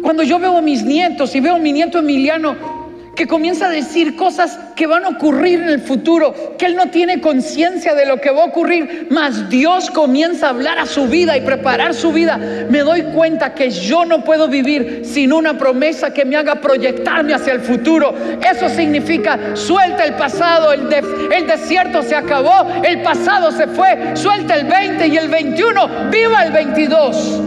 Cuando 0.00 0.22
yo 0.22 0.38
veo 0.38 0.56
a 0.56 0.62
mis 0.62 0.82
nietos 0.82 1.34
y 1.34 1.40
veo 1.40 1.56
a 1.56 1.58
mi 1.58 1.70
nieto 1.70 1.98
Emiliano 1.98 2.85
que 3.16 3.26
comienza 3.26 3.66
a 3.66 3.70
decir 3.70 4.14
cosas 4.14 4.58
que 4.76 4.86
van 4.86 5.06
a 5.06 5.08
ocurrir 5.08 5.62
en 5.62 5.70
el 5.70 5.80
futuro, 5.80 6.54
que 6.58 6.66
él 6.66 6.76
no 6.76 6.90
tiene 6.90 7.22
conciencia 7.22 7.94
de 7.94 8.04
lo 8.04 8.20
que 8.20 8.30
va 8.30 8.42
a 8.42 8.46
ocurrir, 8.46 9.08
mas 9.10 9.48
Dios 9.48 9.90
comienza 9.90 10.46
a 10.46 10.50
hablar 10.50 10.78
a 10.78 10.84
su 10.84 11.06
vida 11.06 11.34
y 11.34 11.40
preparar 11.40 11.94
su 11.94 12.12
vida, 12.12 12.36
me 12.36 12.80
doy 12.80 13.02
cuenta 13.14 13.54
que 13.54 13.70
yo 13.70 14.04
no 14.04 14.22
puedo 14.22 14.48
vivir 14.48 15.00
sin 15.04 15.32
una 15.32 15.56
promesa 15.56 16.12
que 16.12 16.26
me 16.26 16.36
haga 16.36 16.56
proyectarme 16.56 17.32
hacia 17.32 17.54
el 17.54 17.60
futuro. 17.60 18.14
Eso 18.48 18.68
significa, 18.68 19.56
suelta 19.56 20.04
el 20.04 20.12
pasado, 20.14 20.74
el, 20.74 20.86
el 21.32 21.46
desierto 21.46 22.02
se 22.02 22.14
acabó, 22.14 22.70
el 22.84 23.00
pasado 23.00 23.50
se 23.50 23.66
fue, 23.66 24.14
suelta 24.14 24.54
el 24.54 24.66
20 24.66 25.06
y 25.08 25.16
el 25.16 25.28
21, 25.28 26.10
viva 26.10 26.44
el 26.44 26.52
22, 26.52 27.40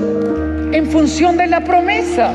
en 0.72 0.90
función 0.90 1.38
de 1.38 1.46
la 1.46 1.64
promesa. 1.64 2.32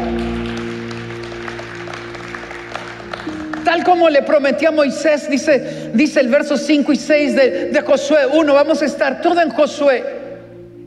Tal 3.65 3.83
como 3.83 4.11
le 4.11 4.23
prometió 4.23 4.69
a 4.69 4.73
Moisés, 4.73 5.29
dice, 5.31 5.91
dice 5.95 6.21
el 6.21 6.29
verso 6.29 6.57
5 6.57 6.93
y 6.93 6.97
6 6.97 7.35
de, 7.35 7.51
de 7.71 7.81
Josué 7.81 8.27
1, 8.33 8.55
vamos 8.55 8.83
a 8.83 8.85
estar 8.85 9.21
todo 9.21 9.41
en 9.41 9.51
Josué. 9.51 10.05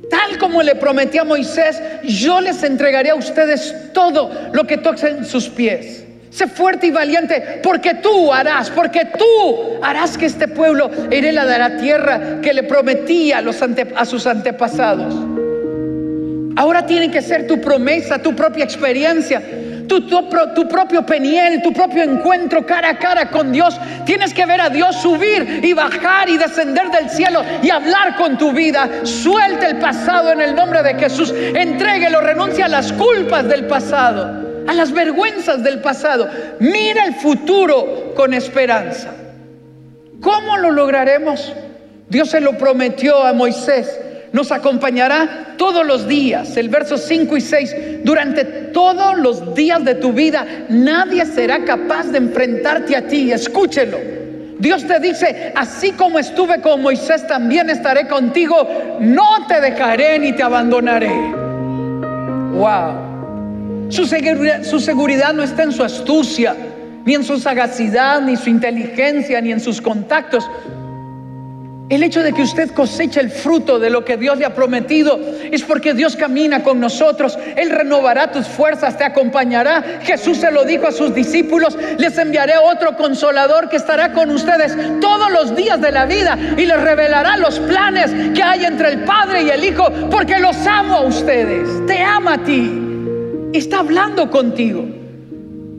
Tal 0.10 0.38
como 0.38 0.62
le 0.62 0.76
prometí 0.76 1.18
a 1.18 1.24
Moisés, 1.24 1.82
yo 2.04 2.40
les 2.40 2.64
entregaré 2.64 3.10
a 3.10 3.16
ustedes 3.16 3.74
todo 3.94 4.32
lo 4.54 4.66
que 4.66 4.78
toquen 4.78 5.26
sus 5.26 5.50
pies. 5.50 6.06
Sé 6.30 6.48
fuerte 6.48 6.88
y 6.88 6.92
valiente, 6.92 7.60
porque 7.64 7.96
tú 7.96 8.32
harás, 8.32 8.70
porque 8.70 9.06
tú 9.18 9.80
harás 9.82 10.18
que 10.18 10.28
este 10.28 10.48
pueblo 10.48 10.90
herede 11.10 11.34
la 11.34 11.78
tierra 11.78 12.40
que 12.42 12.54
le 12.54 12.64
prometí 12.64 13.32
a, 13.32 13.42
los 13.42 13.60
a 13.62 14.06
sus 14.06 14.28
antepasados. 14.28 15.16
Ahora 16.56 16.86
tiene 16.86 17.12
que 17.12 17.22
ser 17.22 17.48
tu 17.48 17.60
promesa, 17.60 18.20
tu 18.20 18.36
propia 18.36 18.64
experiencia 18.64 19.42
tu, 19.88 20.02
tu, 20.02 20.68
propio 20.68 21.06
peniel, 21.06 21.62
tu 21.62 21.74
propio 21.74 22.04
encuentro 22.04 22.66
cara 22.66 22.90
a 22.90 22.98
cara 22.98 23.30
con 23.30 23.52
Dios. 23.52 23.80
Tienes 24.06 24.34
que 24.34 24.46
ver 24.46 24.62
a 24.62 24.70
Dios 24.70 24.96
subir 24.98 25.62
y 25.64 25.74
bajar 25.74 26.30
y 26.30 26.38
descender 26.38 26.90
del 26.92 27.10
cielo 27.10 27.44
y 27.62 27.70
hablar 27.70 28.16
con 28.16 28.38
tu 28.38 28.52
vida. 28.52 28.90
Suelte 29.04 29.68
el 29.68 29.78
pasado 29.78 30.32
en 30.32 30.42
el 30.42 30.56
nombre 30.56 30.84
de 30.84 30.96
Jesús. 30.96 31.34
Entréguelo, 31.34 32.22
renuncia 32.22 32.66
a 32.66 32.70
las 32.70 32.92
culpas 32.94 33.48
del 33.48 33.66
pasado, 33.68 34.66
a 34.68 34.74
las 34.74 34.92
vergüenzas 34.92 35.64
del 35.64 35.82
pasado. 35.82 36.30
Mira 36.60 37.06
el 37.06 37.16
futuro 37.16 38.14
con 38.16 38.34
esperanza. 38.34 39.12
¿Cómo 40.22 40.58
lo 40.58 40.72
lograremos? 40.72 41.54
Dios 42.10 42.30
se 42.30 42.42
lo 42.42 42.58
prometió 42.58 43.24
a 43.24 43.34
Moisés 43.34 44.00
nos 44.32 44.52
acompañará 44.52 45.56
todos 45.58 45.86
los 45.86 46.08
días. 46.08 46.58
El 46.58 46.70
verso 46.70 46.98
5 46.98 47.38
y 47.38 47.42
6, 47.42 47.76
durante 48.04 48.44
todos 48.44 49.18
los 49.18 49.56
días 49.56 49.84
de 49.84 49.96
tu 49.96 50.14
vida, 50.14 50.46
nadie 50.70 51.26
será 51.26 51.64
capaz 51.64 52.06
de 52.06 52.18
enfrentarte 52.18 52.96
a 52.96 53.08
ti. 53.08 53.32
Escúchelo. 53.32 53.98
Dios 54.60 54.86
te 54.88 55.00
dice, 55.00 55.54
así 55.56 55.92
como 55.92 56.18
estuve 56.18 56.62
con 56.62 56.82
Moisés, 56.82 57.28
también 57.28 57.70
estaré 57.70 58.08
contigo. 58.08 58.68
No 59.00 59.46
te 59.48 59.62
dejaré 59.62 60.18
ni 60.20 60.34
te 60.34 60.44
abandonaré. 60.44 61.14
Wow. 62.54 63.08
Su 63.90 64.06
seguridad, 64.06 65.34
no 65.34 65.44
está 65.44 65.64
en 65.64 65.72
su 65.72 65.84
astucia, 65.84 66.56
ni 67.06 67.16
en 67.16 67.24
su 67.24 67.40
sagacidad, 67.40 68.20
ni 68.22 68.36
su 68.36 68.50
inteligencia, 68.50 69.40
ni 69.42 69.52
en 69.52 69.60
sus 69.60 69.80
contactos. 69.82 70.50
El 71.90 72.04
hecho 72.04 72.22
de 72.22 72.34
que 72.34 72.42
usted 72.42 72.72
coseche 72.72 73.22
el 73.22 73.30
fruto 73.30 73.80
de 73.80 73.90
lo 73.90 74.04
que 74.04 74.18
Dios 74.18 74.38
le 74.38 74.44
ha 74.44 74.54
prometido 74.54 75.18
es 75.50 75.64
porque 75.64 75.94
Dios 75.94 76.18
camina 76.18 76.62
con 76.62 76.82
nosotros. 76.82 77.40
Él 77.56 77.70
renovará 77.70 78.30
tus 78.30 78.46
fuerzas, 78.46 78.98
te 78.98 79.06
acompañará. 79.06 80.02
Jesús 80.04 80.38
se 80.38 80.52
lo 80.52 80.66
dijo 80.66 80.86
a 80.88 80.92
sus 80.92 81.16
discípulos, 81.16 81.78
les 81.98 82.18
enviaré 82.18 82.56
otro 82.58 82.98
consolador 82.98 83.70
que 83.70 83.78
estará 83.78 84.12
con 84.12 84.30
ustedes 84.32 84.76
todos 85.00 85.32
los 85.32 85.56
días 85.56 85.80
de 85.80 85.94
la 85.94 86.06
vida 86.06 86.38
y 86.58 86.66
les 86.66 86.82
revelará 86.82 87.38
los 87.38 87.58
planes 87.60 88.12
que 88.36 88.44
hay 88.44 88.66
entre 88.66 88.90
el 88.90 89.06
Padre 89.06 89.44
y 89.44 89.50
el 89.50 89.64
Hijo, 89.64 89.90
porque 90.12 90.40
los 90.40 90.58
amo 90.68 90.96
a 90.96 91.02
ustedes. 91.06 91.86
Te 91.86 92.04
ama 92.04 92.34
a 92.34 92.44
ti. 92.44 92.70
Está 93.54 93.80
hablando 93.80 94.30
contigo. 94.30 94.84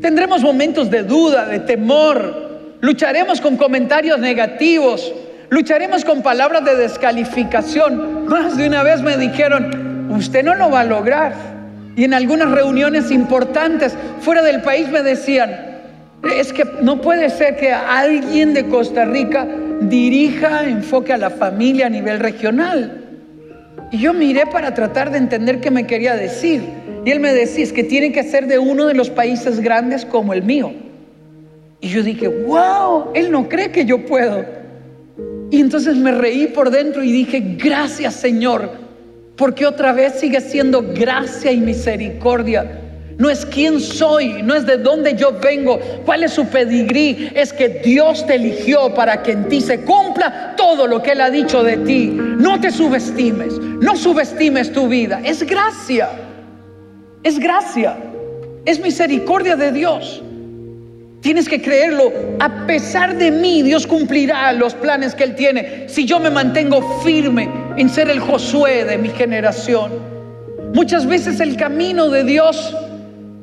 Tendremos 0.01 0.41
momentos 0.41 0.91
de 0.91 1.03
duda, 1.03 1.45
de 1.45 1.61
temor. 1.61 2.49
Lucharemos 2.81 3.43
con 3.43 3.59
comentarios 3.59 4.19
negativos 4.19 5.13
Lucharemos 5.51 6.05
con 6.05 6.23
palabras 6.23 6.65
de 6.65 6.77
descalificación. 6.77 8.27
Más 8.27 8.57
de 8.57 8.67
una 8.67 8.83
vez 8.83 9.01
me 9.03 9.17
dijeron, 9.17 10.11
usted 10.11 10.45
no 10.45 10.55
lo 10.55 10.71
va 10.71 10.81
a 10.81 10.85
lograr. 10.85 11.33
Y 11.97 12.05
en 12.05 12.15
algunas 12.15 12.51
reuniones 12.51 13.11
importantes 13.11 13.97
fuera 14.21 14.43
del 14.43 14.63
país 14.63 14.89
me 14.89 15.03
decían, 15.03 15.51
es 16.37 16.53
que 16.53 16.65
no 16.83 17.01
puede 17.01 17.31
ser 17.31 17.57
que 17.57 17.73
alguien 17.73 18.53
de 18.53 18.67
Costa 18.67 19.05
Rica 19.05 19.47
dirija 19.81 20.65
enfoque 20.65 21.13
a 21.13 21.19
la 21.19 21.31
familia 21.31 21.87
a 21.87 21.91
nivel 21.91 22.21
regional. 22.21 23.05
Y 23.91 23.99
yo 23.99 24.13
miré 24.13 24.47
para 24.47 24.75
tratar 24.75 25.11
de 25.11 25.19
entender 25.19 25.61
qué 25.61 25.71
me 25.71 25.87
quería 25.87 26.15
decir. 26.15 26.63
Y 27.05 27.11
él 27.11 27.21
me 27.21 27.33
decía, 27.33 27.65
es 27.65 27.73
que 27.73 27.85
tiene 27.85 28.13
que 28.13 28.23
ser 28.23 28.47
de 28.49 28.59
uno 28.59 28.87
de 28.87 28.95
los 28.95 29.09
países 29.09 29.61
grandes 29.61 30.05
como 30.05 30.35
el 30.35 30.43
mío. 30.43 30.73
Y 31.81 31.89
yo 31.89 32.03
dije, 32.03 32.29
wow, 32.29 33.13
él 33.15 33.31
no 33.31 33.49
cree 33.49 33.71
que 33.71 33.87
yo 33.87 34.05
puedo. 34.05 34.58
Y 35.51 35.61
entonces 35.61 35.97
me 35.97 36.13
reí 36.13 36.49
por 36.49 36.71
dentro 36.71 37.03
y 37.03 37.11
dije, 37.11 37.41
gracias 37.57 38.15
Señor, 38.15 38.71
porque 39.37 39.67
otra 39.67 39.93
vez 39.93 40.15
sigue 40.21 40.41
siendo 40.41 40.83
gracia 40.83 41.53
y 41.53 41.59
misericordia. 41.59 42.83
No 43.19 43.29
es 43.29 43.45
quién 43.45 43.81
soy, 43.81 44.43
no 44.45 44.55
es 44.55 44.65
de 44.65 44.77
dónde 44.77 45.17
yo 45.17 45.33
vengo, 45.41 45.81
cuál 46.05 46.23
es 46.23 46.33
su 46.33 46.47
pedigrí, 46.47 47.33
es 47.35 47.53
que 47.53 47.69
Dios 47.69 48.25
te 48.27 48.37
eligió 48.37 48.95
para 48.95 49.25
que 49.25 49.33
en 49.33 49.49
ti 49.49 49.61
se 49.61 49.81
cumpla 49.81 50.55
todo 50.57 50.87
lo 50.87 51.03
que 51.03 51.13
Él 51.13 51.21
ha 51.21 51.31
dicho 51.31 51.65
de 51.65 51.79
ti. 51.79 52.13
No 52.17 52.61
te 52.61 52.71
subestimes, 52.71 53.59
no 53.59 53.97
subestimes 53.97 54.73
tu 54.73 54.87
vida, 54.87 55.21
es 55.25 55.43
gracia, 55.43 56.11
es 57.25 57.41
gracia, 57.41 57.97
es 58.65 58.79
misericordia 58.79 59.57
de 59.57 59.73
Dios. 59.73 60.23
Tienes 61.21 61.49
que 61.49 61.61
creerlo. 61.61 62.13
A 62.39 62.67
pesar 62.67 63.17
de 63.17 63.31
mí, 63.31 63.63
Dios 63.63 63.87
cumplirá 63.87 64.53
los 64.53 64.75
planes 64.75 65.15
que 65.15 65.25
Él 65.25 65.35
tiene 65.35 65.89
si 65.89 66.05
yo 66.05 66.21
me 66.21 66.31
mantengo 66.31 67.01
firme 67.03 67.49
en 67.77 67.89
ser 67.89 68.09
el 68.09 68.21
Josué 68.21 68.85
de 68.85 68.99
mi 68.99 69.09
generación. 69.09 69.93
Muchas 70.75 71.07
veces 71.07 71.41
el 71.41 71.57
camino 71.57 72.09
de 72.09 72.25
Dios, 72.25 72.77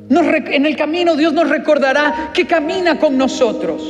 en 0.08 0.66
el 0.66 0.76
camino 0.76 1.16
Dios 1.16 1.32
nos 1.32 1.48
recordará 1.48 2.30
que 2.32 2.46
camina 2.46 2.98
con 2.98 3.18
nosotros. 3.18 3.82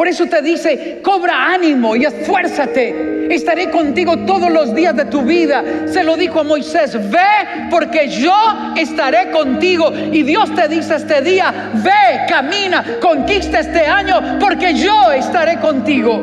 Por 0.00 0.08
eso 0.08 0.24
te 0.24 0.40
dice, 0.40 1.00
cobra 1.02 1.52
ánimo 1.52 1.94
y 1.94 2.06
esfuérzate. 2.06 3.34
Estaré 3.34 3.68
contigo 3.68 4.16
todos 4.20 4.50
los 4.50 4.74
días 4.74 4.96
de 4.96 5.04
tu 5.04 5.20
vida. 5.20 5.62
Se 5.88 6.02
lo 6.02 6.16
dijo 6.16 6.40
a 6.40 6.42
Moisés, 6.42 6.94
ve 7.10 7.68
porque 7.70 8.08
yo 8.08 8.34
estaré 8.78 9.30
contigo. 9.30 9.92
Y 10.10 10.22
Dios 10.22 10.54
te 10.54 10.68
dice 10.68 10.94
este 10.94 11.20
día, 11.20 11.70
ve, 11.84 12.24
camina, 12.26 12.82
conquista 12.98 13.60
este 13.60 13.84
año 13.84 14.38
porque 14.40 14.72
yo 14.72 15.12
estaré 15.12 15.58
contigo. 15.60 16.18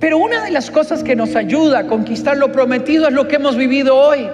Pero 0.00 0.18
una 0.18 0.42
de 0.42 0.50
las 0.50 0.68
cosas 0.68 1.04
que 1.04 1.14
nos 1.14 1.36
ayuda 1.36 1.78
a 1.78 1.86
conquistar 1.86 2.36
lo 2.36 2.50
prometido 2.50 3.06
es 3.06 3.14
lo 3.14 3.28
que 3.28 3.36
hemos 3.36 3.56
vivido 3.56 3.94
hoy. 3.94 4.28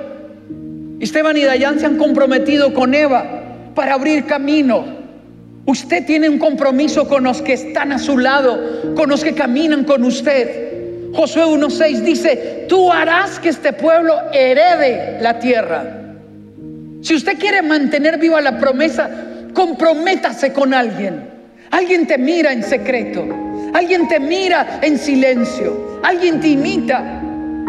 Esteban 1.00 1.36
y 1.36 1.42
Dayan 1.42 1.78
se 1.78 1.84
han 1.84 1.98
comprometido 1.98 2.72
con 2.72 2.94
Eva 2.94 3.42
para 3.74 3.92
abrir 3.92 4.24
camino 4.24 5.03
Usted 5.66 6.04
tiene 6.04 6.28
un 6.28 6.38
compromiso 6.38 7.08
con 7.08 7.24
los 7.24 7.40
que 7.40 7.54
están 7.54 7.92
a 7.92 7.98
su 7.98 8.18
lado, 8.18 8.94
con 8.94 9.08
los 9.08 9.24
que 9.24 9.34
caminan 9.34 9.84
con 9.84 10.04
usted. 10.04 11.12
Josué 11.14 11.44
1.6 11.44 12.00
dice, 12.00 12.66
tú 12.68 12.92
harás 12.92 13.38
que 13.38 13.48
este 13.48 13.72
pueblo 13.72 14.14
herede 14.32 15.18
la 15.22 15.38
tierra. 15.38 16.02
Si 17.00 17.14
usted 17.14 17.38
quiere 17.38 17.62
mantener 17.62 18.18
viva 18.18 18.40
la 18.42 18.58
promesa, 18.58 19.08
comprométase 19.54 20.52
con 20.52 20.74
alguien. 20.74 21.30
Alguien 21.70 22.06
te 22.06 22.18
mira 22.18 22.52
en 22.52 22.62
secreto, 22.62 23.24
alguien 23.72 24.06
te 24.06 24.20
mira 24.20 24.80
en 24.82 24.98
silencio, 24.98 25.98
alguien 26.02 26.40
te 26.40 26.48
imita, 26.48 27.22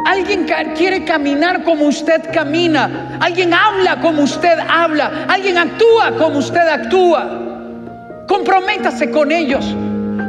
alguien 0.06 0.46
quiere 0.76 1.06
caminar 1.06 1.64
como 1.64 1.86
usted 1.86 2.22
camina, 2.34 3.18
alguien 3.22 3.54
habla 3.54 4.02
como 4.02 4.24
usted 4.24 4.60
habla, 4.68 5.26
alguien 5.30 5.58
actúa 5.58 6.16
como 6.18 6.40
usted 6.40 6.68
actúa. 6.68 7.55
Comprométase 8.28 9.12
con 9.12 9.32
ellos. 9.32 9.66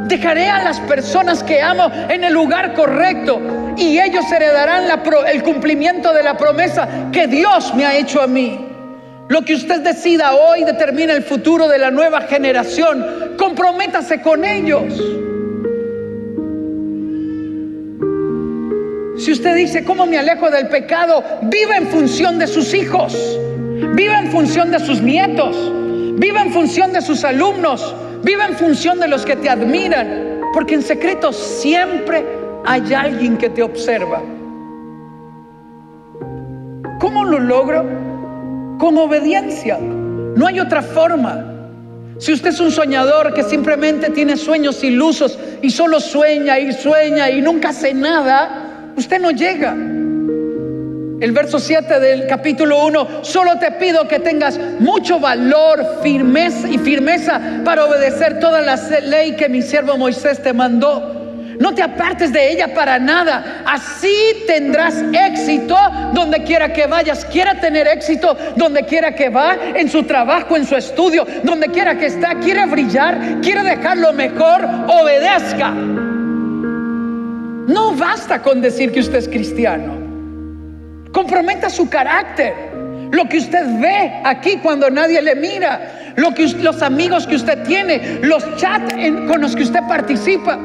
Dejaré 0.07 0.47
a 0.49 0.63
las 0.63 0.79
personas 0.81 1.43
que 1.43 1.61
amo 1.61 1.91
en 2.09 2.23
el 2.23 2.33
lugar 2.33 2.73
correcto 2.73 3.41
y 3.75 3.99
ellos 3.99 4.31
heredarán 4.31 4.85
el 5.27 5.43
cumplimiento 5.43 6.13
de 6.13 6.23
la 6.23 6.37
promesa 6.37 6.87
que 7.11 7.27
Dios 7.27 7.73
me 7.75 7.85
ha 7.85 7.97
hecho 7.97 8.21
a 8.21 8.27
mí. 8.27 8.65
Lo 9.27 9.41
que 9.41 9.55
usted 9.55 9.81
decida 9.81 10.33
hoy 10.35 10.63
determina 10.63 11.13
el 11.13 11.23
futuro 11.23 11.67
de 11.67 11.77
la 11.77 11.91
nueva 11.91 12.21
generación. 12.21 13.35
Comprométase 13.37 14.21
con 14.21 14.45
ellos. 14.45 14.93
Si 19.17 19.31
usted 19.31 19.55
dice, 19.55 19.83
¿cómo 19.83 20.05
me 20.05 20.17
alejo 20.17 20.49
del 20.49 20.69
pecado? 20.69 21.23
Viva 21.41 21.75
en 21.75 21.87
función 21.87 22.39
de 22.39 22.47
sus 22.47 22.73
hijos. 22.73 23.13
Viva 23.93 24.19
en 24.19 24.31
función 24.31 24.71
de 24.71 24.79
sus 24.79 25.01
nietos. 25.01 25.55
Vive 26.17 26.39
en 26.39 26.51
función 26.51 26.91
de 26.93 27.01
sus 27.01 27.23
alumnos. 27.23 27.93
Vive 28.23 28.43
en 28.43 28.55
función 28.55 28.99
de 28.99 29.07
los 29.07 29.23
que 29.23 29.35
te 29.35 29.49
admiran. 29.49 30.41
Porque 30.51 30.73
en 30.73 30.81
secreto 30.81 31.31
siempre 31.31 32.25
hay 32.65 32.91
alguien 32.91 33.37
que 33.37 33.49
te 33.51 33.61
observa. 33.61 34.23
¿Cómo 36.99 37.23
lo 37.23 37.39
logro? 37.39 37.85
Con 38.79 38.97
obediencia. 38.97 39.77
No 39.79 40.47
hay 40.47 40.59
otra 40.59 40.81
forma. 40.81 41.53
Si 42.17 42.33
usted 42.33 42.49
es 42.49 42.59
un 42.59 42.71
soñador 42.71 43.35
que 43.35 43.43
simplemente 43.43 44.09
tiene 44.09 44.37
sueños 44.37 44.83
ilusos 44.83 45.37
y 45.61 45.69
solo 45.69 45.99
sueña 45.99 46.57
y 46.57 46.73
sueña 46.73 47.29
y 47.29 47.41
nunca 47.41 47.69
hace 47.69 47.93
nada, 47.93 48.91
usted 48.95 49.21
no 49.21 49.29
llega. 49.29 49.75
El 51.19 51.31
verso 51.31 51.57
7 51.57 51.99
del 51.99 52.27
capítulo 52.27 52.85
1, 52.85 53.23
solo 53.23 53.57
te 53.57 53.71
pido 53.71 54.07
que 54.07 54.19
tengas 54.19 54.59
mucho 54.79 55.19
valor, 55.19 55.99
firmeza 56.03 56.69
y 56.69 56.77
firmeza 56.77 57.41
para 57.65 57.85
obedecer 57.85 58.39
toda 58.39 58.61
la 58.61 58.75
ley 59.01 59.35
que 59.35 59.49
mi 59.49 59.63
siervo 59.63 59.97
Moisés 59.97 60.43
te 60.43 60.53
mandó. 60.53 61.15
No 61.59 61.73
te 61.73 61.81
apartes 61.81 62.31
de 62.31 62.51
ella 62.51 62.71
para 62.75 62.99
nada. 62.99 63.63
Así 63.65 64.13
tendrás 64.45 65.03
éxito 65.11 65.75
donde 66.13 66.43
quiera 66.43 66.71
que 66.71 66.85
vayas. 66.85 67.25
Quiera 67.25 67.59
tener 67.59 67.87
éxito 67.87 68.37
donde 68.55 68.83
quiera 68.83 69.15
que 69.15 69.29
va, 69.29 69.55
en 69.73 69.89
su 69.89 70.03
trabajo, 70.03 70.55
en 70.55 70.67
su 70.67 70.75
estudio, 70.75 71.25
donde 71.41 71.69
quiera 71.69 71.97
que 71.97 72.05
está. 72.05 72.35
Quiere 72.35 72.67
brillar, 72.67 73.41
quiere 73.41 73.63
dejar 73.63 73.97
lo 73.97 74.13
mejor, 74.13 74.63
obedezca. 74.87 75.71
No 77.67 77.95
basta 77.95 78.39
con 78.43 78.61
decir 78.61 78.91
que 78.91 78.99
usted 78.99 79.17
es 79.17 79.27
cristiano. 79.27 80.06
Comprometa 81.11 81.69
su 81.69 81.89
carácter. 81.89 82.53
Lo 83.11 83.27
que 83.29 83.37
usted 83.37 83.65
ve 83.79 84.21
aquí 84.23 84.57
cuando 84.57 84.89
nadie 84.89 85.21
le 85.21 85.35
mira. 85.35 86.13
Lo 86.15 86.33
que, 86.33 86.47
los 86.47 86.81
amigos 86.81 87.25
que 87.27 87.35
usted 87.35 87.63
tiene. 87.63 88.19
Los 88.21 88.43
chats 88.57 88.93
con 89.27 89.41
los 89.41 89.55
que 89.55 89.63
usted 89.63 89.81
participa. 89.87 90.59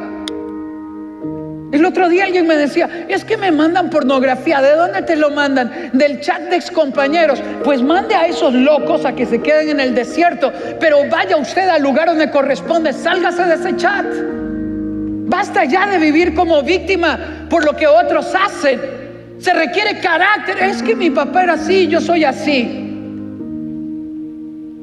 El 1.72 1.86
otro 1.86 2.10
día 2.10 2.24
alguien 2.24 2.46
me 2.46 2.56
decía, 2.56 3.06
es 3.08 3.24
que 3.24 3.38
me 3.38 3.50
mandan 3.50 3.88
pornografía. 3.88 4.60
¿De 4.60 4.72
dónde 4.72 5.02
te 5.02 5.16
lo 5.16 5.30
mandan? 5.30 5.90
Del 5.92 6.20
chat 6.20 6.40
de 6.42 6.56
excompañeros. 6.56 7.40
Pues 7.64 7.82
mande 7.82 8.14
a 8.14 8.26
esos 8.26 8.52
locos 8.52 9.06
a 9.06 9.14
que 9.14 9.24
se 9.24 9.40
queden 9.40 9.70
en 9.70 9.80
el 9.80 9.94
desierto. 9.94 10.52
Pero 10.78 11.08
vaya 11.08 11.36
usted 11.36 11.68
al 11.68 11.82
lugar 11.82 12.08
donde 12.08 12.30
corresponde. 12.30 12.92
Sálgase 12.92 13.44
de 13.44 13.54
ese 13.54 13.76
chat. 13.76 14.06
Basta 15.24 15.64
ya 15.64 15.86
de 15.86 15.98
vivir 15.98 16.34
como 16.34 16.62
víctima 16.62 17.46
por 17.48 17.64
lo 17.64 17.74
que 17.74 17.86
otros 17.86 18.34
hacen. 18.34 19.01
Se 19.42 19.52
requiere 19.52 19.98
carácter. 19.98 20.56
Es 20.62 20.82
que 20.82 20.94
mi 20.94 21.10
papá 21.10 21.42
era 21.42 21.54
así, 21.54 21.88
yo 21.88 22.00
soy 22.00 22.22
así. 22.22 22.78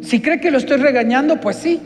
Si 0.02 0.22
cree 0.22 0.42
que 0.42 0.52
lo 0.52 0.58
estoy 0.58 0.78
regañando, 0.78 1.40
pues 1.40 1.56
sí. 1.56 1.80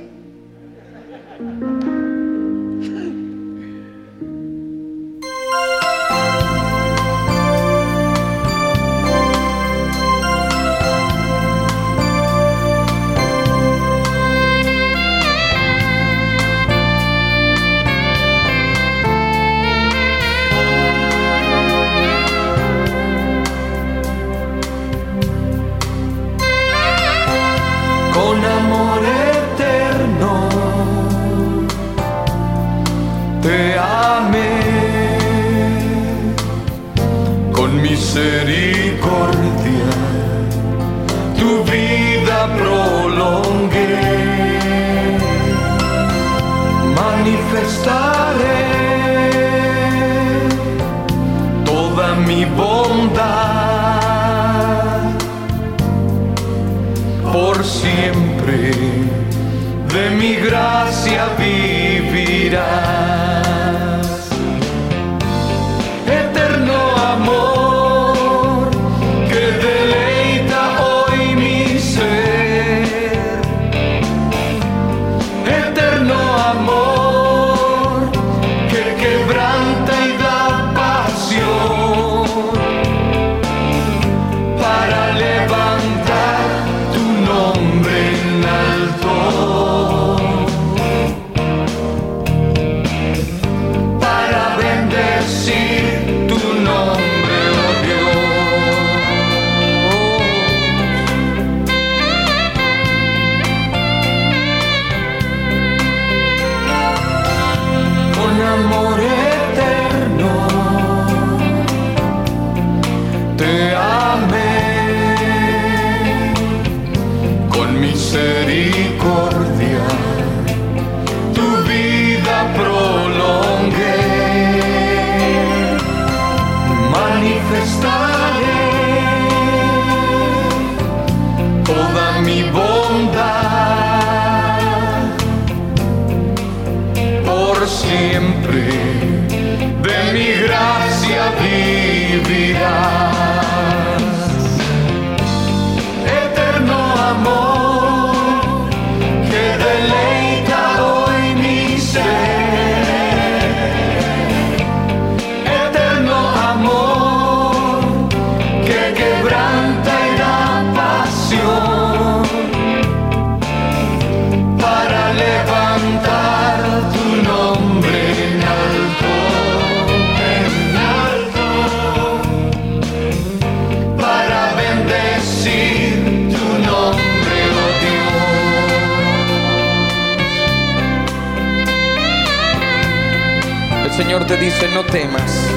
Te 184.36 184.45
dice, 184.45 184.67
no 184.73 184.84
temas, 184.86 185.47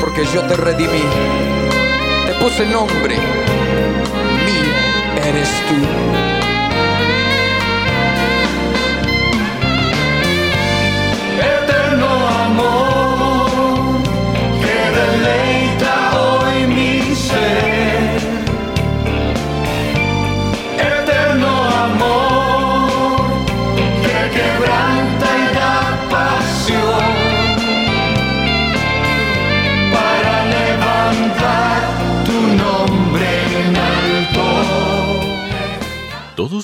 porque 0.00 0.24
yo 0.32 0.42
te 0.46 0.56
redimí. 0.56 1.02
Te 2.26 2.32
puse 2.34 2.64
nombre, 2.64 3.16
mío 4.46 5.26
eres 5.28 5.48
tú. 5.68 6.31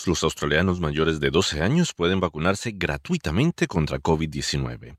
Los 0.08 0.24
australianos 0.24 0.80
mayores 0.80 1.20
de 1.20 1.30
12 1.30 1.62
años 1.62 1.94
pueden 1.94 2.18
vacunarse 2.18 2.72
gratuitamente 2.74 3.66
contra 3.66 3.98
COVID-19. 3.98 4.96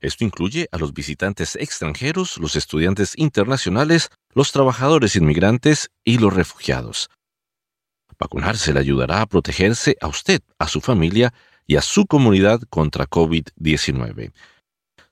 Esto 0.00 0.24
incluye 0.24 0.68
a 0.72 0.78
los 0.78 0.92
visitantes 0.92 1.56
extranjeros, 1.56 2.38
los 2.38 2.56
estudiantes 2.56 3.14
internacionales, 3.16 4.10
los 4.34 4.52
trabajadores 4.52 5.16
inmigrantes 5.16 5.90
y 6.04 6.18
los 6.18 6.34
refugiados. 6.34 7.08
Vacunarse 8.18 8.72
le 8.72 8.80
ayudará 8.80 9.20
a 9.20 9.26
protegerse 9.26 9.96
a 10.00 10.08
usted, 10.08 10.40
a 10.58 10.68
su 10.68 10.80
familia 10.80 11.32
y 11.66 11.76
a 11.76 11.82
su 11.82 12.06
comunidad 12.06 12.62
contra 12.70 13.06
COVID-19. 13.06 14.32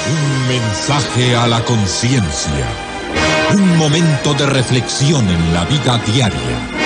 Un 0.09 0.47
mensaje 0.47 1.35
a 1.35 1.47
la 1.47 1.63
conciencia. 1.63 2.67
Un 3.53 3.77
momento 3.77 4.33
de 4.33 4.45
reflexión 4.45 5.25
en 5.29 5.53
la 5.53 5.63
vida 5.65 6.01
diaria. 6.05 6.82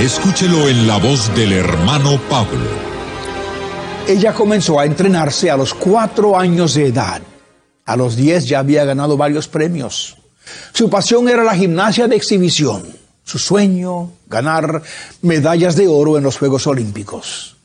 Escúchelo 0.00 0.68
en 0.68 0.88
la 0.88 0.98
voz 0.98 1.32
del 1.36 1.52
hermano 1.52 2.20
Pablo. 2.28 2.68
Ella 4.08 4.34
comenzó 4.34 4.80
a 4.80 4.86
entrenarse 4.86 5.52
a 5.52 5.56
los 5.56 5.72
cuatro 5.72 6.36
años 6.36 6.74
de 6.74 6.88
edad. 6.88 7.22
A 7.84 7.96
los 7.96 8.16
diez 8.16 8.46
ya 8.46 8.58
había 8.58 8.84
ganado 8.84 9.16
varios 9.16 9.46
premios. 9.46 10.16
Su 10.72 10.90
pasión 10.90 11.28
era 11.28 11.44
la 11.44 11.54
gimnasia 11.54 12.08
de 12.08 12.16
exhibición. 12.16 12.82
Su 13.22 13.38
sueño, 13.38 14.10
ganar 14.26 14.82
medallas 15.22 15.76
de 15.76 15.86
oro 15.86 16.18
en 16.18 16.24
los 16.24 16.38
Juegos 16.38 16.66
Olímpicos. 16.66 17.56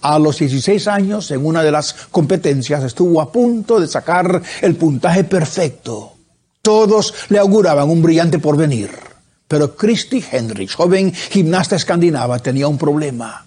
A 0.00 0.18
los 0.18 0.38
16 0.38 0.88
años, 0.88 1.30
en 1.32 1.44
una 1.44 1.62
de 1.62 1.70
las 1.70 1.92
competencias, 2.10 2.82
estuvo 2.82 3.20
a 3.20 3.30
punto 3.30 3.78
de 3.78 3.88
sacar 3.88 4.42
el 4.62 4.74
puntaje 4.76 5.24
perfecto. 5.24 6.14
Todos 6.62 7.12
le 7.28 7.38
auguraban 7.38 7.90
un 7.90 8.02
brillante 8.02 8.38
porvenir. 8.38 9.13
Pero 9.48 9.76
Christy 9.76 10.24
Hendricks, 10.30 10.74
joven 10.74 11.12
gimnasta 11.12 11.76
escandinava, 11.76 12.38
tenía 12.38 12.68
un 12.68 12.78
problema. 12.78 13.46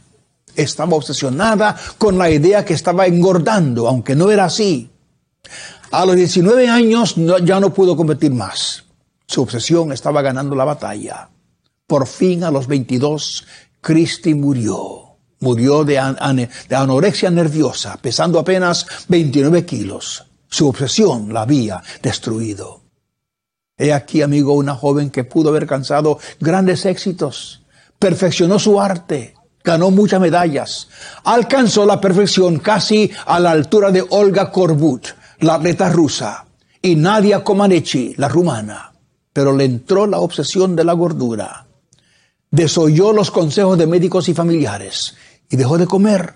Estaba 0.56 0.96
obsesionada 0.96 1.76
con 1.98 2.18
la 2.18 2.30
idea 2.30 2.66
que 2.66 2.74
estaba 2.74 3.06
engordando, 3.06 3.88
aunque 3.88 4.16
no 4.16 4.32
era 4.32 4.46
así. 4.46 4.90
A 5.92 6.06
los 6.06 6.16
19 6.16 6.68
años 6.68 7.16
ya 7.44 7.60
no 7.60 7.74
pudo 7.74 7.96
competir 7.96 8.32
más. 8.32 8.84
Su 9.26 9.42
obsesión 9.42 9.92
estaba 9.92 10.22
ganando 10.22 10.56
la 10.56 10.66
batalla. 10.66 11.30
Por 11.86 12.08
fin, 12.08 12.44
a 12.44 12.52
los 12.52 12.68
22, 12.68 13.46
Christy 13.82 14.34
murió. 14.34 15.04
Murió 15.40 15.84
de 15.84 16.00
anorexia 16.00 17.30
nerviosa, 17.30 17.98
pesando 18.02 18.40
apenas 18.40 18.86
29 19.08 19.66
kilos. 19.66 20.26
Su 20.50 20.68
obsesión 20.68 21.32
la 21.34 21.44
había 21.44 21.82
destruido. 22.02 22.87
He 23.78 23.94
aquí, 23.94 24.24
amigo, 24.24 24.54
una 24.54 24.74
joven 24.74 25.12
que 25.12 25.24
pudo 25.24 25.50
haber 25.50 25.64
alcanzado 25.64 26.18
grandes 26.40 26.86
éxitos. 26.86 27.62
Perfeccionó 28.00 28.58
su 28.58 28.82
arte, 28.82 29.36
ganó 29.64 29.92
muchas 29.92 30.20
medallas, 30.20 30.88
alcanzó 31.24 31.86
la 31.86 32.02
perfección 32.02 32.58
casi 32.58 33.12
a 33.26 33.40
la 33.40 33.52
altura 33.52 33.92
de 33.92 34.04
Olga 34.10 34.52
Korbut, 34.52 35.08
la 35.40 35.56
atleta 35.56 35.90
rusa, 35.90 36.46
y 36.82 36.96
Nadia 36.96 37.44
Comaneci, 37.44 38.16
la 38.18 38.28
rumana. 38.28 38.94
Pero 39.32 39.56
le 39.56 39.66
entró 39.66 40.08
la 40.08 40.20
obsesión 40.20 40.76
de 40.76 40.84
la 40.84 40.94
gordura. 40.94 41.68
Desoyó 42.50 43.14
los 43.14 43.30
consejos 43.30 43.78
de 43.78 43.86
médicos 43.86 44.30
y 44.30 44.34
familiares 44.34 45.16
y 45.50 45.58
dejó 45.58 45.78
de 45.78 45.86
comer. 45.86 46.36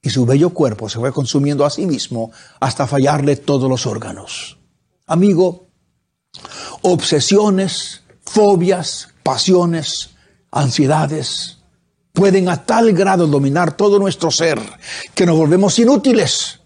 Y 0.00 0.08
su 0.08 0.24
bello 0.24 0.50
cuerpo 0.50 0.88
se 0.88 0.98
fue 0.98 1.12
consumiendo 1.12 1.66
a 1.66 1.70
sí 1.70 1.84
mismo 1.84 2.32
hasta 2.58 2.86
fallarle 2.86 3.36
todos 3.36 3.68
los 3.68 3.84
órganos. 3.84 4.58
Amigo, 5.06 5.69
obsesiones, 6.82 8.02
fobias, 8.22 9.08
pasiones, 9.22 10.10
ansiedades, 10.50 11.58
pueden 12.12 12.48
a 12.48 12.64
tal 12.64 12.92
grado 12.92 13.26
dominar 13.26 13.76
todo 13.76 13.98
nuestro 13.98 14.30
ser 14.30 14.60
que 15.14 15.26
nos 15.26 15.36
volvemos 15.36 15.78
inútiles 15.78 16.60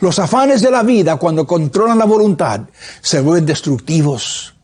los 0.00 0.18
afanes 0.18 0.62
de 0.62 0.70
la 0.70 0.82
vida, 0.82 1.16
cuando 1.16 1.46
controlan 1.46 1.98
la 1.98 2.06
voluntad, 2.06 2.62
se 3.02 3.20
vuelven 3.20 3.44
destructivos. 3.44 4.54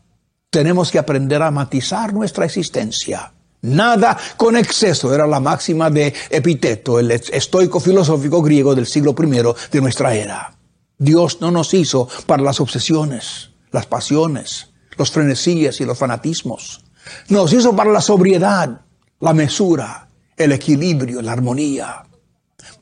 Tenemos 0.49 0.89
que 0.89 0.97
aprender 0.97 1.41
a 1.43 1.51
matizar 1.51 2.11
nuestra 2.11 2.45
existencia. 2.45 3.33
Nada 3.61 4.17
con 4.35 4.55
exceso 4.57 5.13
era 5.13 5.27
la 5.27 5.39
máxima 5.39 5.91
de 5.91 6.13
Epiteto, 6.29 6.99
el 6.99 7.11
estoico 7.11 7.79
filosófico 7.79 8.41
griego 8.41 8.73
del 8.73 8.87
siglo 8.87 9.15
I 9.19 9.71
de 9.71 9.81
nuestra 9.81 10.15
era. 10.15 10.55
Dios 10.97 11.39
no 11.41 11.51
nos 11.51 11.73
hizo 11.75 12.07
para 12.25 12.41
las 12.41 12.59
obsesiones, 12.59 13.51
las 13.71 13.85
pasiones, 13.85 14.69
los 14.97 15.11
frenesíes 15.11 15.79
y 15.81 15.85
los 15.85 15.97
fanatismos. 15.97 16.83
Nos 17.29 17.53
hizo 17.53 17.75
para 17.75 17.91
la 17.91 18.01
sobriedad, 18.01 18.81
la 19.19 19.33
mesura, 19.33 20.09
el 20.35 20.51
equilibrio, 20.51 21.21
la 21.21 21.33
armonía. 21.33 22.03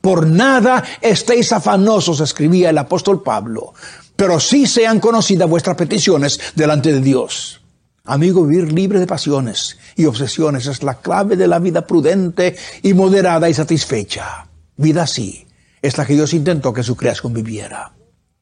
Por 0.00 0.26
nada 0.26 0.84
estéis 1.00 1.52
afanosos, 1.52 2.20
escribía 2.20 2.70
el 2.70 2.78
apóstol 2.78 3.22
Pablo, 3.22 3.74
pero 4.14 4.40
sí 4.40 4.66
sean 4.66 5.00
conocidas 5.00 5.48
vuestras 5.48 5.76
peticiones 5.76 6.40
delante 6.54 6.92
de 6.92 7.00
Dios. 7.00 7.60
Amigo, 8.04 8.46
vivir 8.46 8.72
libre 8.72 9.00
de 9.00 9.06
pasiones 9.06 9.78
y 9.96 10.06
obsesiones 10.06 10.66
es 10.66 10.82
la 10.82 10.94
clave 10.94 11.36
de 11.36 11.48
la 11.48 11.58
vida 11.58 11.86
prudente 11.86 12.56
y 12.82 12.94
moderada 12.94 13.48
y 13.48 13.54
satisfecha. 13.54 14.46
Vida 14.76 15.02
así 15.02 15.46
es 15.82 15.98
la 15.98 16.06
que 16.06 16.14
Dios 16.14 16.34
intentó 16.34 16.72
que 16.72 16.82
su 16.82 16.96
creación 16.96 17.32
viviera. 17.32 17.92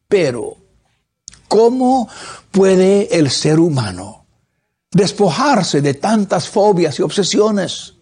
Pero, 0.08 0.56
¿cómo 1.54 2.08
puede 2.50 3.16
el 3.16 3.30
ser 3.30 3.60
humano 3.60 4.26
despojarse 4.90 5.80
de 5.80 5.94
tantas 5.94 6.48
fobias 6.48 6.98
y 6.98 7.02
obsesiones? 7.02 7.94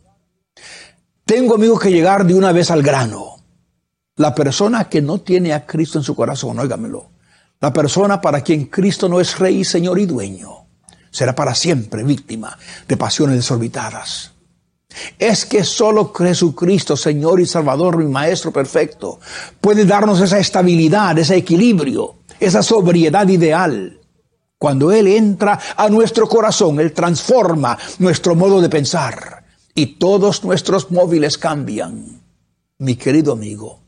Tengo, 1.27 1.57
amigos, 1.57 1.79
que 1.79 1.91
llegar 1.91 2.25
de 2.25 2.33
una 2.33 2.51
vez 2.53 2.71
al 2.71 2.83
grano. 2.83 3.37
La 4.17 4.35
persona 4.35 4.89
que 4.89 5.03
no 5.03 5.19
tiene 5.19 5.53
a 5.53 5.67
Cristo 5.67 5.99
en 5.99 6.05
su 6.05 6.17
corazón, 6.17 6.59
óigamelo, 6.61 7.11
la 7.61 7.75
persona 7.75 8.23
para 8.23 8.41
quien 8.41 8.65
Cristo 8.65 9.07
no 9.07 9.21
es 9.21 9.39
rey, 9.39 9.65
señor 9.65 9.99
y 9.99 10.07
dueño, 10.07 10.65
será 11.11 11.35
para 11.35 11.55
siempre 11.55 12.05
víctima 12.05 12.57
de 12.89 12.97
pasiones 12.97 13.37
desorbitadas. 13.37 14.33
Es 15.19 15.45
que 15.45 15.63
solo 15.65 16.13
Jesucristo, 16.15 16.97
Señor 16.97 17.41
y 17.41 17.47
Salvador, 17.47 17.97
mi 17.99 18.07
Maestro 18.07 18.53
perfecto, 18.53 19.21
puede 19.61 19.85
darnos 19.85 20.21
esa 20.21 20.39
estabilidad, 20.39 21.19
ese 21.19 21.37
equilibrio, 21.37 22.22
esa 22.47 22.63
sobriedad 22.63 23.29
ideal. 23.29 24.01
Cuando 24.59 24.93
Él 24.93 25.09
entra 25.09 25.59
a 25.77 25.89
nuestro 25.89 26.29
corazón, 26.29 26.81
Él 26.81 26.93
transforma 26.93 27.79
nuestro 27.99 28.35
modo 28.35 28.61
de 28.61 28.69
pensar 28.69 29.45
y 29.75 29.99
todos 29.99 30.45
nuestros 30.45 30.91
móviles 30.91 31.39
cambian. 31.39 32.23
Mi 32.79 32.97
querido 32.97 33.33
amigo, 33.33 33.83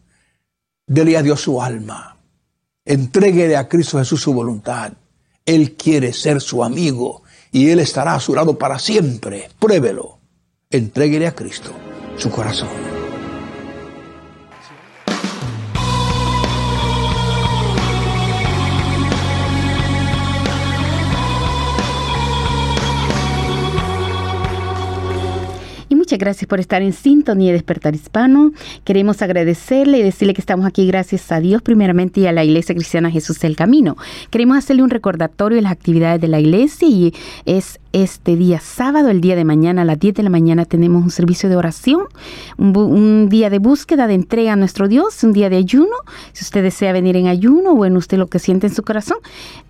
Dele 0.87 1.17
a 1.17 1.23
Dios 1.23 1.41
su 1.41 1.63
alma. 1.63 2.19
Entréguele 2.85 3.57
a 3.57 3.69
Cristo 3.69 3.99
Jesús 3.99 4.21
su 4.21 4.35
voluntad. 4.35 4.93
Él 5.47 5.75
quiere 5.77 6.13
ser 6.13 6.41
su 6.41 6.63
amigo 6.63 7.23
y 7.53 7.71
Él 7.71 7.81
estará 7.81 8.15
a 8.15 8.21
su 8.21 8.35
lado 8.35 8.59
para 8.59 8.79
siempre. 8.79 9.49
Pruébelo. 9.59 10.19
Entréguele 10.71 11.27
a 11.27 11.35
Cristo 11.35 11.71
su 12.17 12.31
corazón. 12.31 12.94
Gracias 26.25 26.49
por 26.49 26.59
estar 26.59 26.81
en 26.81 26.95
sintonía 26.95 27.49
de 27.49 27.59
Despertar 27.59 27.95
Hispano. 27.95 28.53
Queremos 28.85 29.21
agradecerle 29.21 29.99
y 29.99 30.03
decirle 30.03 30.33
que 30.33 30.41
estamos 30.41 30.65
aquí 30.65 30.87
gracias 30.87 31.31
a 31.31 31.39
Dios 31.39 31.61
primeramente 31.61 32.21
y 32.21 32.27
a 32.27 32.33
la 32.33 32.43
Iglesia 32.43 32.75
Cristiana 32.75 33.11
Jesús 33.11 33.39
del 33.41 33.57
Camino. 33.57 33.99
Queremos 34.31 34.57
hacerle 34.57 34.83
un 34.83 34.89
recordatorio 34.89 35.57
de 35.57 35.63
las 35.63 35.73
actividades 35.73 36.23
de 36.23 36.29
la 36.29 36.41
iglesia 36.41 36.89
y 36.89 37.13
es 37.45 37.79
este 37.95 38.35
día 38.35 38.59
sábado, 38.59 39.09
el 39.09 39.21
día 39.21 39.37
de 39.37 39.45
mañana, 39.45 39.83
a 39.83 39.85
las 39.85 40.01
10 40.01 40.15
de 40.15 40.23
la 40.25 40.31
mañana, 40.31 40.65
tenemos 40.65 41.05
un 41.05 41.11
servicio 41.11 41.49
de 41.49 41.55
oración, 41.55 42.03
un, 42.59 43.29
día 43.29 43.51
de 43.51 43.61
búsqueda, 43.61 44.09
de 44.09 44.15
entrega 44.15 44.55
a 44.55 44.57
nuestro 44.57 44.89
Dios, 44.89 45.23
un 45.23 45.33
día 45.33 45.49
de 45.49 45.57
ayuno. 45.57 45.95
Si 46.33 46.43
usted 46.43 46.65
desea 46.65 46.93
venir 46.93 47.17
en 47.17 47.29
ayuno, 47.29 47.77
bueno, 47.77 47.99
usted 47.99 48.19
lo 48.19 48.27
que 48.27 48.41
siente 48.41 48.67
en 48.67 48.75
su 48.75 48.83
corazón, 48.83 49.19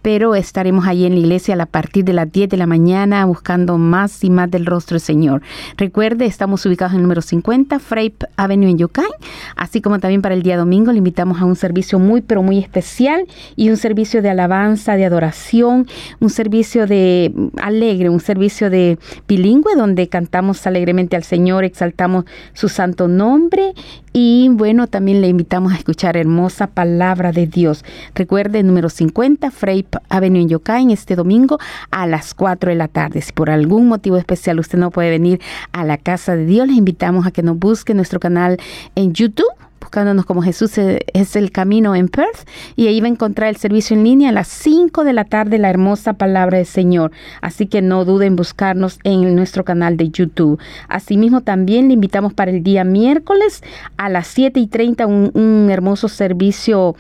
pero 0.01 0.35
estaremos 0.35 0.87
allí 0.87 1.05
en 1.05 1.13
la 1.13 1.19
iglesia 1.19 1.55
a 1.61 1.67
partir 1.67 2.05
de 2.07 2.15
las 2.15 2.33
10 2.33 2.49
de 2.49 2.57
la 2.57 2.67
mañana 2.67 3.27
buscando 3.27 3.77
más 3.77 4.25
y 4.25 4.31
más 4.31 4.51
del 4.51 4.65
rostro 4.65 4.95
del 4.95 5.03
Señor. 5.03 5.43
Recuerde, 5.77 6.25
estamos 6.25 6.65
ubicados 6.65 6.95
en 6.95 7.01
el 7.01 7.03
número 7.03 7.21
50, 7.21 7.79
Frape 7.79 8.27
Avenue 8.39 8.71
en 8.71 8.79
Yocay, 8.79 9.11
así 9.55 9.83
como 9.83 9.99
también 9.99 10.23
para 10.23 10.35
el 10.35 10.43
día 10.43 10.57
domingo 10.57 10.93
le 10.93 10.99
invitamos 10.99 11.43
a 11.43 11.45
un 11.45 11.57
servicio 11.57 11.99
muy, 11.99 12.23
pero 12.23 12.43
muy 12.43 12.59
especial 12.59 13.27
y 13.55 13.69
un 13.69 13.77
servicio 13.77 14.23
de 14.23 14.31
alabanza, 14.31 14.97
de 14.97 15.05
adoración, 15.05 15.87
un 16.21 16.31
servicio 16.31 16.87
de 16.87 17.33
alegre, 17.61 18.14
un 18.15 18.21
servicio 18.21 18.71
de 18.71 18.99
bilingüe 19.29 19.75
donde 19.77 20.09
cantamos 20.09 20.67
alegremente 20.67 21.17
al 21.17 21.25
Señor, 21.25 21.65
exaltamos 21.65 22.25
su 22.53 22.69
santo 22.69 23.09
nombre 23.09 23.75
y 24.13 24.49
bueno, 24.53 24.87
también 24.87 25.21
le 25.21 25.29
invitamos 25.29 25.73
a 25.73 25.77
escuchar 25.77 26.17
hermosa 26.17 26.69
palabra 26.69 27.33
de 27.33 27.47
Dios. 27.47 27.85
Recuerde, 28.15 28.63
número 28.63 28.89
50, 28.89 29.51
Frey 29.51 29.85
Avenue 30.09 30.43
en 30.43 30.49
Yokain, 30.49 30.91
este 30.91 31.17
domingo 31.17 31.59
a 31.91 32.07
las 32.07 32.33
4 32.35 32.71
de 32.71 32.77
la 32.77 32.89
tarde. 32.89 33.21
Si 33.21 33.33
por 33.33 33.51
algún 33.51 33.89
motivo 33.89 34.17
especial 34.17 34.61
usted 34.61 34.79
no 34.79 34.91
puede 34.91 35.11
venir 35.11 35.41
a 35.73 35.85
la 35.85 35.99
casa 35.99 36.37
de 36.37 36.47
Dios, 36.47 36.69
le 36.69 36.75
invitamos 36.75 37.27
a 37.27 37.33
que 37.33 37.43
nos 37.43 37.59
busque 37.59 37.93
nuestro 37.93 38.21
canal 38.21 38.59
en 38.95 39.13
YouTube 39.13 39.53
buscándonos 39.85 40.25
como 40.25 40.43
Jesús 40.43 40.79
es 40.79 41.37
el 41.37 41.53
camino 41.53 41.95
en 41.95 42.09
Perth 42.09 42.49
y 42.75 42.87
ahí 42.87 43.01
va 43.01 43.07
a 43.07 43.11
encontrar 43.11 43.51
el 43.51 43.57
servicio 43.57 43.95
en 43.95 44.03
línea 44.03 44.31
a 44.31 44.33
las 44.33 44.49
5 44.49 45.05
de 45.05 45.13
la 45.13 45.25
tarde, 45.25 45.59
la 45.59 45.69
hermosa 45.69 46.15
palabra 46.15 46.57
del 46.57 46.67
Señor. 46.67 47.13
Así 47.43 47.67
que 47.67 47.83
no 47.83 48.05
duden 48.07 48.25
en 48.29 48.37
buscarnos 48.37 48.99
en 49.05 49.37
nuestro 49.37 49.65
canal 49.65 49.99
de 49.99 50.09
YouTube. 50.09 50.59
Asimismo, 50.89 51.43
también 51.43 51.89
le 51.89 51.95
invitamos 51.95 52.33
para 52.33 52.51
el 52.51 52.63
día 52.63 52.83
miércoles 52.85 53.63
a 53.99 54.09
las 54.09 54.27
7 54.29 54.59
y 54.59 54.67
30 54.69 55.07
un, 55.07 55.31
un 55.35 55.69
hermoso 55.71 56.09
servicio 56.09 56.97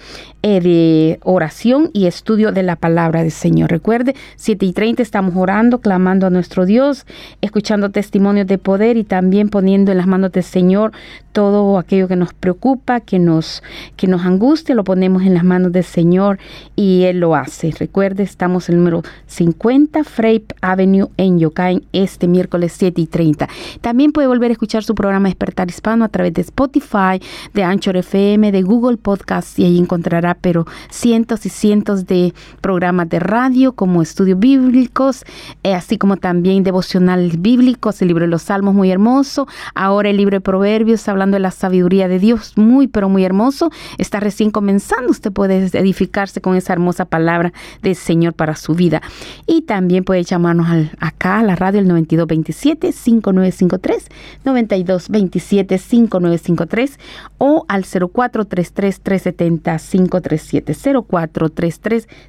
eh, 0.47 0.61
de 0.61 1.20
oración 1.22 1.89
y 1.95 2.05
estudio 2.05 2.53
de 2.53 2.62
la 2.62 2.76
palabra 2.76 3.22
del 3.22 3.30
Señor. 3.30 3.70
Recuerde, 3.70 4.14
7 4.37 4.66
y 4.66 4.74
30 4.74 5.03
estamos 5.03 5.35
orando, 5.37 5.78
clamando 5.78 6.26
a 6.26 6.30
nuestro 6.30 6.66
Dios, 6.66 7.07
escuchando 7.41 7.91
testimonios 7.91 8.47
de 8.47 8.59
poder 8.59 8.99
y 8.99 9.05
también 9.05 9.49
poniendo 9.49 9.91
en 9.91 9.97
las 9.97 10.07
manos 10.07 10.32
del 10.32 10.45
Señor 10.45 10.93
todo 11.32 11.78
aquello 11.78 12.09
que 12.09 12.16
nos 12.16 12.35
preocupa, 12.35 12.74
que 13.07 13.18
nos, 13.18 13.62
que 13.97 14.07
nos 14.07 14.25
angustia, 14.25 14.75
lo 14.75 14.85
ponemos 14.85 15.22
en 15.22 15.35
las 15.35 15.45
manos 15.45 15.72
del 15.72 15.85
Señor 15.85 16.39
y 16.77 17.05
Él 17.05 17.20
lo 17.20 17.35
hace. 17.35 17.72
Recuerde, 17.79 18.22
estamos 18.22 18.68
en 18.68 18.75
el 18.75 18.79
número 18.81 19.03
50 19.27 20.05
Frape 20.05 20.47
Avenue 20.61 21.09
en 21.16 21.39
Yokain 21.39 21.85
este 21.93 22.29
miércoles 22.29 22.75
7 22.77 23.01
y 23.01 23.07
30. 23.07 23.49
También 23.81 24.12
puede 24.12 24.29
volver 24.29 24.51
a 24.51 24.53
escuchar 24.53 24.85
su 24.85 24.95
programa 24.95 25.29
Despertar 25.29 25.68
Hispano 25.68 26.05
a 26.05 26.09
través 26.09 26.35
de 26.35 26.43
Spotify, 26.43 27.20
de 27.53 27.62
Anchor 27.62 27.97
FM, 27.97 28.53
de 28.53 28.62
Google 28.62 28.97
Podcast 28.97 29.59
y 29.59 29.64
ahí 29.64 29.79
encontrará 29.79 30.35
pero 30.35 30.66
cientos 30.91 31.47
y 31.47 31.49
cientos 31.49 32.07
de 32.07 32.35
programas 32.61 33.09
de 33.09 33.20
radio 33.20 33.72
como 33.72 34.03
estudios 34.03 34.39
bíblicos, 34.39 35.25
eh, 35.62 35.75
así 35.75 35.99
como 35.99 36.16
también 36.16 36.64
devocionales 36.64 37.41
bíblicos, 37.41 38.03
el 38.03 38.09
libro 38.09 38.25
de 38.25 38.31
los 38.31 38.43
Salmos 38.43 38.75
muy 38.75 38.91
hermoso, 38.91 39.47
ahora 39.75 40.11
el 40.11 40.16
libro 40.16 40.37
de 40.37 40.41
Proverbios 40.41 41.09
hablando 41.09 41.37
de 41.37 41.41
la 41.41 41.51
sabiduría 41.51 42.09
de 42.09 42.18
Dios, 42.18 42.53
muy 42.65 42.89
pero 42.89 43.09
muy 43.09 43.25
hermoso, 43.25 43.71
está 43.99 44.19
recién 44.21 44.51
comenzando, 44.51 45.11
usted 45.11 45.33
puede 45.33 45.71
edificarse 45.73 46.41
con 46.41 46.57
esa 46.57 46.73
hermosa 46.73 47.05
palabra 47.05 47.53
del 47.83 47.95
Señor 47.95 48.33
para 48.35 48.57
su 48.57 48.75
vida. 48.75 49.03
Y 49.47 49.62
también 49.62 50.03
puede 50.05 50.23
llamarnos 50.23 50.67
acá 50.99 51.41
a 51.41 51.43
la 51.43 51.57
radio 51.57 51.81
el 51.81 51.89
9227-5953, 51.89 54.05
9227-5953 54.45 56.99
o 57.39 57.65
al 57.69 57.85
0433-370-537, 57.85 60.75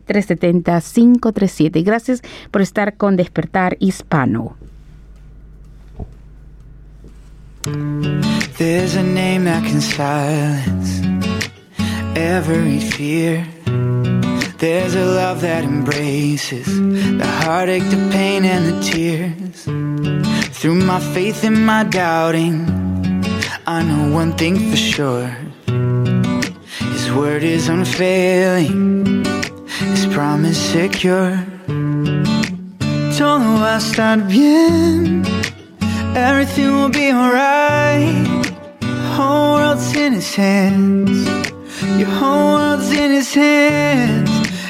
0433-370-537. 0.05 1.83
Gracias 1.83 2.21
por 2.51 2.61
estar 2.61 2.97
con 2.97 3.15
Despertar 3.15 3.77
Hispano. 3.79 4.55
There's 8.57 8.95
a 8.95 9.03
name 9.03 9.43
that 9.43 9.65
can 9.65 9.81
silence 9.81 11.01
every 12.17 12.79
fear. 12.79 13.45
There's 14.59 14.95
a 14.95 15.03
love 15.03 15.41
that 15.41 15.65
embraces 15.65 16.65
the 16.65 17.27
heartache, 17.43 17.83
the 17.83 18.09
pain, 18.13 18.45
and 18.45 18.65
the 18.67 18.81
tears. 18.81 19.65
Through 20.57 20.75
my 20.75 21.01
faith 21.01 21.43
and 21.43 21.65
my 21.65 21.83
doubting, 21.83 22.65
I 23.67 23.83
know 23.83 24.13
one 24.13 24.31
thing 24.37 24.71
for 24.71 24.77
sure. 24.77 25.27
His 26.93 27.11
word 27.11 27.43
is 27.43 27.67
unfailing, 27.67 29.25
His 29.67 30.05
promise 30.07 30.57
secure. 30.57 31.43
Todo 33.17 33.57
va 33.59 33.75
a 33.75 33.77
estar 33.79 34.25
bien. 34.29 35.25
Everything 36.15 36.71
will 36.71 36.89
be 36.89 37.11
alright. 37.11 38.44
Whole 39.15 39.53
world's 39.53 39.95
in 39.95 40.11
his 40.11 40.35
hands. 40.35 41.25
Your 41.97 42.09
whole 42.09 42.55
world's 42.55 42.91
in 42.91 43.11
his 43.11 43.33
hands. 43.33 44.29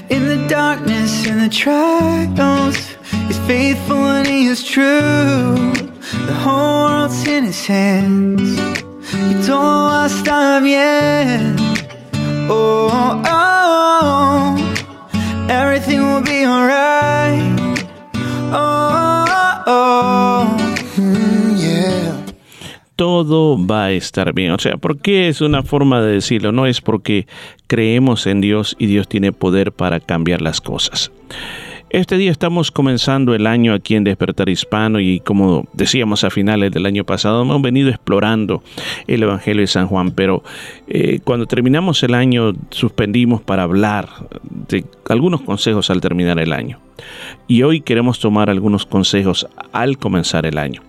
In 0.09 0.27
the 0.27 0.47
darkness 0.47 1.25
and 1.25 1.41
the 1.41 1.49
trials, 1.49 2.77
he's 3.27 3.39
faithful 3.47 3.97
and 3.97 4.27
he 4.27 4.45
is 4.45 4.63
true. 4.63 5.73
The 6.29 6.37
whole 6.43 6.85
world's 6.85 7.27
in 7.27 7.45
his 7.45 7.65
hands. 7.65 8.59
Y 9.29 9.33
todo 9.47 9.87
va 9.89 10.03
a 10.03 10.09
estar 10.09 10.61
bien. 10.61 11.55
Oh, 12.47 12.89
oh, 12.93 13.23
oh. 13.25 13.65
everything 15.49 16.01
will 16.01 16.21
be 16.21 16.45
alright. 16.45 17.54
Todo 22.95 23.57
va 23.65 23.85
a 23.85 23.91
estar 23.91 24.33
bien. 24.33 24.51
O 24.51 24.59
sea, 24.59 24.77
¿por 24.77 24.97
qué 24.99 25.27
es 25.27 25.41
una 25.41 25.63
forma 25.63 26.01
de 26.01 26.13
decirlo? 26.13 26.51
No 26.51 26.65
es 26.65 26.81
porque 26.81 27.27
creemos 27.67 28.27
en 28.27 28.41
Dios 28.41 28.75
y 28.79 28.85
Dios 28.87 29.07
tiene 29.07 29.31
poder 29.31 29.71
para 29.71 29.99
cambiar 29.99 30.41
las 30.41 30.61
cosas. 30.61 31.11
Este 31.89 32.17
día 32.17 32.31
estamos 32.31 32.71
comenzando 32.71 33.35
el 33.35 33.47
año 33.47 33.73
aquí 33.73 33.95
en 33.95 34.03
Despertar 34.03 34.49
Hispano 34.49 34.99
y 34.99 35.21
como 35.21 35.65
decíamos 35.71 36.23
a 36.23 36.29
finales 36.29 36.71
del 36.71 36.85
año 36.85 37.05
pasado, 37.05 37.43
hemos 37.43 37.61
venido 37.61 37.89
explorando 37.89 38.63
el 39.07 39.23
Evangelio 39.23 39.61
de 39.61 39.67
San 39.67 39.87
Juan, 39.87 40.11
pero 40.11 40.43
eh, 40.87 41.19
cuando 41.23 41.45
terminamos 41.45 42.03
el 42.03 42.15
año 42.15 42.53
suspendimos 42.71 43.41
para 43.41 43.63
hablar 43.63 44.09
de 44.67 44.83
algunos 45.07 45.41
consejos 45.41 45.89
al 45.89 46.01
terminar 46.01 46.37
el 46.39 46.51
año. 46.51 46.79
Y 47.47 47.63
hoy 47.63 47.81
queremos 47.81 48.19
tomar 48.19 48.49
algunos 48.49 48.85
consejos 48.85 49.47
al 49.71 49.97
comenzar 49.97 50.45
el 50.45 50.57
año. 50.57 50.81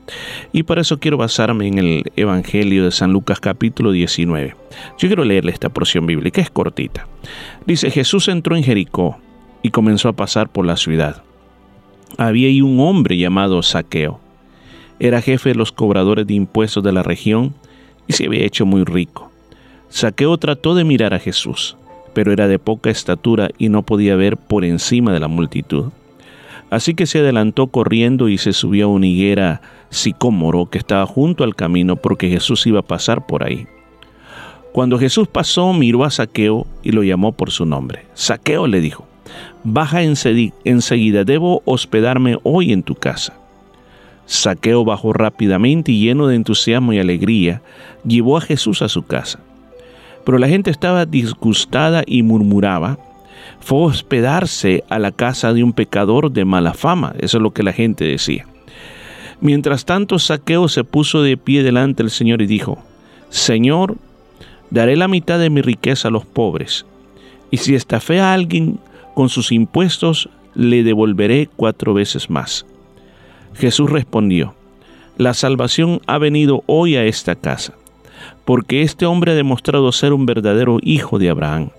Y 0.53 0.63
por 0.63 0.79
eso 0.79 0.99
quiero 0.99 1.17
basarme 1.17 1.69
en 1.69 1.79
el 1.79 2.13
Evangelio 2.17 2.85
de 2.85 2.93
San 2.93 3.13
Lucas 3.13 3.41
capítulo 3.41 3.93
19. 3.93 4.57
Yo 4.99 5.09
quiero 5.09 5.25
leerle 5.25 5.53
esta 5.53 5.69
porción 5.69 6.07
bíblica, 6.07 6.41
es 6.41 6.51
cortita. 6.51 7.07
Dice, 7.67 7.91
Jesús 7.91 8.29
entró 8.29 8.57
en 8.57 8.65
Jericó 8.65 9.19
y 9.63 9.71
comenzó 9.71 10.09
a 10.09 10.15
pasar 10.15 10.49
por 10.49 10.65
la 10.65 10.77
ciudad. 10.77 11.23
Había 12.19 12.49
ahí 12.49 12.63
un 12.63 12.81
hombre 12.81 13.19
llamado 13.19 13.63
Saqueo. 13.63 14.21
Era 14.99 15.21
jefe 15.21 15.51
de 15.51 15.55
los 15.57 15.73
cobradores 15.73 16.27
de 16.27 16.35
impuestos 16.35 16.83
de 16.83 16.93
la 16.93 17.03
región 17.03 17.55
y 18.07 18.15
se 18.15 18.27
había 18.27 18.45
hecho 18.45 18.65
muy 18.65 18.85
rico. 18.85 19.31
Saqueo 19.89 20.37
trató 20.39 20.75
de 20.75 20.85
mirar 20.85 21.15
a 21.15 21.19
Jesús, 21.19 21.77
pero 22.17 22.33
era 22.33 22.49
de 22.49 22.59
poca 22.59 22.89
estatura 22.89 23.51
y 23.59 23.69
no 23.69 23.83
podía 23.83 24.17
ver 24.17 24.39
por 24.39 24.65
encima 24.65 25.13
de 25.13 25.21
la 25.21 25.29
multitud. 25.29 25.91
Así 26.71 26.95
que 26.95 27.05
se 27.05 27.19
adelantó 27.19 27.67
corriendo 27.67 28.31
y 28.31 28.39
se 28.39 28.55
subió 28.55 28.87
a 28.87 28.89
una 28.89 29.07
higuera 29.07 29.61
sicómoro 29.91 30.65
que 30.71 30.79
estaba 30.79 31.05
junto 31.05 31.45
al 31.45 31.55
camino 31.55 31.97
porque 31.97 32.31
Jesús 32.31 32.67
iba 32.67 32.81
a 32.81 32.87
pasar 32.87 33.27
por 33.27 33.45
ahí. 33.45 33.67
Cuando 34.73 34.99
Jesús 34.99 35.29
pasó, 35.29 35.75
miró 35.75 36.05
a 36.05 36.11
Saqueo 36.11 36.67
y 36.83 36.93
lo 36.93 37.03
llamó 37.03 37.33
por 37.33 37.51
su 37.51 37.67
nombre. 37.67 38.07
Saqueo 38.15 38.67
le 38.67 38.81
dijo, 38.81 39.07
baja 39.63 40.01
enseguida, 40.03 41.25
debo 41.25 41.61
hospedarme 41.67 42.39
hoy 42.45 42.73
en 42.73 42.83
tu 42.83 42.95
casa. 42.95 43.35
Saqueo 44.25 44.87
bajó 44.87 45.13
rápidamente 45.13 45.93
y 45.93 46.01
lleno 46.01 46.29
de 46.29 46.37
entusiasmo 46.37 46.95
y 46.95 46.99
alegría, 46.99 47.61
llevó 48.07 48.39
a 48.39 48.41
Jesús 48.41 48.81
a 48.81 48.89
su 48.89 49.03
casa. 49.03 49.39
Pero 50.27 50.39
la 50.39 50.49
gente 50.49 50.73
estaba 50.73 51.07
disgustada 51.07 52.03
y 52.05 52.25
murmuraba. 52.25 52.99
Fue 53.61 53.79
hospedarse 53.79 54.83
a 54.89 54.99
la 54.99 55.13
casa 55.13 55.53
de 55.53 55.63
un 55.63 55.73
pecador 55.73 56.33
de 56.33 56.45
mala 56.45 56.75
fama, 56.75 57.15
eso 57.21 57.37
es 57.37 57.43
lo 57.43 57.53
que 57.53 57.63
la 57.63 57.73
gente 57.73 58.05
decía. 58.05 58.45
Mientras 59.41 59.85
tanto, 59.85 60.19
Saqueo 60.19 60.67
se 60.67 60.83
puso 60.83 61.23
de 61.23 61.37
pie 61.37 61.63
delante 61.63 62.03
del 62.03 62.11
Señor 62.11 62.43
y 62.43 62.47
dijo, 62.47 62.79
Señor, 63.29 63.99
daré 64.71 64.97
la 64.97 65.07
mitad 65.07 65.39
de 65.39 65.49
mi 65.49 65.63
riqueza 65.63 66.09
a 66.09 66.11
los 66.11 66.27
pobres, 66.27 66.87
y 67.53 67.59
si 67.59 67.77
estafé 67.77 68.19
a 68.19 68.33
alguien 68.35 68.81
con 69.15 69.29
sus 69.29 69.53
impuestos, 69.53 70.29
le 70.57 70.83
devolveré 70.83 71.49
cuatro 71.55 71.95
veces 71.95 72.31
más. 72.31 72.67
Jesús 73.55 73.89
respondió, 73.91 74.55
La 75.19 75.35
salvación 75.35 76.01
ha 76.09 76.19
venido 76.19 76.65
hoy 76.67 76.97
a 76.97 77.05
esta 77.05 77.37
casa, 77.37 77.75
porque 78.47 78.83
este 78.83 79.05
hombre 79.05 79.33
ha 79.33 79.35
demostrado 79.35 79.93
ser 79.93 80.15
un 80.15 80.25
verdadero 80.25 80.79
hijo 80.81 81.19
de 81.19 81.29
Abraham, 81.29 81.71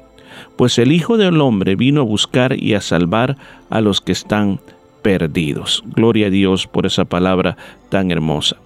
pues 0.57 0.77
el 0.77 0.91
Hijo 0.91 1.17
del 1.17 1.41
Hombre 1.41 1.75
vino 1.75 2.01
a 2.01 2.03
buscar 2.03 2.61
y 2.61 2.75
a 2.75 2.81
salvar 2.81 3.37
a 3.69 3.81
los 3.81 4.01
que 4.01 4.11
están 4.11 4.59
perdidos. 5.01 5.83
Gloria 5.95 6.27
a 6.27 6.29
Dios 6.29 6.67
por 6.67 6.85
esa 6.85 7.05
palabra 7.05 7.57
tan 7.89 8.11
hermosa. 8.11 8.57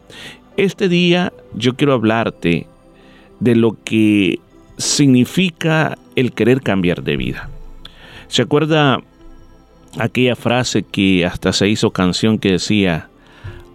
Este 0.58 0.90
día 0.90 1.32
yo 1.54 1.76
quiero 1.76 1.94
hablarte 1.94 2.68
de 3.40 3.56
lo 3.56 3.78
que 3.84 4.40
significa 4.78 5.98
el 6.16 6.34
querer 6.34 6.62
cambiar 6.62 7.04
de 7.04 7.18
vida. 7.18 7.50
¿Se 8.28 8.42
acuerda 8.42 9.02
aquella 10.00 10.36
frase 10.36 10.84
que 10.84 11.26
hasta 11.26 11.54
se 11.54 11.70
hizo 11.70 11.92
canción 11.92 12.40
que 12.40 12.54
decía, 12.54 13.10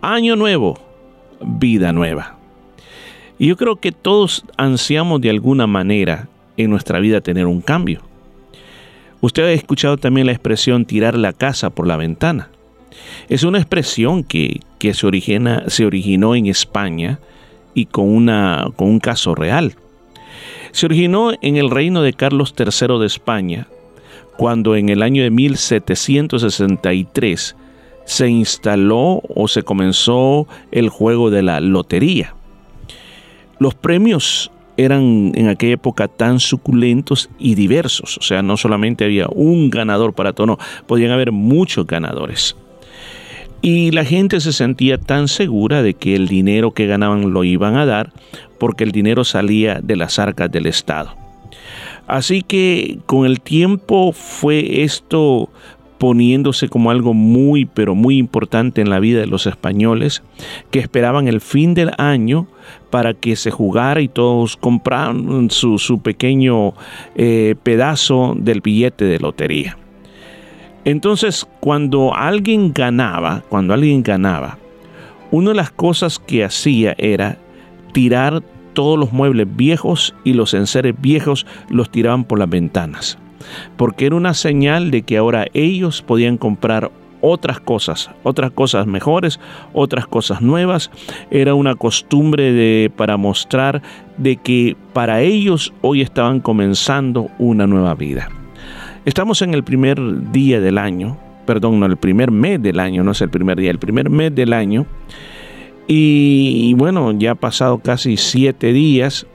año 0.02 0.34
nuevo, 0.34 0.78
vida 1.40 1.92
nueva? 1.92 2.35
Y 3.38 3.48
yo 3.48 3.56
creo 3.56 3.76
que 3.76 3.92
todos 3.92 4.44
ansiamos 4.56 5.20
de 5.20 5.30
alguna 5.30 5.66
manera 5.66 6.28
en 6.56 6.70
nuestra 6.70 7.00
vida 7.00 7.20
tener 7.20 7.46
un 7.46 7.60
cambio. 7.60 8.00
Usted 9.20 9.44
ha 9.44 9.52
escuchado 9.52 9.98
también 9.98 10.26
la 10.26 10.32
expresión 10.32 10.84
tirar 10.84 11.16
la 11.16 11.32
casa 11.32 11.70
por 11.70 11.86
la 11.86 11.96
ventana. 11.96 12.50
Es 13.28 13.42
una 13.42 13.58
expresión 13.58 14.24
que, 14.24 14.60
se, 14.92 15.06
origina, 15.06 15.64
se 15.68 15.84
originó 15.84 16.34
en 16.34 16.46
España 16.46 17.18
y 17.74 17.84
con, 17.86 18.08
una, 18.08 18.68
con 18.76 18.88
un 18.88 19.00
caso 19.00 19.34
real. 19.34 19.74
Se 20.72 20.86
originó 20.86 21.32
en 21.42 21.56
el 21.56 21.70
reino 21.70 22.02
de 22.02 22.12
Carlos 22.12 22.54
III 22.56 22.98
de 22.98 23.06
España, 23.06 23.68
cuando 24.36 24.76
en 24.76 24.88
el 24.88 25.02
año 25.02 25.22
de 25.22 25.30
1763 25.30 27.56
se 28.04 28.28
instaló 28.28 29.22
o 29.28 29.48
se 29.48 29.62
comenzó 29.62 30.46
el 30.70 30.88
juego 30.88 31.30
de 31.30 31.42
la 31.42 31.60
lotería. 31.60 32.34
Los 33.58 33.74
premios 33.74 34.50
eran 34.76 35.32
en 35.34 35.48
aquella 35.48 35.74
época 35.74 36.08
tan 36.08 36.38
suculentos 36.40 37.30
y 37.38 37.54
diversos, 37.54 38.18
o 38.18 38.22
sea, 38.22 38.42
no 38.42 38.56
solamente 38.56 39.04
había 39.04 39.26
un 39.28 39.70
ganador 39.70 40.12
para 40.12 40.32
todo, 40.32 40.58
podían 40.86 41.12
haber 41.12 41.32
muchos 41.32 41.86
ganadores. 41.86 42.56
Y 43.62 43.90
la 43.90 44.04
gente 44.04 44.40
se 44.40 44.52
sentía 44.52 44.98
tan 44.98 45.28
segura 45.28 45.82
de 45.82 45.94
que 45.94 46.14
el 46.14 46.28
dinero 46.28 46.72
que 46.72 46.86
ganaban 46.86 47.32
lo 47.32 47.42
iban 47.42 47.76
a 47.76 47.86
dar 47.86 48.12
porque 48.58 48.84
el 48.84 48.92
dinero 48.92 49.24
salía 49.24 49.80
de 49.82 49.96
las 49.96 50.18
arcas 50.18 50.50
del 50.52 50.66
Estado. 50.66 51.16
Así 52.06 52.42
que 52.42 52.98
con 53.06 53.26
el 53.26 53.40
tiempo 53.40 54.12
fue 54.12 54.82
esto 54.82 55.48
poniéndose 55.98 56.68
como 56.68 56.90
algo 56.90 57.14
muy, 57.14 57.64
pero 57.64 57.94
muy 57.94 58.18
importante 58.18 58.80
en 58.80 58.90
la 58.90 59.00
vida 59.00 59.20
de 59.20 59.26
los 59.26 59.46
españoles, 59.46 60.22
que 60.70 60.78
esperaban 60.78 61.28
el 61.28 61.40
fin 61.40 61.74
del 61.74 61.92
año 61.98 62.46
para 62.90 63.14
que 63.14 63.36
se 63.36 63.50
jugara 63.50 64.00
y 64.00 64.08
todos 64.08 64.56
compraran 64.56 65.50
su, 65.50 66.00
pequeño 66.02 66.74
eh, 67.14 67.54
pedazo 67.62 68.34
del 68.36 68.60
billete 68.60 69.04
de 69.04 69.18
lotería. 69.18 69.76
Entonces, 70.84 71.46
cuando 71.60 72.14
alguien 72.14 72.72
ganaba, 72.72 73.42
cuando 73.48 73.74
alguien 73.74 74.02
ganaba, 74.02 74.58
una 75.32 75.50
de 75.50 75.56
las 75.56 75.70
cosas 75.70 76.18
que 76.20 76.44
hacía 76.44 76.94
era 76.98 77.38
tirar 77.92 78.42
todos 78.72 78.98
los 78.98 79.12
muebles 79.12 79.48
viejos 79.56 80.14
y 80.22 80.34
los 80.34 80.54
enseres 80.54 80.94
viejos 81.00 81.46
los 81.70 81.90
tiraban 81.90 82.24
por 82.24 82.38
las 82.38 82.48
ventanas, 82.48 83.18
porque 83.76 84.06
era 84.06 84.16
una 84.16 84.34
señal 84.34 84.90
de 84.90 85.02
que 85.02 85.16
ahora 85.16 85.46
ellos 85.54 86.02
podían 86.02 86.36
comprar 86.38 86.90
otras 87.20 87.60
cosas, 87.60 88.10
otras 88.22 88.50
cosas 88.50 88.86
mejores, 88.86 89.40
otras 89.72 90.06
cosas 90.06 90.42
nuevas. 90.42 90.90
Era 91.30 91.54
una 91.54 91.74
costumbre 91.74 92.52
de, 92.52 92.90
para 92.94 93.16
mostrar 93.16 93.82
de 94.16 94.36
que 94.36 94.76
para 94.92 95.20
ellos 95.22 95.72
hoy 95.82 96.02
estaban 96.02 96.40
comenzando 96.40 97.28
una 97.38 97.66
nueva 97.66 97.94
vida. 97.94 98.28
Estamos 99.04 99.42
en 99.42 99.54
el 99.54 99.62
primer 99.62 99.98
día 100.32 100.60
del 100.60 100.78
año, 100.78 101.16
perdón, 101.46 101.80
no, 101.80 101.86
el 101.86 101.96
primer 101.96 102.30
mes 102.30 102.60
del 102.60 102.80
año, 102.80 103.04
no 103.04 103.12
es 103.12 103.20
el 103.20 103.30
primer 103.30 103.58
día, 103.58 103.70
el 103.70 103.78
primer 103.78 104.10
mes 104.10 104.34
del 104.34 104.52
año. 104.52 104.86
Y, 105.88 106.74
bueno, 106.74 107.12
ya 107.12 107.32
ha 107.32 107.34
pasado 107.36 107.78
casi 107.78 108.16
siete 108.16 108.72
días 108.72 109.26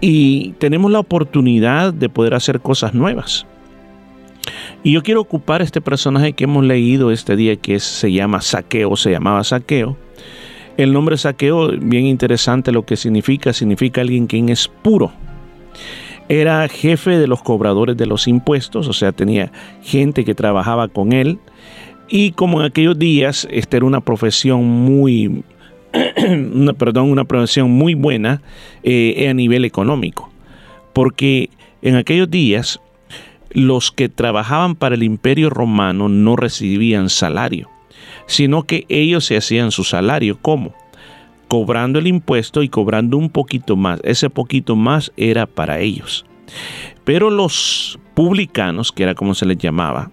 y 0.00 0.52
tenemos 0.58 0.90
la 0.90 1.00
oportunidad 1.00 1.92
de 1.92 2.08
poder 2.08 2.34
hacer 2.34 2.60
cosas 2.60 2.94
nuevas. 2.94 3.46
Y 4.82 4.92
yo 4.92 5.02
quiero 5.02 5.20
ocupar 5.20 5.62
este 5.62 5.80
personaje 5.80 6.32
que 6.32 6.44
hemos 6.44 6.64
leído 6.64 7.10
este 7.10 7.34
día 7.34 7.56
que 7.56 7.80
se 7.80 8.12
llama 8.12 8.40
Saqueo, 8.40 8.96
se 8.96 9.10
llamaba 9.10 9.42
Saqueo. 9.42 9.96
El 10.76 10.92
nombre 10.92 11.16
Saqueo, 11.16 11.72
bien 11.80 12.06
interesante 12.06 12.70
lo 12.70 12.84
que 12.84 12.96
significa, 12.96 13.52
significa 13.52 14.02
alguien 14.02 14.26
quien 14.26 14.48
es 14.48 14.68
puro 14.68 15.12
era 16.28 16.68
jefe 16.68 17.18
de 17.18 17.26
los 17.26 17.42
cobradores 17.42 17.96
de 17.96 18.06
los 18.06 18.26
impuestos, 18.26 18.88
o 18.88 18.92
sea, 18.92 19.12
tenía 19.12 19.52
gente 19.82 20.24
que 20.24 20.34
trabajaba 20.34 20.88
con 20.88 21.12
él. 21.12 21.38
Y 22.08 22.32
como 22.32 22.60
en 22.60 22.66
aquellos 22.66 22.98
días, 22.98 23.46
esta 23.50 23.76
era 23.76 23.86
una 23.86 24.00
profesión 24.00 24.64
muy, 24.64 25.44
una, 26.54 26.72
perdón, 26.72 27.10
una 27.10 27.24
profesión 27.24 27.70
muy 27.70 27.94
buena 27.94 28.42
eh, 28.82 29.28
a 29.28 29.34
nivel 29.34 29.64
económico. 29.64 30.30
Porque 30.92 31.50
en 31.82 31.96
aquellos 31.96 32.30
días, 32.30 32.80
los 33.50 33.92
que 33.92 34.08
trabajaban 34.08 34.74
para 34.74 34.94
el 34.94 35.02
imperio 35.02 35.50
romano 35.50 36.08
no 36.08 36.36
recibían 36.36 37.08
salario, 37.08 37.70
sino 38.26 38.64
que 38.64 38.84
ellos 38.88 39.24
se 39.24 39.36
hacían 39.36 39.70
su 39.70 39.84
salario. 39.84 40.38
¿Cómo? 40.40 40.74
cobrando 41.48 41.98
el 41.98 42.06
impuesto 42.06 42.62
y 42.62 42.68
cobrando 42.68 43.16
un 43.16 43.30
poquito 43.30 43.76
más. 43.76 44.00
Ese 44.02 44.30
poquito 44.30 44.76
más 44.76 45.12
era 45.16 45.46
para 45.46 45.80
ellos. 45.80 46.24
Pero 47.04 47.30
los 47.30 47.98
publicanos, 48.14 48.92
que 48.92 49.04
era 49.04 49.14
como 49.14 49.34
se 49.34 49.46
les 49.46 49.58
llamaba, 49.58 50.10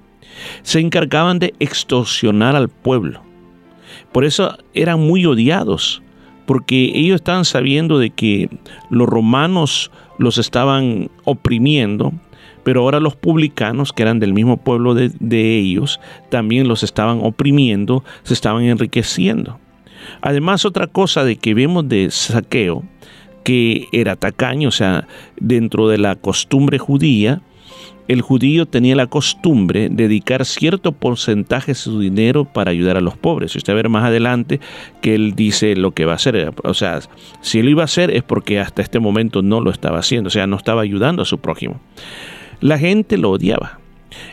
se 0.61 0.79
encargaban 0.79 1.39
de 1.39 1.53
extorsionar 1.59 2.55
al 2.55 2.69
pueblo. 2.69 3.21
Por 4.13 4.25
eso 4.25 4.57
eran 4.73 4.99
muy 5.01 5.25
odiados, 5.25 6.01
porque 6.45 6.91
ellos 6.93 7.15
estaban 7.15 7.45
sabiendo 7.45 7.99
de 7.99 8.11
que 8.11 8.49
los 8.89 9.07
romanos 9.07 9.91
los 10.19 10.37
estaban 10.37 11.09
oprimiendo, 11.25 12.13
pero 12.63 12.81
ahora 12.81 12.99
los 12.99 13.15
publicanos, 13.15 13.91
que 13.91 14.03
eran 14.03 14.19
del 14.19 14.33
mismo 14.33 14.57
pueblo 14.57 14.93
de, 14.93 15.11
de 15.19 15.57
ellos, 15.57 15.99
también 16.29 16.67
los 16.67 16.83
estaban 16.83 17.19
oprimiendo, 17.21 18.03
se 18.23 18.33
estaban 18.33 18.63
enriqueciendo. 18.63 19.59
Además, 20.21 20.65
otra 20.65 20.87
cosa 20.87 21.23
de 21.23 21.37
que 21.37 21.53
vemos 21.53 21.87
de 21.89 22.11
saqueo, 22.11 22.83
que 23.43 23.87
era 23.91 24.15
tacaño, 24.15 24.69
o 24.69 24.71
sea, 24.71 25.07
dentro 25.39 25.87
de 25.89 25.97
la 25.97 26.15
costumbre 26.15 26.77
judía, 26.77 27.41
el 28.07 28.21
judío 28.21 28.65
tenía 28.65 28.95
la 28.95 29.07
costumbre 29.07 29.89
de 29.89 30.03
dedicar 30.03 30.45
cierto 30.45 30.91
porcentaje 30.91 31.71
de 31.71 31.75
su 31.75 31.99
dinero 31.99 32.45
para 32.45 32.71
ayudar 32.71 32.97
a 32.97 33.01
los 33.01 33.17
pobres. 33.17 33.55
Usted 33.55 33.73
ver 33.73 33.89
más 33.89 34.05
adelante 34.05 34.59
que 35.01 35.15
él 35.15 35.33
dice 35.35 35.75
lo 35.75 35.91
que 35.91 36.05
va 36.05 36.13
a 36.13 36.15
hacer. 36.15 36.53
O 36.63 36.73
sea, 36.73 36.99
si 37.41 37.59
él 37.59 37.69
iba 37.69 37.83
a 37.83 37.85
hacer 37.85 38.11
es 38.11 38.23
porque 38.23 38.59
hasta 38.59 38.81
este 38.81 38.99
momento 38.99 39.41
no 39.41 39.61
lo 39.61 39.71
estaba 39.71 39.99
haciendo, 39.99 40.27
o 40.27 40.31
sea, 40.31 40.47
no 40.47 40.57
estaba 40.57 40.81
ayudando 40.81 41.21
a 41.21 41.25
su 41.25 41.39
prójimo. 41.39 41.79
La 42.59 42.77
gente 42.77 43.17
lo 43.17 43.31
odiaba 43.31 43.82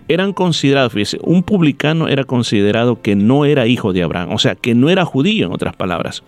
eran 0.09 0.33
considerados, 0.33 0.93
fíjese, 0.93 1.19
un 1.23 1.43
publicano 1.43 2.09
era 2.09 2.25
considerado 2.25 3.01
que 3.03 3.17
no 3.17 3.45
era 3.45 3.67
hijo 3.67 3.93
de 3.93 4.03
Abraham, 4.03 4.33
o 4.33 4.39
sea, 4.39 4.55
que 4.55 4.75
no 4.75 4.91
era 4.91 5.05
judío, 5.05 5.47
en 5.47 5.53
otras 5.53 5.75
palabras. 5.77 6.23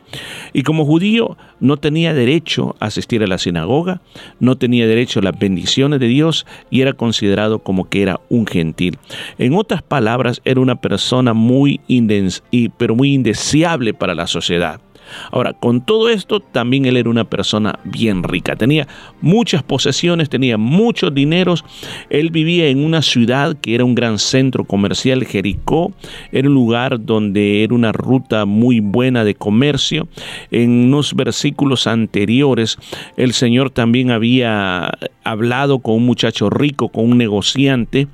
Y 0.52 0.62
como 0.62 0.84
judío 0.84 1.36
no 1.60 1.76
tenía 1.76 2.14
derecho 2.14 2.76
a 2.80 2.86
asistir 2.86 3.22
a 3.22 3.26
la 3.26 3.38
sinagoga, 3.38 4.00
no 4.40 4.56
tenía 4.56 4.86
derecho 4.86 5.20
a 5.20 5.22
las 5.22 5.38
bendiciones 5.38 6.00
de 6.00 6.08
Dios 6.08 6.46
y 6.70 6.80
era 6.80 6.92
considerado 6.92 7.60
como 7.60 7.88
que 7.88 8.02
era 8.02 8.20
un 8.28 8.46
gentil. 8.46 8.98
En 9.38 9.54
otras 9.54 9.82
palabras, 9.82 10.40
era 10.44 10.60
una 10.60 10.80
persona 10.80 11.32
muy, 11.34 11.80
pero 12.76 12.94
muy 12.94 13.14
indeseable 13.14 13.94
para 13.94 14.14
la 14.14 14.26
sociedad. 14.26 14.80
Ahora, 15.30 15.52
con 15.52 15.80
todo 15.80 16.08
esto, 16.08 16.40
también 16.40 16.84
él 16.84 16.96
era 16.96 17.10
una 17.10 17.24
persona 17.24 17.78
bien 17.84 18.22
rica. 18.22 18.56
Tenía 18.56 18.86
muchas 19.20 19.62
posesiones, 19.62 20.28
tenía 20.28 20.58
muchos 20.58 21.14
dineros. 21.14 21.64
Él 22.10 22.30
vivía 22.30 22.68
en 22.68 22.84
una 22.84 23.02
ciudad 23.02 23.56
que 23.60 23.74
era 23.74 23.84
un 23.84 23.94
gran 23.94 24.18
centro 24.18 24.64
comercial, 24.64 25.24
Jericó. 25.24 25.92
Era 26.32 26.48
un 26.48 26.54
lugar 26.54 27.04
donde 27.04 27.64
era 27.64 27.74
una 27.74 27.92
ruta 27.92 28.44
muy 28.44 28.80
buena 28.80 29.24
de 29.24 29.34
comercio. 29.34 30.08
En 30.50 30.70
unos 30.70 31.14
versículos 31.14 31.86
anteriores, 31.86 32.78
el 33.16 33.32
Señor 33.32 33.70
también 33.70 34.10
había 34.10 34.92
hablado 35.24 35.78
con 35.80 35.96
un 35.96 36.06
muchacho 36.06 36.50
rico, 36.50 36.88
con 36.88 37.10
un 37.10 37.18
negociante, 37.18 38.08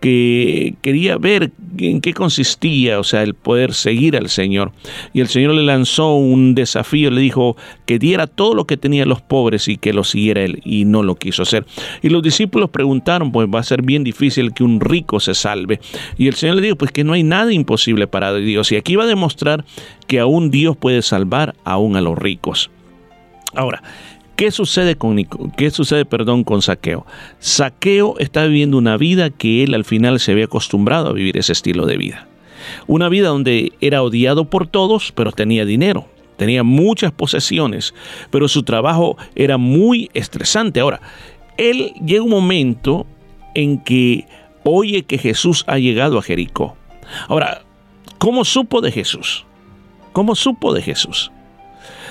que 0.00 0.74
quería 0.82 1.16
ver 1.16 1.52
en 1.78 2.00
qué 2.00 2.12
consistía, 2.12 2.98
o 2.98 3.04
sea, 3.04 3.22
el 3.22 3.34
poder 3.34 3.74
seguir 3.74 4.16
al 4.16 4.28
Señor. 4.28 4.72
Y 5.12 5.20
el 5.20 5.28
Señor 5.28 5.54
le 5.54 5.62
lanzó 5.62 6.16
un 6.16 6.41
desafío, 6.54 7.10
le 7.10 7.20
dijo 7.20 7.56
que 7.86 7.98
diera 7.98 8.26
todo 8.26 8.54
lo 8.54 8.66
que 8.66 8.76
tenían 8.76 9.08
los 9.08 9.22
pobres 9.22 9.68
y 9.68 9.76
que 9.76 9.92
lo 9.92 10.04
siguiera 10.04 10.42
él, 10.42 10.60
y 10.64 10.84
no 10.84 11.02
lo 11.02 11.16
quiso 11.16 11.42
hacer. 11.42 11.64
Y 12.02 12.08
los 12.08 12.22
discípulos 12.22 12.70
preguntaron, 12.70 13.32
pues 13.32 13.48
va 13.52 13.60
a 13.60 13.64
ser 13.64 13.82
bien 13.82 14.04
difícil 14.04 14.52
que 14.52 14.64
un 14.64 14.80
rico 14.80 15.20
se 15.20 15.34
salve. 15.34 15.80
Y 16.18 16.28
el 16.28 16.34
Señor 16.34 16.56
le 16.56 16.62
dijo, 16.62 16.76
pues 16.76 16.92
que 16.92 17.04
no 17.04 17.12
hay 17.12 17.22
nada 17.22 17.52
imposible 17.52 18.06
para 18.06 18.34
Dios. 18.34 18.72
Y 18.72 18.76
aquí 18.76 18.96
va 18.96 19.04
a 19.04 19.06
demostrar 19.06 19.64
que 20.06 20.20
aún 20.20 20.50
Dios 20.50 20.76
puede 20.76 21.02
salvar 21.02 21.54
aún 21.64 21.96
a 21.96 22.00
los 22.00 22.18
ricos. 22.18 22.70
Ahora, 23.54 23.82
¿Qué 24.36 24.50
sucede 24.50 24.96
con 24.96 25.22
qué 25.56 25.70
sucede, 25.70 26.04
perdón, 26.04 26.42
con 26.42 26.62
Saqueo? 26.62 27.06
Saqueo 27.38 28.16
está 28.18 28.44
viviendo 28.46 28.78
una 28.78 28.96
vida 28.96 29.30
que 29.30 29.62
él 29.62 29.74
al 29.74 29.84
final 29.84 30.18
se 30.20 30.32
había 30.32 30.46
acostumbrado 30.46 31.10
a 31.10 31.12
vivir 31.12 31.36
ese 31.36 31.52
estilo 31.52 31.86
de 31.86 31.98
vida. 31.98 32.26
Una 32.86 33.08
vida 33.08 33.28
donde 33.28 33.72
era 33.80 34.02
odiado 34.02 34.46
por 34.46 34.66
todos, 34.66 35.12
pero 35.12 35.32
tenía 35.32 35.64
dinero, 35.64 36.06
tenía 36.42 36.64
muchas 36.64 37.12
posesiones, 37.12 37.94
pero 38.32 38.48
su 38.48 38.64
trabajo 38.64 39.16
era 39.36 39.58
muy 39.58 40.10
estresante. 40.12 40.80
Ahora, 40.80 41.00
él 41.56 41.92
llega 42.04 42.24
un 42.24 42.30
momento 42.30 43.06
en 43.54 43.78
que 43.78 44.26
oye 44.64 45.04
que 45.04 45.18
Jesús 45.18 45.62
ha 45.68 45.78
llegado 45.78 46.18
a 46.18 46.22
Jericó. 46.22 46.76
Ahora, 47.28 47.62
¿cómo 48.18 48.44
supo 48.44 48.80
de 48.80 48.90
Jesús? 48.90 49.46
¿Cómo 50.12 50.34
supo 50.34 50.74
de 50.74 50.82
Jesús? 50.82 51.30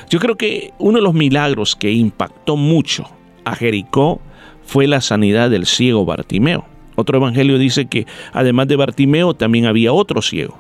Yo 0.10 0.20
creo 0.20 0.38
que 0.38 0.72
uno 0.80 1.00
de 1.00 1.04
los 1.04 1.14
milagros 1.14 1.76
que 1.76 1.92
impactó 1.92 2.56
mucho 2.56 3.10
a 3.44 3.54
Jericó 3.54 4.22
fue 4.64 4.88
la 4.88 5.02
sanidad 5.02 5.50
del 5.50 5.66
ciego 5.66 6.06
Bartimeo. 6.06 6.64
Otro 6.96 7.18
evangelio 7.18 7.58
dice 7.58 7.88
que 7.88 8.08
además 8.32 8.70
de 8.70 8.78
Bartimeo 8.78 9.34
también 9.34 9.66
había 9.66 9.92
otro 9.92 10.22
ciego. 10.22 10.58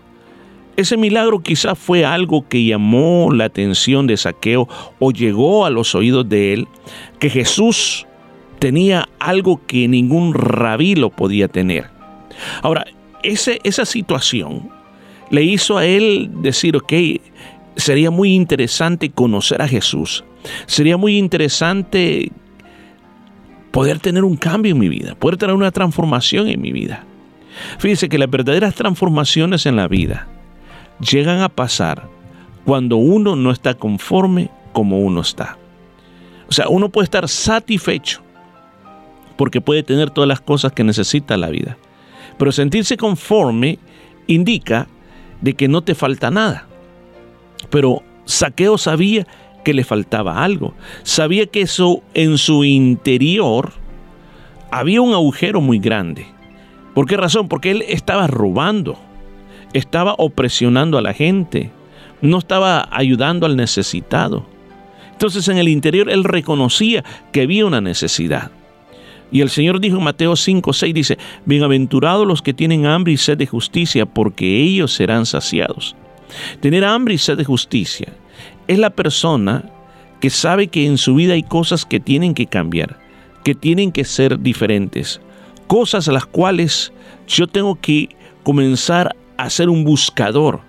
Ese 0.77 0.97
milagro 0.97 1.41
quizás 1.41 1.77
fue 1.77 2.05
algo 2.05 2.47
que 2.47 2.63
llamó 2.63 3.31
la 3.33 3.45
atención 3.45 4.07
de 4.07 4.17
Saqueo 4.17 4.67
o 4.99 5.11
llegó 5.11 5.65
a 5.65 5.69
los 5.69 5.95
oídos 5.95 6.27
de 6.29 6.53
él, 6.53 6.67
que 7.19 7.29
Jesús 7.29 8.07
tenía 8.59 9.09
algo 9.19 9.65
que 9.67 9.87
ningún 9.87 10.33
rabí 10.33 10.95
lo 10.95 11.09
podía 11.09 11.47
tener. 11.47 11.89
Ahora, 12.61 12.85
esa 13.23 13.85
situación 13.85 14.69
le 15.29 15.43
hizo 15.43 15.77
a 15.77 15.85
él 15.85 16.29
decir, 16.41 16.75
ok, 16.77 16.93
sería 17.75 18.09
muy 18.09 18.33
interesante 18.33 19.09
conocer 19.11 19.61
a 19.61 19.67
Jesús. 19.67 20.23
Sería 20.65 20.97
muy 20.97 21.17
interesante 21.17 22.31
poder 23.71 23.99
tener 23.99 24.23
un 24.23 24.37
cambio 24.37 24.71
en 24.71 24.79
mi 24.79 24.89
vida, 24.89 25.15
poder 25.15 25.37
tener 25.37 25.55
una 25.55 25.71
transformación 25.71 26.47
en 26.47 26.61
mi 26.61 26.71
vida. 26.71 27.05
Fíjese 27.77 28.09
que 28.09 28.17
las 28.17 28.29
verdaderas 28.29 28.73
transformaciones 28.75 29.65
en 29.65 29.75
la 29.75 29.87
vida 29.87 30.27
llegan 31.01 31.39
a 31.41 31.49
pasar 31.49 32.07
cuando 32.65 32.97
uno 32.97 33.35
no 33.35 33.51
está 33.51 33.73
conforme 33.73 34.49
como 34.73 34.99
uno 34.99 35.21
está. 35.21 35.57
O 36.47 36.51
sea, 36.51 36.67
uno 36.69 36.89
puede 36.89 37.05
estar 37.05 37.27
satisfecho 37.27 38.21
porque 39.37 39.61
puede 39.61 39.83
tener 39.83 40.09
todas 40.09 40.27
las 40.27 40.41
cosas 40.41 40.71
que 40.71 40.83
necesita 40.83 41.37
la 41.37 41.49
vida. 41.49 41.77
Pero 42.37 42.51
sentirse 42.51 42.97
conforme 42.97 43.79
indica 44.27 44.87
de 45.41 45.53
que 45.53 45.67
no 45.67 45.81
te 45.81 45.95
falta 45.95 46.29
nada. 46.29 46.67
Pero 47.69 48.03
Saqueo 48.25 48.77
sabía 48.77 49.25
que 49.63 49.73
le 49.73 49.83
faltaba 49.83 50.43
algo. 50.43 50.73
Sabía 51.03 51.45
que 51.47 51.61
eso 51.61 52.01
en 52.13 52.37
su 52.37 52.63
interior 52.63 53.73
había 54.71 55.01
un 55.01 55.13
agujero 55.13 55.61
muy 55.61 55.79
grande. 55.79 56.25
¿Por 56.93 57.05
qué 57.05 57.17
razón? 57.17 57.47
Porque 57.47 57.71
él 57.71 57.83
estaba 57.87 58.27
robando, 58.27 58.97
estaba 59.73 60.15
opresionando 60.17 60.97
a 60.97 61.01
la 61.01 61.13
gente, 61.13 61.71
no 62.21 62.37
estaba 62.37 62.87
ayudando 62.91 63.45
al 63.45 63.55
necesitado. 63.55 64.45
Entonces 65.11 65.47
en 65.47 65.57
el 65.57 65.67
interior 65.67 66.09
él 66.09 66.23
reconocía 66.23 67.03
que 67.31 67.41
había 67.41 67.65
una 67.65 67.81
necesidad. 67.81 68.51
Y 69.31 69.41
el 69.41 69.49
Señor 69.49 69.79
dijo 69.79 69.97
en 69.97 70.03
Mateo 70.03 70.35
5, 70.35 70.73
6, 70.73 70.93
dice, 70.93 71.17
Bienaventurados 71.45 72.27
los 72.27 72.41
que 72.41 72.53
tienen 72.53 72.85
hambre 72.85 73.13
y 73.13 73.17
sed 73.17 73.37
de 73.37 73.47
justicia, 73.47 74.05
porque 74.05 74.61
ellos 74.61 74.91
serán 74.93 75.25
saciados. 75.25 75.95
Tener 76.59 76.83
hambre 76.83 77.13
y 77.13 77.17
sed 77.17 77.37
de 77.37 77.45
justicia 77.45 78.07
es 78.67 78.77
la 78.77 78.89
persona 78.89 79.65
que 80.19 80.29
sabe 80.29 80.67
que 80.67 80.85
en 80.85 80.97
su 80.97 81.15
vida 81.15 81.33
hay 81.33 81.43
cosas 81.43 81.85
que 81.85 81.99
tienen 81.99 82.33
que 82.33 82.45
cambiar, 82.45 82.99
que 83.43 83.55
tienen 83.55 83.91
que 83.91 84.03
ser 84.03 84.39
diferentes, 84.39 85.21
cosas 85.67 86.07
a 86.07 86.11
las 86.11 86.25
cuales 86.25 86.91
yo 87.27 87.47
tengo 87.47 87.75
que 87.75 88.09
comenzar 88.43 89.15
a 89.43 89.49
ser 89.49 89.69
un 89.69 89.83
buscador. 89.83 90.61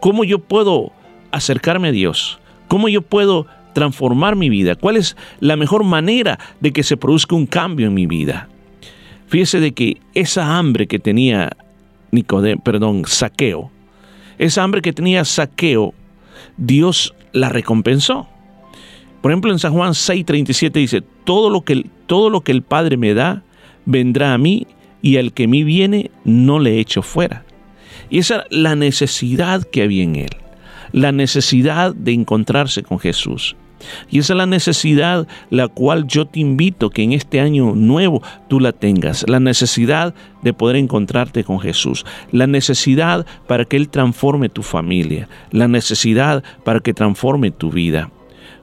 ¿Cómo 0.00 0.24
yo 0.24 0.38
puedo 0.38 0.92
acercarme 1.32 1.88
a 1.88 1.92
Dios? 1.92 2.38
¿Cómo 2.68 2.88
yo 2.88 3.02
puedo 3.02 3.46
transformar 3.72 4.36
mi 4.36 4.48
vida? 4.48 4.76
¿Cuál 4.76 4.96
es 4.96 5.16
la 5.40 5.56
mejor 5.56 5.84
manera 5.84 6.38
de 6.60 6.72
que 6.72 6.82
se 6.82 6.96
produzca 6.96 7.34
un 7.34 7.46
cambio 7.46 7.88
en 7.88 7.94
mi 7.94 8.06
vida? 8.06 8.48
Fíjese 9.26 9.60
de 9.60 9.72
que 9.72 10.00
esa 10.14 10.56
hambre 10.56 10.86
que 10.86 10.98
tenía 10.98 11.50
Nicodemo, 12.12 12.62
perdón, 12.62 13.02
Saqueo, 13.06 13.70
esa 14.38 14.62
hambre 14.62 14.80
que 14.80 14.92
tenía 14.92 15.24
Saqueo, 15.24 15.92
Dios 16.56 17.14
la 17.32 17.48
recompensó. 17.48 18.28
Por 19.20 19.32
ejemplo, 19.32 19.52
en 19.52 19.58
San 19.58 19.72
Juan 19.72 19.92
6:37 19.92 20.72
dice, 20.72 21.02
todo 21.24 21.50
lo, 21.50 21.62
que, 21.62 21.84
todo 22.06 22.30
lo 22.30 22.40
que 22.40 22.52
el 22.52 22.62
Padre 22.62 22.96
me 22.96 23.12
da, 23.12 23.42
vendrá 23.84 24.34
a 24.34 24.38
mí, 24.38 24.66
y 25.02 25.16
al 25.16 25.32
que 25.32 25.44
a 25.44 25.48
mí 25.48 25.64
viene, 25.64 26.10
no 26.24 26.58
le 26.58 26.78
echo 26.78 27.02
fuera. 27.02 27.44
Y 28.10 28.18
esa 28.18 28.40
es 28.40 28.56
la 28.58 28.76
necesidad 28.76 29.62
que 29.64 29.82
había 29.82 30.02
en 30.02 30.16
él, 30.16 30.30
la 30.92 31.12
necesidad 31.12 31.94
de 31.94 32.12
encontrarse 32.12 32.82
con 32.82 32.98
Jesús. 32.98 33.56
Y 34.10 34.18
esa 34.18 34.34
es 34.34 34.36
la 34.36 34.46
necesidad 34.46 35.26
la 35.48 35.68
cual 35.68 36.06
yo 36.06 36.26
te 36.26 36.40
invito 36.40 36.90
que 36.90 37.02
en 37.02 37.12
este 37.12 37.40
año 37.40 37.74
nuevo 37.74 38.22
tú 38.48 38.60
la 38.60 38.72
tengas. 38.72 39.24
La 39.28 39.40
necesidad 39.40 40.14
de 40.42 40.52
poder 40.52 40.76
encontrarte 40.76 41.44
con 41.44 41.60
Jesús. 41.60 42.04
La 42.30 42.46
necesidad 42.46 43.26
para 43.46 43.64
que 43.64 43.76
Él 43.76 43.88
transforme 43.88 44.48
tu 44.48 44.62
familia. 44.62 45.28
La 45.50 45.68
necesidad 45.68 46.44
para 46.64 46.80
que 46.80 46.94
transforme 46.94 47.50
tu 47.50 47.70
vida. 47.70 48.10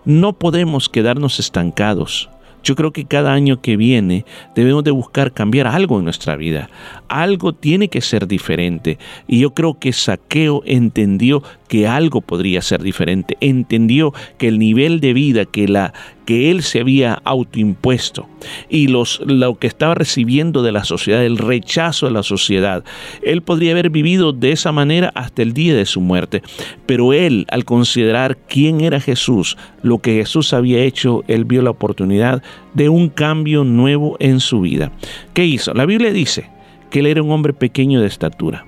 No 0.06 0.34
podemos 0.34 0.88
quedarnos 0.90 1.40
estancados. 1.40 2.30
Yo 2.68 2.76
creo 2.76 2.92
que 2.92 3.06
cada 3.06 3.32
año 3.32 3.62
que 3.62 3.78
viene 3.78 4.26
debemos 4.54 4.84
de 4.84 4.92
buscar 4.92 5.32
cambiar 5.32 5.68
algo 5.68 6.00
en 6.00 6.04
nuestra 6.04 6.36
vida. 6.36 6.70
Algo 7.08 7.54
tiene 7.54 7.88
que 7.88 8.02
ser 8.02 8.28
diferente. 8.28 8.98
Y 9.26 9.40
yo 9.40 9.54
creo 9.54 9.80
que 9.80 9.94
Saqueo 9.94 10.64
entendió 10.66 11.44
que 11.68 11.88
algo 11.88 12.22
podría 12.22 12.62
ser 12.62 12.82
diferente. 12.82 13.38
Entendió 13.42 14.14
que 14.38 14.48
el 14.48 14.60
nivel 14.60 15.00
de 15.00 15.14
vida 15.14 15.46
que, 15.46 15.68
la, 15.68 15.94
que 16.26 16.52
él 16.52 16.64
se 16.64 16.80
había 16.80 17.14
autoimpuesto 17.24 18.28
y 18.70 18.88
los, 18.88 19.22
lo 19.26 19.56
que 19.56 19.68
estaba 19.68 19.96
recibiendo 19.96 20.64
de 20.64 20.72
la 20.72 20.84
sociedad, 20.84 21.24
el 21.24 21.38
rechazo 21.38 22.08
de 22.08 22.14
la 22.14 22.24
sociedad, 22.24 22.84
él 23.22 23.42
podría 23.42 23.72
haber 23.72 23.90
vivido 23.90 24.34
de 24.34 24.52
esa 24.52 24.72
manera 24.72 25.12
hasta 25.16 25.42
el 25.42 25.54
día 25.54 25.76
de 25.76 25.86
su 25.86 26.02
muerte. 26.02 26.42
Pero 26.86 27.14
él, 27.14 27.46
al 27.50 27.66
considerar 27.66 28.38
quién 28.38 28.82
era 28.82 29.00
Jesús, 29.00 29.58
lo 29.82 30.00
que 30.00 30.16
Jesús 30.16 30.54
había 30.54 30.84
hecho, 30.84 31.24
él 31.28 31.46
vio 31.46 31.62
la 31.62 31.72
oportunidad 31.72 32.42
de 32.74 32.90
un 32.90 33.10
cambio 33.10 33.64
nuevo 33.64 34.18
en 34.20 34.40
su 34.40 34.62
vida. 34.62 34.92
¿Qué 35.34 35.46
hizo? 35.46 35.74
La 35.74 35.86
Biblia 35.86 36.12
dice 36.12 36.50
que 36.90 37.00
él 37.00 37.08
era 37.08 37.22
un 37.22 37.32
hombre 37.32 37.54
pequeño 37.54 38.00
de 38.00 38.08
estatura 38.08 38.66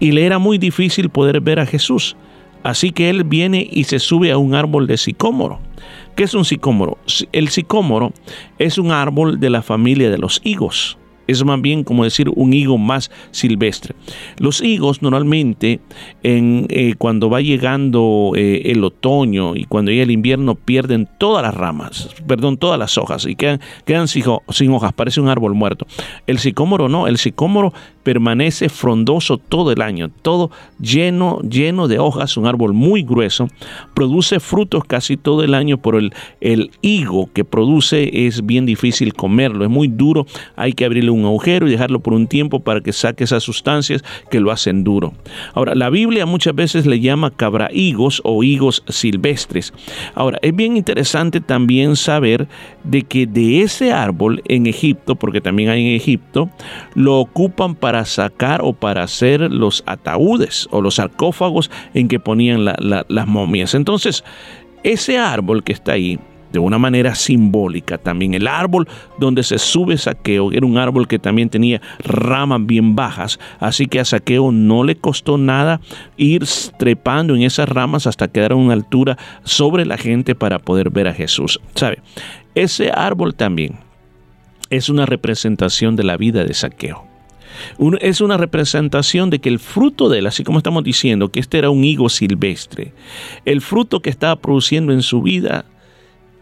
y 0.00 0.12
le 0.12 0.24
era 0.24 0.38
muy 0.38 0.58
difícil 0.58 1.10
poder 1.10 1.40
ver 1.40 1.60
a 1.60 1.66
Jesús. 1.66 2.16
Así 2.62 2.90
que 2.90 3.08
él 3.08 3.24
viene 3.24 3.68
y 3.70 3.84
se 3.84 3.98
sube 3.98 4.32
a 4.32 4.38
un 4.38 4.54
árbol 4.54 4.86
de 4.86 4.96
sicómoro. 4.96 5.60
¿Qué 6.16 6.24
es 6.24 6.34
un 6.34 6.44
sicómoro? 6.44 6.98
El 7.32 7.48
sicómoro 7.48 8.12
es 8.58 8.78
un 8.78 8.90
árbol 8.90 9.38
de 9.38 9.50
la 9.50 9.62
familia 9.62 10.10
de 10.10 10.18
los 10.18 10.40
higos. 10.44 10.98
Es 11.28 11.44
más 11.44 11.60
bien 11.60 11.84
como 11.84 12.02
decir 12.02 12.30
un 12.34 12.52
higo 12.52 12.78
más 12.78 13.10
silvestre. 13.30 13.94
Los 14.38 14.60
higos 14.62 15.02
normalmente 15.02 15.80
en, 16.22 16.66
eh, 16.70 16.94
cuando 16.98 17.30
va 17.30 17.40
llegando 17.40 18.32
eh, 18.34 18.62
el 18.64 18.82
otoño 18.82 19.54
y 19.54 19.64
cuando 19.64 19.90
llega 19.90 20.02
el 20.02 20.10
invierno 20.10 20.54
pierden 20.56 21.08
todas 21.18 21.42
las 21.42 21.54
ramas, 21.54 22.08
perdón, 22.26 22.56
todas 22.56 22.78
las 22.78 22.98
hojas 22.98 23.26
y 23.26 23.36
quedan, 23.36 23.60
quedan 23.84 24.08
sin, 24.08 24.24
hojas, 24.70 24.92
parece 24.94 25.20
un 25.20 25.28
árbol 25.28 25.54
muerto. 25.54 25.86
El 26.26 26.38
sicómoro 26.38 26.88
no, 26.88 27.06
el 27.06 27.18
sicómoro 27.18 27.72
permanece 28.02 28.70
frondoso 28.70 29.36
todo 29.36 29.70
el 29.70 29.82
año, 29.82 30.10
todo 30.22 30.50
lleno, 30.80 31.40
lleno 31.42 31.88
de 31.88 31.98
hojas, 31.98 32.38
un 32.38 32.46
árbol 32.46 32.72
muy 32.72 33.02
grueso, 33.02 33.48
produce 33.92 34.40
frutos 34.40 34.84
casi 34.84 35.18
todo 35.18 35.44
el 35.44 35.52
año, 35.52 35.76
por 35.76 35.94
el, 35.94 36.14
el 36.40 36.70
higo 36.80 37.28
que 37.34 37.44
produce 37.44 38.26
es 38.26 38.46
bien 38.46 38.64
difícil 38.64 39.12
comerlo, 39.12 39.64
es 39.64 39.70
muy 39.70 39.88
duro, 39.88 40.26
hay 40.56 40.72
que 40.72 40.86
abrirle 40.86 41.10
un 41.10 41.17
agujero 41.24 41.66
y 41.66 41.70
dejarlo 41.70 42.00
por 42.00 42.14
un 42.14 42.26
tiempo 42.26 42.60
para 42.60 42.80
que 42.80 42.92
saque 42.92 43.24
esas 43.24 43.42
sustancias 43.42 44.04
que 44.30 44.40
lo 44.40 44.50
hacen 44.50 44.84
duro. 44.84 45.12
Ahora, 45.54 45.74
la 45.74 45.90
Biblia 45.90 46.26
muchas 46.26 46.54
veces 46.54 46.86
le 46.86 47.00
llama 47.00 47.30
cabra 47.30 47.70
higos 47.72 48.20
o 48.24 48.42
higos 48.42 48.82
silvestres. 48.88 49.72
Ahora, 50.14 50.38
es 50.42 50.54
bien 50.54 50.76
interesante 50.76 51.40
también 51.40 51.96
saber 51.96 52.48
de 52.84 53.02
que 53.02 53.26
de 53.26 53.62
ese 53.62 53.92
árbol 53.92 54.42
en 54.46 54.66
Egipto, 54.66 55.14
porque 55.14 55.40
también 55.40 55.70
hay 55.70 55.86
en 55.86 55.94
Egipto, 55.94 56.50
lo 56.94 57.18
ocupan 57.18 57.74
para 57.74 58.04
sacar 58.04 58.60
o 58.62 58.72
para 58.72 59.02
hacer 59.02 59.40
los 59.52 59.82
ataúdes 59.86 60.68
o 60.70 60.80
los 60.80 60.96
sarcófagos 60.96 61.70
en 61.94 62.08
que 62.08 62.20
ponían 62.20 62.64
las 62.64 63.26
momias. 63.26 63.74
Entonces, 63.74 64.24
ese 64.82 65.18
árbol 65.18 65.64
que 65.64 65.72
está 65.72 65.92
ahí, 65.92 66.18
de 66.52 66.58
una 66.58 66.78
manera 66.78 67.14
simbólica 67.14 67.98
también. 67.98 68.34
El 68.34 68.46
árbol 68.46 68.88
donde 69.18 69.42
se 69.42 69.58
sube 69.58 69.98
Saqueo 69.98 70.52
era 70.52 70.66
un 70.66 70.78
árbol 70.78 71.08
que 71.08 71.18
también 71.18 71.50
tenía 71.50 71.80
ramas 71.98 72.64
bien 72.64 72.94
bajas, 72.96 73.38
así 73.60 73.86
que 73.86 74.00
a 74.00 74.04
Saqueo 74.04 74.52
no 74.52 74.84
le 74.84 74.96
costó 74.96 75.38
nada 75.38 75.80
ir 76.16 76.44
trepando 76.78 77.34
en 77.34 77.42
esas 77.42 77.68
ramas 77.68 78.06
hasta 78.06 78.28
quedar 78.28 78.52
a 78.52 78.56
una 78.56 78.74
altura 78.74 79.18
sobre 79.44 79.84
la 79.84 79.98
gente 79.98 80.34
para 80.34 80.58
poder 80.58 80.90
ver 80.90 81.08
a 81.08 81.14
Jesús. 81.14 81.60
¿Sabe? 81.74 82.00
Ese 82.54 82.90
árbol 82.90 83.34
también 83.34 83.78
es 84.70 84.88
una 84.88 85.06
representación 85.06 85.96
de 85.96 86.04
la 86.04 86.16
vida 86.16 86.44
de 86.44 86.54
Saqueo 86.54 87.08
es 88.00 88.20
una 88.20 88.36
representación 88.36 89.30
de 89.30 89.38
que 89.38 89.48
el 89.48 89.58
fruto 89.58 90.08
de 90.08 90.20
él, 90.20 90.26
así 90.26 90.44
como 90.44 90.58
estamos 90.58 90.84
diciendo 90.84 91.30
que 91.30 91.40
este 91.40 91.58
era 91.58 91.70
un 91.70 91.84
higo 91.84 92.08
silvestre, 92.08 92.92
el 93.44 93.60
fruto 93.60 94.00
que 94.00 94.10
estaba 94.10 94.36
produciendo 94.36 94.92
en 94.92 95.02
su 95.02 95.22
vida 95.22 95.64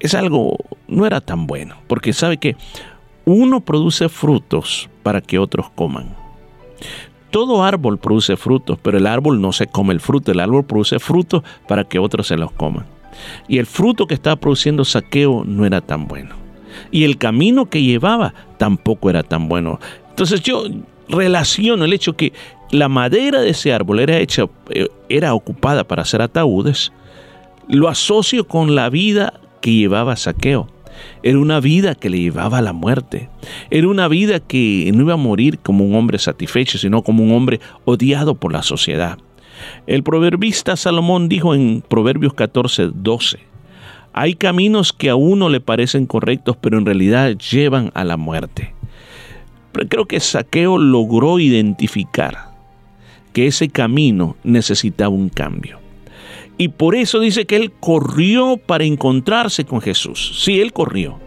es 0.00 0.14
algo, 0.14 0.56
no 0.88 1.06
era 1.06 1.20
tan 1.20 1.46
bueno, 1.46 1.76
porque 1.86 2.12
sabe 2.12 2.36
que 2.36 2.56
uno 3.24 3.60
produce 3.60 4.08
frutos 4.08 4.88
para 5.02 5.20
que 5.20 5.38
otros 5.38 5.70
coman. 5.70 6.14
Todo 7.30 7.64
árbol 7.64 7.98
produce 7.98 8.36
frutos, 8.36 8.78
pero 8.82 8.98
el 8.98 9.06
árbol 9.06 9.40
no 9.40 9.52
se 9.52 9.66
come 9.66 9.92
el 9.92 10.00
fruto, 10.00 10.32
el 10.32 10.40
árbol 10.40 10.64
produce 10.64 10.98
frutos 10.98 11.42
para 11.66 11.84
que 11.84 11.98
otros 11.98 12.28
se 12.28 12.36
los 12.36 12.52
coman. 12.52 12.86
Y 13.48 13.58
el 13.58 13.66
fruto 13.66 14.06
que 14.06 14.14
estaba 14.14 14.36
produciendo 14.36 14.84
saqueo 14.84 15.44
no 15.44 15.66
era 15.66 15.80
tan 15.80 16.06
bueno. 16.06 16.34
Y 16.90 17.04
el 17.04 17.18
camino 17.18 17.66
que 17.66 17.82
llevaba 17.82 18.34
tampoco 18.58 19.10
era 19.10 19.22
tan 19.22 19.48
bueno. 19.48 19.80
Entonces 20.10 20.40
yo, 20.42 20.64
relaciono 21.08 21.84
el 21.84 21.92
hecho 21.92 22.14
que 22.14 22.32
la 22.70 22.88
madera 22.88 23.40
de 23.40 23.50
ese 23.50 23.72
árbol 23.72 24.00
era 24.00 24.18
hecha, 24.18 24.44
eh, 24.70 24.88
era 25.08 25.34
ocupada 25.34 25.84
para 25.84 26.02
hacer 26.02 26.22
ataúdes, 26.22 26.92
lo 27.68 27.88
asocio 27.88 28.46
con 28.46 28.74
la 28.74 28.88
vida 28.88 29.34
que 29.60 29.72
llevaba 29.72 30.16
Saqueo. 30.16 30.68
Era 31.22 31.38
una 31.38 31.60
vida 31.60 31.94
que 31.94 32.08
le 32.08 32.18
llevaba 32.18 32.58
a 32.58 32.62
la 32.62 32.72
muerte. 32.72 33.28
Era 33.70 33.88
una 33.88 34.08
vida 34.08 34.40
que 34.40 34.90
no 34.94 35.02
iba 35.02 35.14
a 35.14 35.18
morir 35.18 35.58
como 35.58 35.84
un 35.84 35.94
hombre 35.94 36.18
satisfecho, 36.18 36.78
sino 36.78 37.02
como 37.02 37.22
un 37.22 37.32
hombre 37.32 37.60
odiado 37.84 38.34
por 38.34 38.52
la 38.52 38.62
sociedad. 38.62 39.18
El 39.86 40.02
proverbista 40.02 40.76
Salomón 40.76 41.28
dijo 41.28 41.54
en 41.54 41.82
Proverbios 41.86 42.34
14, 42.34 42.90
12, 42.94 43.38
hay 44.12 44.34
caminos 44.34 44.92
que 44.92 45.10
a 45.10 45.16
uno 45.16 45.48
le 45.48 45.60
parecen 45.60 46.06
correctos, 46.06 46.56
pero 46.58 46.78
en 46.78 46.86
realidad 46.86 47.36
llevan 47.36 47.90
a 47.94 48.04
la 48.04 48.16
muerte 48.16 48.76
creo 49.84 50.06
que 50.06 50.20
Saqueo 50.20 50.78
logró 50.78 51.38
identificar 51.38 52.54
que 53.32 53.46
ese 53.46 53.68
camino 53.68 54.36
necesitaba 54.42 55.10
un 55.10 55.28
cambio. 55.28 55.78
Y 56.58 56.68
por 56.68 56.94
eso 56.94 57.20
dice 57.20 57.46
que 57.46 57.56
él 57.56 57.72
corrió 57.80 58.56
para 58.56 58.84
encontrarse 58.84 59.64
con 59.64 59.80
Jesús. 59.80 60.40
Sí, 60.42 60.60
él 60.60 60.72
corrió. 60.72 61.18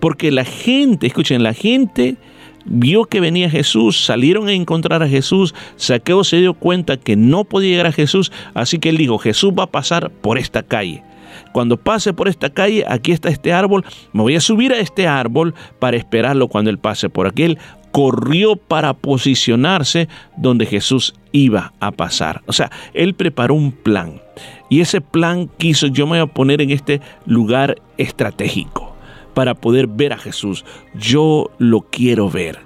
Porque 0.00 0.30
la 0.30 0.44
gente, 0.44 1.06
escuchen, 1.06 1.42
la 1.42 1.54
gente 1.54 2.16
vio 2.64 3.06
que 3.06 3.20
venía 3.20 3.48
Jesús, 3.50 4.04
salieron 4.04 4.48
a 4.48 4.52
encontrar 4.52 5.02
a 5.02 5.08
Jesús, 5.08 5.54
Saqueo 5.76 6.22
se 6.22 6.36
dio 6.36 6.54
cuenta 6.54 6.98
que 6.98 7.16
no 7.16 7.44
podía 7.44 7.70
llegar 7.70 7.86
a 7.86 7.92
Jesús, 7.92 8.30
así 8.54 8.78
que 8.78 8.90
él 8.90 8.98
dijo, 8.98 9.18
Jesús 9.18 9.52
va 9.58 9.64
a 9.64 9.70
pasar 9.70 10.10
por 10.10 10.38
esta 10.38 10.62
calle. 10.62 11.02
Cuando 11.52 11.78
pase 11.78 12.12
por 12.12 12.28
esta 12.28 12.50
calle, 12.50 12.84
aquí 12.86 13.12
está 13.12 13.30
este 13.30 13.52
árbol, 13.52 13.84
me 14.12 14.22
voy 14.22 14.36
a 14.36 14.40
subir 14.40 14.72
a 14.72 14.78
este 14.78 15.06
árbol 15.06 15.54
para 15.78 15.96
esperarlo 15.96 16.48
cuando 16.48 16.70
él 16.70 16.78
pase 16.78 17.08
por 17.08 17.26
aquí 17.26 17.56
corrió 17.90 18.56
para 18.56 18.94
posicionarse 18.94 20.08
donde 20.36 20.66
Jesús 20.66 21.14
iba 21.32 21.72
a 21.80 21.90
pasar. 21.90 22.42
O 22.46 22.52
sea, 22.52 22.70
él 22.94 23.14
preparó 23.14 23.54
un 23.54 23.72
plan. 23.72 24.20
Y 24.68 24.80
ese 24.80 25.00
plan 25.00 25.48
quiso, 25.58 25.86
yo 25.86 26.06
me 26.06 26.20
voy 26.20 26.20
a 26.20 26.26
poner 26.26 26.60
en 26.60 26.70
este 26.70 27.00
lugar 27.26 27.80
estratégico 27.96 28.94
para 29.34 29.54
poder 29.54 29.86
ver 29.86 30.12
a 30.12 30.18
Jesús. 30.18 30.64
Yo 30.94 31.50
lo 31.58 31.82
quiero 31.82 32.28
ver. 32.30 32.58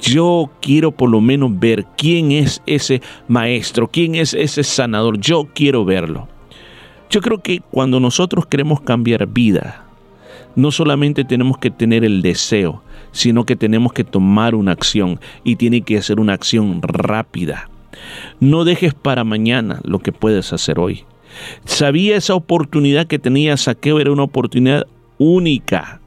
Yo 0.00 0.50
quiero 0.60 0.92
por 0.92 1.08
lo 1.08 1.20
menos 1.20 1.58
ver 1.58 1.86
quién 1.96 2.32
es 2.32 2.62
ese 2.66 3.00
maestro, 3.28 3.88
quién 3.88 4.14
es 4.14 4.34
ese 4.34 4.62
sanador. 4.62 5.18
Yo 5.18 5.48
quiero 5.54 5.84
verlo. 5.84 6.28
Yo 7.08 7.20
creo 7.20 7.40
que 7.40 7.60
cuando 7.70 8.00
nosotros 8.00 8.46
queremos 8.46 8.80
cambiar 8.80 9.26
vida, 9.26 9.84
no 10.56 10.70
solamente 10.70 11.24
tenemos 11.24 11.58
que 11.58 11.70
tener 11.70 12.04
el 12.04 12.22
deseo, 12.22 12.82
sino 13.12 13.44
que 13.44 13.56
tenemos 13.56 13.92
que 13.92 14.04
tomar 14.04 14.54
una 14.54 14.72
acción 14.72 15.20
y 15.44 15.56
tiene 15.56 15.82
que 15.82 16.00
ser 16.02 16.18
una 16.18 16.32
acción 16.32 16.82
rápida. 16.82 17.70
No 18.40 18.64
dejes 18.64 18.94
para 18.94 19.24
mañana 19.24 19.80
lo 19.84 20.00
que 20.00 20.12
puedes 20.12 20.52
hacer 20.52 20.78
hoy. 20.78 21.04
Sabía 21.64 22.16
esa 22.16 22.34
oportunidad 22.34 23.06
que 23.06 23.18
tenía 23.18 23.56
Saqueo 23.56 24.00
era 24.00 24.12
una 24.12 24.24
oportunidad 24.24 24.86
única. 25.18 26.00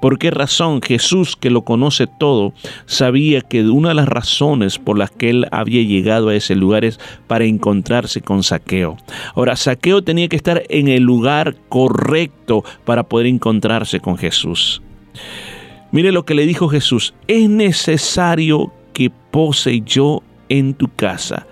¿Por 0.00 0.18
qué 0.18 0.30
razón 0.30 0.82
Jesús, 0.82 1.36
que 1.36 1.50
lo 1.50 1.62
conoce 1.62 2.06
todo, 2.06 2.52
sabía 2.86 3.40
que 3.40 3.62
una 3.64 3.90
de 3.90 3.94
las 3.94 4.08
razones 4.08 4.78
por 4.78 4.98
las 4.98 5.10
que 5.10 5.30
él 5.30 5.46
había 5.50 5.82
llegado 5.82 6.28
a 6.28 6.34
ese 6.34 6.54
lugar 6.54 6.84
es 6.84 7.00
para 7.26 7.44
encontrarse 7.44 8.20
con 8.20 8.42
Saqueo? 8.42 8.96
Ahora, 9.34 9.56
Saqueo 9.56 10.02
tenía 10.02 10.28
que 10.28 10.36
estar 10.36 10.62
en 10.68 10.88
el 10.88 11.02
lugar 11.02 11.56
correcto 11.68 12.64
para 12.84 13.04
poder 13.04 13.26
encontrarse 13.26 14.00
con 14.00 14.18
Jesús. 14.18 14.82
Mire 15.90 16.12
lo 16.12 16.24
que 16.24 16.34
le 16.34 16.46
dijo 16.46 16.68
Jesús, 16.68 17.14
es 17.28 17.48
necesario 17.48 18.72
que 18.92 19.10
pose 19.30 19.80
yo 19.82 20.22
en 20.48 20.74
tu 20.74 20.88
casa. 20.94 21.46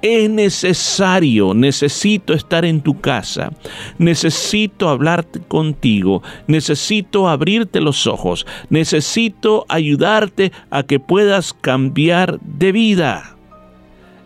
Es 0.00 0.30
necesario, 0.30 1.54
necesito 1.54 2.32
estar 2.32 2.64
en 2.64 2.80
tu 2.80 3.00
casa, 3.00 3.50
necesito 3.98 4.88
hablarte 4.88 5.40
contigo, 5.40 6.22
necesito 6.46 7.28
abrirte 7.28 7.80
los 7.80 8.06
ojos, 8.06 8.46
necesito 8.70 9.66
ayudarte 9.68 10.52
a 10.70 10.84
que 10.84 11.00
puedas 11.00 11.52
cambiar 11.52 12.38
de 12.40 12.70
vida. 12.70 13.36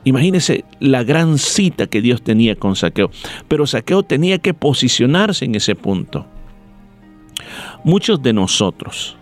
Imagínese 0.04 0.64
la 0.78 1.04
gran 1.04 1.38
cita 1.38 1.86
que 1.86 2.02
Dios 2.02 2.22
tenía 2.22 2.54
con 2.56 2.76
Saqueo, 2.76 3.10
pero 3.48 3.66
Saqueo 3.66 4.02
tenía 4.02 4.38
que 4.38 4.52
posicionarse 4.52 5.46
en 5.46 5.54
ese 5.54 5.74
punto. 5.74 6.26
Muchos 7.82 8.22
de 8.22 8.34
nosotros, 8.34 9.16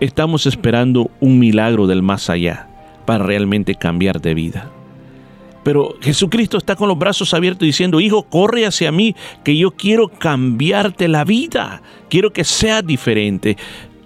estamos 0.00 0.46
esperando 0.46 1.10
un 1.20 1.38
milagro 1.38 1.86
del 1.86 2.02
más 2.02 2.28
allá 2.28 2.68
para 3.04 3.24
realmente 3.24 3.76
cambiar 3.76 4.20
de 4.20 4.34
vida. 4.34 4.70
Pero 5.66 5.96
Jesucristo 6.00 6.58
está 6.58 6.76
con 6.76 6.86
los 6.86 6.96
brazos 6.96 7.34
abiertos 7.34 7.66
diciendo, 7.66 7.98
hijo, 7.98 8.22
corre 8.22 8.66
hacia 8.66 8.92
mí, 8.92 9.16
que 9.42 9.56
yo 9.56 9.72
quiero 9.72 10.06
cambiarte 10.06 11.08
la 11.08 11.24
vida, 11.24 11.82
quiero 12.08 12.32
que 12.32 12.44
seas 12.44 12.86
diferente. 12.86 13.56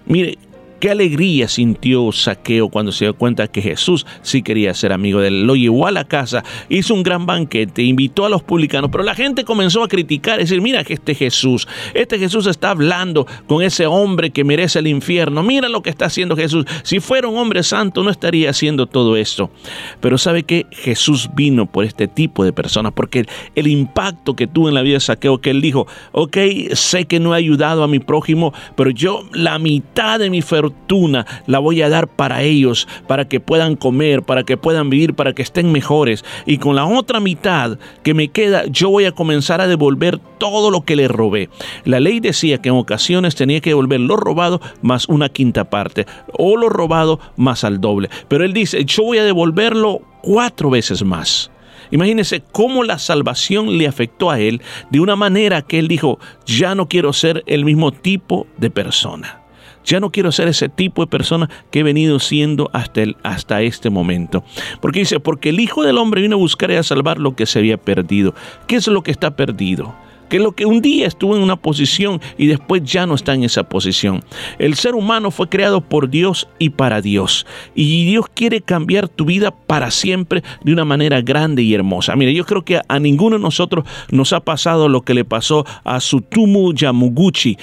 Mire, 0.07 0.39
Qué 0.81 0.89
alegría 0.89 1.47
sintió 1.47 2.11
Saqueo 2.11 2.69
cuando 2.69 2.91
se 2.91 3.05
dio 3.05 3.13
cuenta 3.13 3.47
que 3.47 3.61
Jesús 3.61 4.07
sí 4.23 4.41
quería 4.41 4.73
ser 4.73 4.91
amigo 4.93 5.19
de 5.19 5.27
él. 5.27 5.43
Lo 5.43 5.55
llevó 5.55 5.85
a 5.85 5.91
la 5.91 6.05
casa, 6.05 6.43
hizo 6.69 6.95
un 6.95 7.03
gran 7.03 7.27
banquete, 7.27 7.83
invitó 7.83 8.25
a 8.25 8.29
los 8.29 8.41
publicanos, 8.41 8.89
pero 8.91 9.03
la 9.03 9.13
gente 9.13 9.43
comenzó 9.43 9.83
a 9.83 9.87
criticar, 9.87 10.39
decir, 10.39 10.59
mira 10.59 10.83
que 10.83 10.95
este 10.95 11.13
Jesús, 11.13 11.67
este 11.93 12.17
Jesús 12.17 12.47
está 12.47 12.71
hablando 12.71 13.27
con 13.45 13.61
ese 13.61 13.85
hombre 13.85 14.31
que 14.31 14.43
merece 14.43 14.79
el 14.79 14.87
infierno. 14.87 15.43
Mira 15.43 15.69
lo 15.69 15.83
que 15.83 15.91
está 15.91 16.05
haciendo 16.05 16.35
Jesús. 16.35 16.65
Si 16.81 16.99
fuera 16.99 17.27
un 17.27 17.37
hombre 17.37 17.61
santo 17.61 18.01
no 18.03 18.09
estaría 18.09 18.49
haciendo 18.49 18.87
todo 18.87 19.17
esto. 19.17 19.51
Pero 19.99 20.17
sabe 20.17 20.41
que 20.41 20.65
Jesús 20.71 21.29
vino 21.35 21.67
por 21.67 21.85
este 21.85 22.07
tipo 22.07 22.43
de 22.43 22.53
personas, 22.53 22.93
porque 22.93 23.27
el 23.53 23.67
impacto 23.67 24.35
que 24.35 24.47
tuvo 24.47 24.67
en 24.67 24.73
la 24.73 24.81
vida 24.81 24.95
de 24.95 25.01
Saqueo, 25.01 25.41
que 25.41 25.51
él 25.51 25.61
dijo, 25.61 25.85
ok, 26.11 26.37
sé 26.73 27.05
que 27.05 27.19
no 27.19 27.35
he 27.35 27.37
ayudado 27.37 27.83
a 27.83 27.87
mi 27.87 27.99
prójimo, 27.99 28.51
pero 28.75 28.89
yo 28.89 29.25
la 29.31 29.59
mitad 29.59 30.17
de 30.17 30.31
mi 30.31 30.41
fortuna 30.41 30.70
fortuna 30.71 31.25
la 31.47 31.59
voy 31.59 31.81
a 31.81 31.89
dar 31.89 32.07
para 32.07 32.41
ellos, 32.41 32.87
para 33.07 33.27
que 33.27 33.39
puedan 33.39 33.75
comer, 33.75 34.23
para 34.23 34.43
que 34.43 34.57
puedan 34.57 34.89
vivir, 34.89 35.13
para 35.13 35.33
que 35.33 35.41
estén 35.41 35.71
mejores. 35.71 36.23
Y 36.45 36.57
con 36.57 36.75
la 36.75 36.85
otra 36.85 37.19
mitad 37.19 37.77
que 38.03 38.13
me 38.13 38.29
queda, 38.29 38.65
yo 38.67 38.89
voy 38.89 39.05
a 39.05 39.11
comenzar 39.11 39.61
a 39.61 39.67
devolver 39.67 40.19
todo 40.37 40.71
lo 40.71 40.81
que 40.81 40.95
le 40.95 41.07
robé. 41.07 41.49
La 41.85 41.99
ley 41.99 42.19
decía 42.19 42.59
que 42.59 42.69
en 42.69 42.75
ocasiones 42.75 43.35
tenía 43.35 43.61
que 43.61 43.71
devolver 43.71 43.99
lo 43.99 44.15
robado 44.17 44.61
más 44.81 45.07
una 45.07 45.29
quinta 45.29 45.69
parte, 45.69 46.05
o 46.37 46.57
lo 46.57 46.69
robado 46.69 47.19
más 47.37 47.63
al 47.63 47.79
doble. 47.79 48.09
Pero 48.27 48.43
él 48.43 48.53
dice, 48.53 48.83
yo 48.85 49.03
voy 49.03 49.17
a 49.17 49.23
devolverlo 49.23 50.01
cuatro 50.21 50.69
veces 50.69 51.03
más. 51.03 51.51
Imagínense 51.91 52.41
cómo 52.51 52.83
la 52.83 52.97
salvación 52.99 53.77
le 53.77 53.87
afectó 53.87 54.29
a 54.29 54.39
él 54.39 54.61
de 54.89 55.01
una 55.01 55.17
manera 55.17 55.61
que 55.61 55.77
él 55.77 55.89
dijo, 55.89 56.19
ya 56.45 56.73
no 56.73 56.87
quiero 56.87 57.11
ser 57.11 57.43
el 57.47 57.65
mismo 57.65 57.91
tipo 57.91 58.47
de 58.57 58.69
persona. 58.69 59.40
Ya 59.83 59.99
no 59.99 60.11
quiero 60.11 60.31
ser 60.31 60.47
ese 60.47 60.69
tipo 60.69 61.03
de 61.03 61.07
persona 61.07 61.49
que 61.71 61.79
he 61.79 61.83
venido 61.83 62.19
siendo 62.19 62.69
hasta, 62.73 63.01
el, 63.01 63.17
hasta 63.23 63.61
este 63.61 63.89
momento. 63.89 64.43
Porque 64.81 64.99
dice, 64.99 65.19
porque 65.19 65.49
el 65.49 65.59
Hijo 65.59 65.83
del 65.83 65.97
Hombre 65.97 66.21
vino 66.21 66.35
a 66.35 66.39
buscar 66.39 66.71
y 66.71 66.75
a 66.75 66.83
salvar 66.83 67.19
lo 67.19 67.35
que 67.35 67.45
se 67.45 67.59
había 67.59 67.77
perdido. 67.77 68.33
¿Qué 68.67 68.75
es 68.75 68.87
lo 68.87 69.03
que 69.03 69.11
está 69.11 69.35
perdido? 69.35 69.93
que 70.31 70.39
lo 70.39 70.53
que 70.53 70.65
un 70.65 70.81
día 70.81 71.07
estuvo 71.07 71.35
en 71.35 71.43
una 71.43 71.57
posición 71.57 72.21
y 72.37 72.47
después 72.47 72.81
ya 72.85 73.05
no 73.05 73.15
está 73.15 73.33
en 73.33 73.43
esa 73.43 73.63
posición. 73.63 74.23
El 74.59 74.75
ser 74.75 74.95
humano 74.95 75.29
fue 75.29 75.49
creado 75.49 75.81
por 75.81 76.09
Dios 76.09 76.47
y 76.57 76.69
para 76.69 77.01
Dios. 77.01 77.45
Y 77.75 78.05
Dios 78.05 78.27
quiere 78.33 78.61
cambiar 78.61 79.09
tu 79.09 79.25
vida 79.25 79.51
para 79.51 79.91
siempre 79.91 80.41
de 80.63 80.71
una 80.71 80.85
manera 80.85 81.19
grande 81.19 81.63
y 81.63 81.73
hermosa. 81.73 82.15
Mire, 82.15 82.33
yo 82.33 82.45
creo 82.45 82.63
que 82.63 82.79
a 82.87 82.99
ninguno 82.99 83.35
de 83.35 83.43
nosotros 83.43 83.83
nos 84.09 84.31
ha 84.31 84.39
pasado 84.39 84.87
lo 84.87 85.01
que 85.01 85.13
le 85.13 85.25
pasó 85.25 85.65
a 85.83 85.99
Sutumu 85.99 86.73
Yamuguchi. 86.73 87.57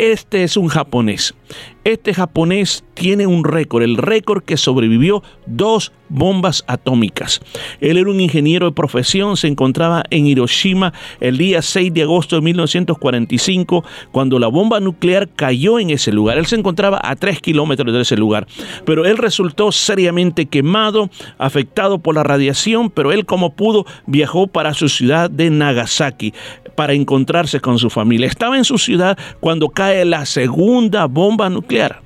Este 0.00 0.44
es 0.44 0.56
un 0.56 0.68
japonés. 0.68 1.34
Este 1.84 2.14
japonés 2.14 2.84
tiene 2.94 3.26
un 3.26 3.44
récord, 3.44 3.82
el 3.82 3.96
récord 3.98 4.42
que 4.42 4.56
sobrevivió 4.56 5.22
dos 5.46 5.92
bombas 6.10 6.64
atómicas. 6.66 7.40
Él 7.80 7.96
era 7.96 8.10
un 8.10 8.20
ingeniero 8.20 8.66
de 8.66 8.72
profesión, 8.72 9.36
se 9.36 9.46
encontraba 9.46 10.04
en 10.10 10.26
Hiroshima 10.26 10.92
el 11.20 11.38
día 11.38 11.62
6 11.62 11.94
de 11.94 12.02
agosto 12.02 12.36
de 12.36 12.42
1945, 12.42 13.84
cuando 14.12 14.38
la 14.38 14.48
bomba 14.48 14.80
nuclear 14.80 15.28
cayó 15.28 15.78
en 15.78 15.90
ese 15.90 16.12
lugar. 16.12 16.38
Él 16.38 16.46
se 16.46 16.56
encontraba 16.56 17.00
a 17.02 17.16
tres 17.16 17.40
kilómetros 17.40 17.92
de 17.94 18.02
ese 18.02 18.16
lugar, 18.16 18.46
pero 18.84 19.06
él 19.06 19.16
resultó 19.16 19.72
seriamente 19.72 20.46
quemado, 20.46 21.08
afectado 21.38 21.98
por 21.98 22.14
la 22.14 22.22
radiación, 22.22 22.90
pero 22.90 23.12
él 23.12 23.24
como 23.24 23.54
pudo 23.54 23.86
viajó 24.06 24.46
para 24.46 24.74
su 24.74 24.88
ciudad 24.88 25.30
de 25.30 25.50
Nagasaki 25.50 26.34
para 26.74 26.92
encontrarse 26.92 27.60
con 27.60 27.78
su 27.78 27.90
familia. 27.90 28.26
Estaba 28.26 28.56
en 28.56 28.64
su 28.64 28.78
ciudad 28.78 29.18
cuando 29.40 29.68
cae 29.68 30.04
la 30.04 30.26
segunda 30.26 31.06
bomba 31.06 31.48
nuclear 31.50 32.02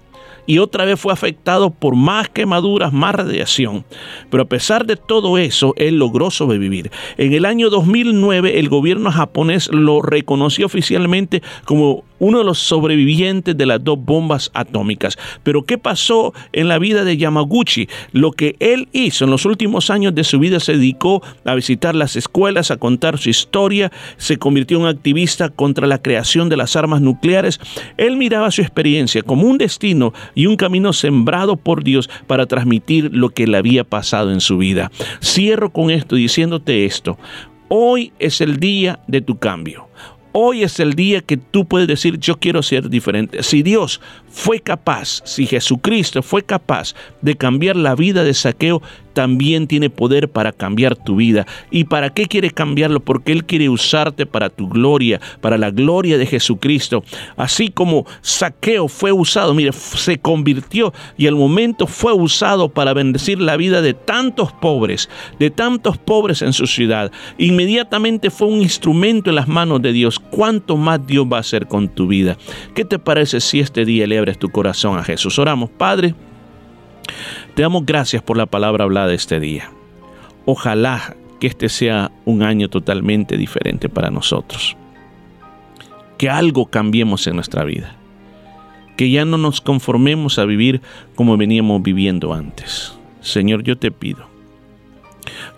y 0.46 0.58
otra 0.58 0.84
vez 0.84 1.00
fue 1.00 1.12
afectado 1.12 1.70
por 1.70 1.96
más 1.96 2.28
quemaduras, 2.28 2.92
más 2.92 3.14
radiación. 3.14 3.84
Pero 4.30 4.42
a 4.42 4.46
pesar 4.46 4.86
de 4.86 4.96
todo 4.96 5.38
eso, 5.38 5.74
él 5.76 5.98
logró 5.98 6.30
sobrevivir. 6.30 6.90
En 7.16 7.32
el 7.32 7.44
año 7.44 7.70
2009, 7.70 8.58
el 8.58 8.68
gobierno 8.68 9.10
japonés 9.10 9.68
lo 9.72 10.02
reconoció 10.02 10.66
oficialmente 10.66 11.42
como 11.64 12.04
uno 12.24 12.38
de 12.38 12.44
los 12.44 12.58
sobrevivientes 12.58 13.56
de 13.56 13.66
las 13.66 13.84
dos 13.84 13.98
bombas 14.02 14.50
atómicas. 14.54 15.18
Pero 15.42 15.64
¿qué 15.64 15.76
pasó 15.76 16.32
en 16.52 16.68
la 16.68 16.78
vida 16.78 17.04
de 17.04 17.18
Yamaguchi? 17.18 17.88
Lo 18.12 18.32
que 18.32 18.56
él 18.60 18.88
hizo 18.92 19.26
en 19.26 19.30
los 19.30 19.44
últimos 19.44 19.90
años 19.90 20.14
de 20.14 20.24
su 20.24 20.38
vida 20.38 20.58
se 20.58 20.72
dedicó 20.72 21.22
a 21.44 21.54
visitar 21.54 21.94
las 21.94 22.16
escuelas, 22.16 22.70
a 22.70 22.78
contar 22.78 23.18
su 23.18 23.28
historia, 23.28 23.92
se 24.16 24.38
convirtió 24.38 24.80
en 24.80 24.86
activista 24.86 25.50
contra 25.50 25.86
la 25.86 26.00
creación 26.00 26.48
de 26.48 26.56
las 26.56 26.76
armas 26.76 27.02
nucleares. 27.02 27.60
Él 27.98 28.16
miraba 28.16 28.50
su 28.50 28.62
experiencia 28.62 29.22
como 29.22 29.46
un 29.46 29.58
destino 29.58 30.14
y 30.34 30.46
un 30.46 30.56
camino 30.56 30.94
sembrado 30.94 31.56
por 31.56 31.84
Dios 31.84 32.08
para 32.26 32.46
transmitir 32.46 33.10
lo 33.12 33.28
que 33.30 33.46
le 33.46 33.58
había 33.58 33.84
pasado 33.84 34.32
en 34.32 34.40
su 34.40 34.56
vida. 34.56 34.90
Cierro 35.22 35.70
con 35.70 35.90
esto 35.90 36.16
diciéndote 36.16 36.86
esto. 36.86 37.18
Hoy 37.68 38.12
es 38.18 38.40
el 38.40 38.60
día 38.60 39.00
de 39.08 39.20
tu 39.20 39.38
cambio. 39.38 39.88
Hoy 40.36 40.64
es 40.64 40.80
el 40.80 40.94
día 40.94 41.20
que 41.20 41.36
tú 41.36 41.64
puedes 41.64 41.86
decir, 41.86 42.18
yo 42.18 42.40
quiero 42.40 42.60
ser 42.64 42.90
diferente. 42.90 43.44
Si 43.44 43.62
Dios 43.62 44.00
fue 44.28 44.58
capaz, 44.58 45.22
si 45.24 45.46
Jesucristo 45.46 46.24
fue 46.24 46.42
capaz 46.42 46.96
de 47.22 47.36
cambiar 47.36 47.76
la 47.76 47.94
vida 47.94 48.24
de 48.24 48.34
saqueo, 48.34 48.82
también 49.14 49.66
tiene 49.66 49.88
poder 49.88 50.28
para 50.28 50.52
cambiar 50.52 50.96
tu 50.96 51.16
vida. 51.16 51.46
¿Y 51.70 51.84
para 51.84 52.10
qué 52.10 52.26
quiere 52.26 52.50
cambiarlo? 52.50 53.00
Porque 53.00 53.32
Él 53.32 53.44
quiere 53.44 53.68
usarte 53.68 54.26
para 54.26 54.50
tu 54.50 54.68
gloria, 54.68 55.20
para 55.40 55.56
la 55.56 55.70
gloria 55.70 56.18
de 56.18 56.26
Jesucristo. 56.26 57.02
Así 57.36 57.70
como 57.70 58.04
Saqueo 58.20 58.88
fue 58.88 59.12
usado, 59.12 59.54
mire, 59.54 59.72
se 59.72 60.18
convirtió 60.18 60.92
y 61.16 61.26
al 61.26 61.36
momento 61.36 61.86
fue 61.86 62.12
usado 62.12 62.68
para 62.68 62.92
bendecir 62.92 63.40
la 63.40 63.56
vida 63.56 63.80
de 63.80 63.94
tantos 63.94 64.52
pobres, 64.52 65.08
de 65.38 65.50
tantos 65.50 65.96
pobres 65.96 66.42
en 66.42 66.52
su 66.52 66.66
ciudad. 66.66 67.10
Inmediatamente 67.38 68.30
fue 68.30 68.48
un 68.48 68.60
instrumento 68.60 69.30
en 69.30 69.36
las 69.36 69.48
manos 69.48 69.80
de 69.80 69.92
Dios. 69.92 70.18
¿Cuánto 70.18 70.76
más 70.76 71.06
Dios 71.06 71.26
va 71.32 71.38
a 71.38 71.40
hacer 71.40 71.66
con 71.66 71.88
tu 71.88 72.06
vida? 72.06 72.36
¿Qué 72.74 72.84
te 72.84 72.98
parece 72.98 73.40
si 73.40 73.60
este 73.60 73.84
día 73.84 74.06
le 74.06 74.18
abres 74.18 74.38
tu 74.38 74.48
corazón 74.48 74.98
a 74.98 75.04
Jesús? 75.04 75.38
Oramos, 75.38 75.70
Padre. 75.70 76.14
Te 77.54 77.62
damos 77.62 77.86
gracias 77.86 78.22
por 78.22 78.36
la 78.36 78.46
palabra 78.46 78.84
hablada 78.84 79.14
este 79.14 79.38
día. 79.38 79.70
Ojalá 80.44 81.16
que 81.38 81.46
este 81.46 81.68
sea 81.68 82.10
un 82.24 82.42
año 82.42 82.68
totalmente 82.68 83.36
diferente 83.36 83.88
para 83.88 84.10
nosotros. 84.10 84.76
Que 86.18 86.28
algo 86.28 86.66
cambiemos 86.66 87.26
en 87.26 87.36
nuestra 87.36 87.64
vida. 87.64 87.96
Que 88.96 89.10
ya 89.10 89.24
no 89.24 89.38
nos 89.38 89.60
conformemos 89.60 90.38
a 90.38 90.44
vivir 90.44 90.80
como 91.14 91.36
veníamos 91.36 91.82
viviendo 91.82 92.32
antes. 92.32 92.98
Señor, 93.20 93.62
yo 93.62 93.78
te 93.78 93.90
pido 93.90 94.34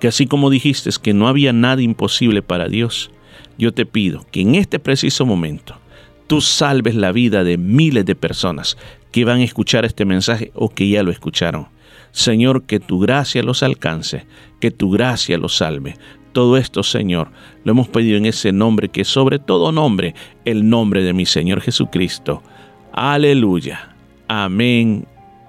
que 0.01 0.09
así 0.09 0.27
como 0.27 0.51
dijiste 0.51 0.91
que 1.03 1.15
no 1.15 1.29
había 1.29 1.53
nada 1.53 1.83
imposible 1.83 2.43
para 2.43 2.69
Dios, 2.69 3.11
yo 3.59 3.73
te 3.73 3.87
pido 3.87 4.25
que 4.31 4.43
en 4.43 4.55
este 4.55 4.79
preciso 4.79 5.27
momento 5.27 5.77
tú 6.27 6.41
salves 6.41 6.95
la 6.95 7.13
vida 7.13 7.45
de 7.45 7.59
miles 7.59 8.05
de 8.05 8.15
personas 8.15 8.77
que 9.13 9.25
van 9.25 9.41
a 9.41 9.45
escuchar 9.45 9.85
este 9.85 10.05
mensaje 10.05 10.51
o 10.55 10.69
que 10.69 10.89
ya 10.89 11.03
lo 11.03 11.11
escucharon. 11.11 11.69
Señor, 12.17 12.63
que 12.63 12.81
tu 12.81 12.99
gracia 12.99 13.43
los 13.43 13.63
alcance, 13.63 14.25
que 14.59 14.71
tu 14.71 14.91
gracia 14.91 15.37
los 15.37 15.59
salve. 15.59 15.97
Todo 16.33 16.57
esto, 16.57 16.83
Señor, 16.83 17.29
lo 17.63 17.73
hemos 17.73 17.89
pedido 17.89 18.17
en 18.17 18.25
ese 18.25 18.53
nombre 18.53 18.89
que 18.89 19.05
sobre 19.05 19.39
todo 19.39 19.71
nombre, 19.71 20.15
el 20.47 20.67
nombre 20.67 21.03
de 21.03 21.13
mi 21.13 21.27
Señor 21.27 21.61
Jesucristo. 21.61 22.43
Aleluya. 22.91 23.95
Amén 24.29 25.07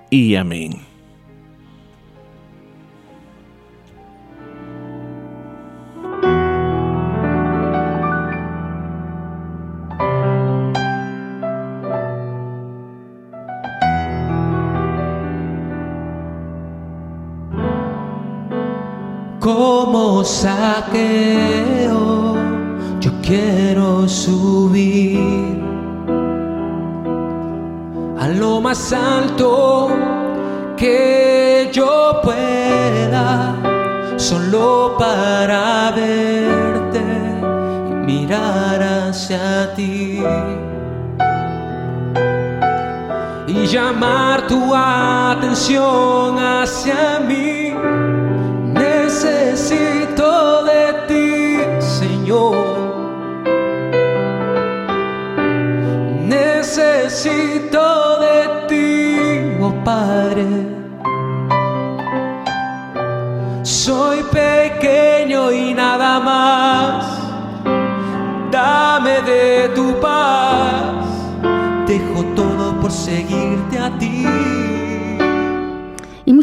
y 0.09 0.35
amén. 0.35 0.86
Como 19.97 20.23
saqueo, 20.23 21.89
yo 22.99 23.11
quiero 23.23 24.07
subir 24.07 25.57
a 28.19 28.27
lo 28.27 28.61
más 28.61 28.93
alto 28.93 29.89
que 30.77 31.71
yo 31.73 32.21
pueda, 32.21 33.55
solo 34.17 34.95
para 34.99 35.91
verte 35.95 37.01
y 37.89 37.93
mirar 38.05 38.83
hacia 38.83 39.73
ti. 39.73 40.21
Y 43.47 43.65
llamar 43.65 44.45
tu 44.45 44.75
atención 44.75 46.37
hacia 46.37 47.19
mí 47.27 47.73
necesito 49.17 50.63
de 50.63 50.93
ti, 51.07 51.57
Señor. 51.79 52.55
Necesito 56.27 58.19
de 58.19 58.37
ti, 58.67 59.57
oh 59.59 59.73
Padre. 59.83 60.45
Soy 63.63 64.23
pequeño 64.31 65.51
y 65.51 65.73
nada 65.73 66.19
más. 66.19 67.05
Dame 68.51 69.21
de 69.23 69.69
tu 69.69 69.99
paz. 69.99 71.07
Dejo 71.87 72.23
todo 72.35 72.79
por 72.79 72.91
seguirte 72.91 73.79
a 73.79 73.89
ti 73.97 74.27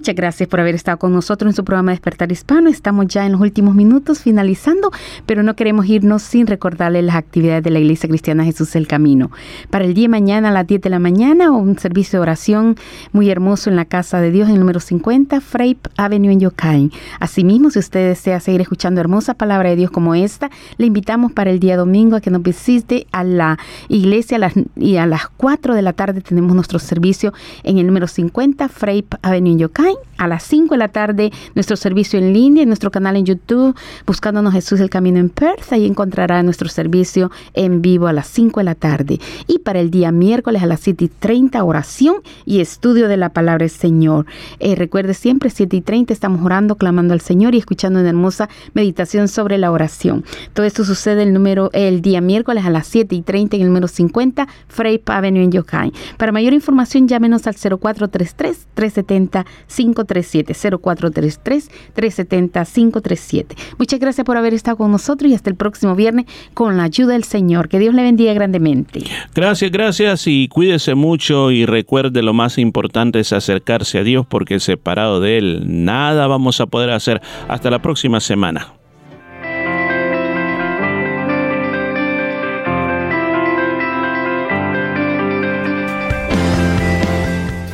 Muchas 0.04 0.16
gracias 0.16 0.50
por 0.50 0.60
haber 0.60 0.74
estado 0.74 0.98
con 0.98 1.14
nosotros 1.14 1.50
en 1.50 1.56
su 1.56 1.64
programa 1.64 1.92
Despertar 1.92 2.30
Hispano. 2.30 2.68
Estamos 2.68 3.06
ya 3.06 3.24
en 3.24 3.32
los 3.32 3.40
últimos 3.40 3.74
minutos 3.74 4.20
finalizando, 4.20 4.90
pero 5.24 5.42
no 5.42 5.56
queremos 5.56 5.86
irnos 5.86 6.20
sin 6.20 6.46
recordarle 6.46 7.00
las 7.00 7.16
actividades 7.16 7.62
de 7.62 7.70
la 7.70 7.78
Iglesia 7.78 8.06
Cristiana 8.06 8.44
Jesús 8.44 8.76
el 8.76 8.86
Camino. 8.86 9.30
Para 9.70 9.86
el 9.86 9.94
día 9.94 10.04
de 10.04 10.08
mañana 10.10 10.50
a 10.50 10.52
las 10.52 10.66
10 10.66 10.82
de 10.82 10.90
la 10.90 10.98
mañana, 10.98 11.50
un 11.52 11.78
servicio 11.78 12.18
de 12.18 12.22
oración 12.22 12.76
muy 13.12 13.30
hermoso 13.30 13.70
en 13.70 13.76
la 13.76 13.86
Casa 13.86 14.20
de 14.20 14.30
Dios 14.30 14.48
en 14.48 14.56
el 14.56 14.60
número 14.60 14.78
50, 14.78 15.40
Frape 15.40 15.88
Avenue 15.96 16.32
en 16.32 16.40
Yokain. 16.40 16.92
Asimismo, 17.18 17.70
si 17.70 17.78
usted 17.78 18.06
desea 18.06 18.40
seguir 18.40 18.60
escuchando 18.60 19.00
hermosa 19.00 19.32
palabra 19.32 19.70
de 19.70 19.76
Dios 19.76 19.90
como 19.90 20.14
esta, 20.14 20.50
le 20.76 20.84
invitamos 20.84 21.32
para 21.32 21.50
el 21.50 21.60
día 21.60 21.78
domingo 21.78 22.16
a 22.16 22.20
que 22.20 22.28
nos 22.28 22.42
visite 22.42 23.06
a 23.10 23.24
la 23.24 23.58
iglesia 23.88 24.38
y 24.76 24.96
a 24.96 25.06
las 25.06 25.28
4 25.28 25.74
de 25.74 25.80
la 25.80 25.94
tarde 25.94 26.20
tenemos 26.20 26.54
nuestro 26.54 26.78
servicio 26.78 27.32
en 27.62 27.78
el 27.78 27.86
número 27.86 28.06
50, 28.06 28.68
Frape 28.68 29.16
Avenue 29.22 29.52
en 29.52 29.58
Yokain. 29.60 29.93
A 30.16 30.28
las 30.28 30.44
5 30.44 30.74
de 30.74 30.78
la 30.78 30.88
tarde, 30.88 31.32
nuestro 31.54 31.76
servicio 31.76 32.18
en 32.18 32.32
línea, 32.32 32.62
en 32.62 32.68
nuestro 32.68 32.90
canal 32.90 33.16
en 33.16 33.24
YouTube, 33.24 33.76
buscándonos 34.06 34.52
Jesús 34.52 34.78
el 34.80 34.88
Camino 34.88 35.18
en 35.18 35.28
Perth. 35.28 35.72
Ahí 35.72 35.86
encontrará 35.86 36.42
nuestro 36.42 36.68
servicio 36.68 37.30
en 37.52 37.82
vivo 37.82 38.06
a 38.06 38.12
las 38.12 38.28
5 38.28 38.60
de 38.60 38.64
la 38.64 38.74
tarde. 38.74 39.18
Y 39.48 39.58
para 39.58 39.80
el 39.80 39.90
día 39.90 40.12
miércoles 40.12 40.62
a 40.62 40.66
las 40.66 40.80
7 40.80 41.04
y 41.04 41.08
30, 41.08 41.64
oración 41.64 42.16
y 42.44 42.60
estudio 42.60 43.08
de 43.08 43.16
la 43.16 43.30
palabra 43.30 43.64
del 43.64 43.70
Señor. 43.70 44.26
Eh, 44.60 44.76
recuerde 44.76 45.14
siempre, 45.14 45.50
7 45.50 45.76
y 45.76 45.80
30, 45.80 46.12
estamos 46.12 46.44
orando, 46.44 46.76
clamando 46.76 47.12
al 47.12 47.20
Señor 47.20 47.54
y 47.54 47.58
escuchando 47.58 47.98
una 47.98 48.08
hermosa 48.08 48.48
meditación 48.72 49.26
sobre 49.28 49.58
la 49.58 49.72
oración. 49.72 50.24
Todo 50.52 50.64
esto 50.64 50.84
sucede 50.84 51.24
el, 51.24 51.32
número, 51.32 51.70
el 51.72 52.02
día 52.02 52.20
miércoles 52.20 52.64
a 52.64 52.70
las 52.70 52.86
7 52.86 53.14
y 53.14 53.22
30 53.22 53.56
en 53.56 53.62
el 53.62 53.68
número 53.68 53.88
50, 53.88 54.46
Frey 54.68 55.02
Avenue 55.06 55.42
en 55.42 55.50
Yokai. 55.50 55.92
Para 56.16 56.32
mayor 56.32 56.52
información, 56.52 57.08
llámenos 57.08 57.46
al 57.46 57.54
0433 57.54 58.66
370 58.74 59.44
537 59.66 59.83
0433 59.92 61.68
370 61.94 62.64
537. 62.64 63.56
Muchas 63.78 64.00
gracias 64.00 64.24
por 64.24 64.36
haber 64.36 64.54
estado 64.54 64.76
con 64.76 64.90
nosotros 64.90 65.30
y 65.30 65.34
hasta 65.34 65.50
el 65.50 65.56
próximo 65.56 65.94
viernes 65.94 66.26
con 66.54 66.76
la 66.76 66.84
ayuda 66.84 67.12
del 67.12 67.24
Señor. 67.24 67.68
Que 67.68 67.78
Dios 67.78 67.94
le 67.94 68.02
bendiga 68.02 68.32
grandemente. 68.32 69.00
Gracias, 69.34 69.70
gracias 69.70 70.26
y 70.26 70.48
cuídese 70.48 70.94
mucho 70.94 71.50
y 71.50 71.66
recuerde 71.66 72.22
lo 72.22 72.32
más 72.32 72.58
importante 72.58 73.20
es 73.20 73.32
acercarse 73.32 73.98
a 73.98 74.04
Dios 74.04 74.26
porque 74.26 74.60
separado 74.60 75.20
de 75.20 75.38
Él 75.38 75.84
nada 75.84 76.26
vamos 76.26 76.60
a 76.60 76.66
poder 76.66 76.90
hacer. 76.90 77.20
Hasta 77.48 77.70
la 77.70 77.80
próxima 77.80 78.20
semana. 78.20 78.83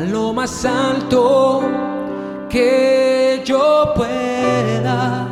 lo 0.00 0.32
más 0.32 0.64
alto 0.64 1.62
que 2.48 3.42
yo 3.44 3.92
pueda, 3.94 5.28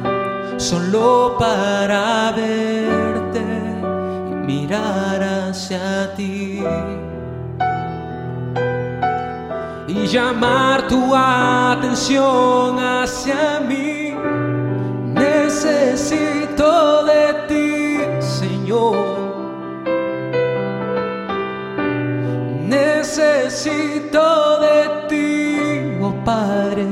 solo 0.57 1.37
para 1.39 2.33
verte 2.33 3.45
y 4.31 4.35
mirar 4.47 5.23
hacia 5.23 6.15
ti. 6.15 6.63
Y 9.89 10.07
llamar 10.07 10.89
tu 10.89 11.15
atención 11.15 12.79
hacia 12.79 13.61
mí. 13.61 14.15
Necesito 15.15 17.05
de 17.05 17.35
ti, 17.49 17.99
Señor. 18.21 19.26
Necesito 23.17 24.61
de 24.61 25.09
ti, 25.09 25.99
oh 26.03 26.13
Padre. 26.25 26.87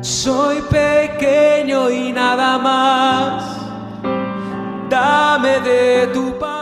Soy 0.00 0.60
pequeño 0.62 1.90
y 1.90 2.12
nada 2.12 2.58
más, 2.58 3.44
dame 4.88 5.60
de 5.60 6.08
tu 6.08 6.38
paz. 6.38 6.53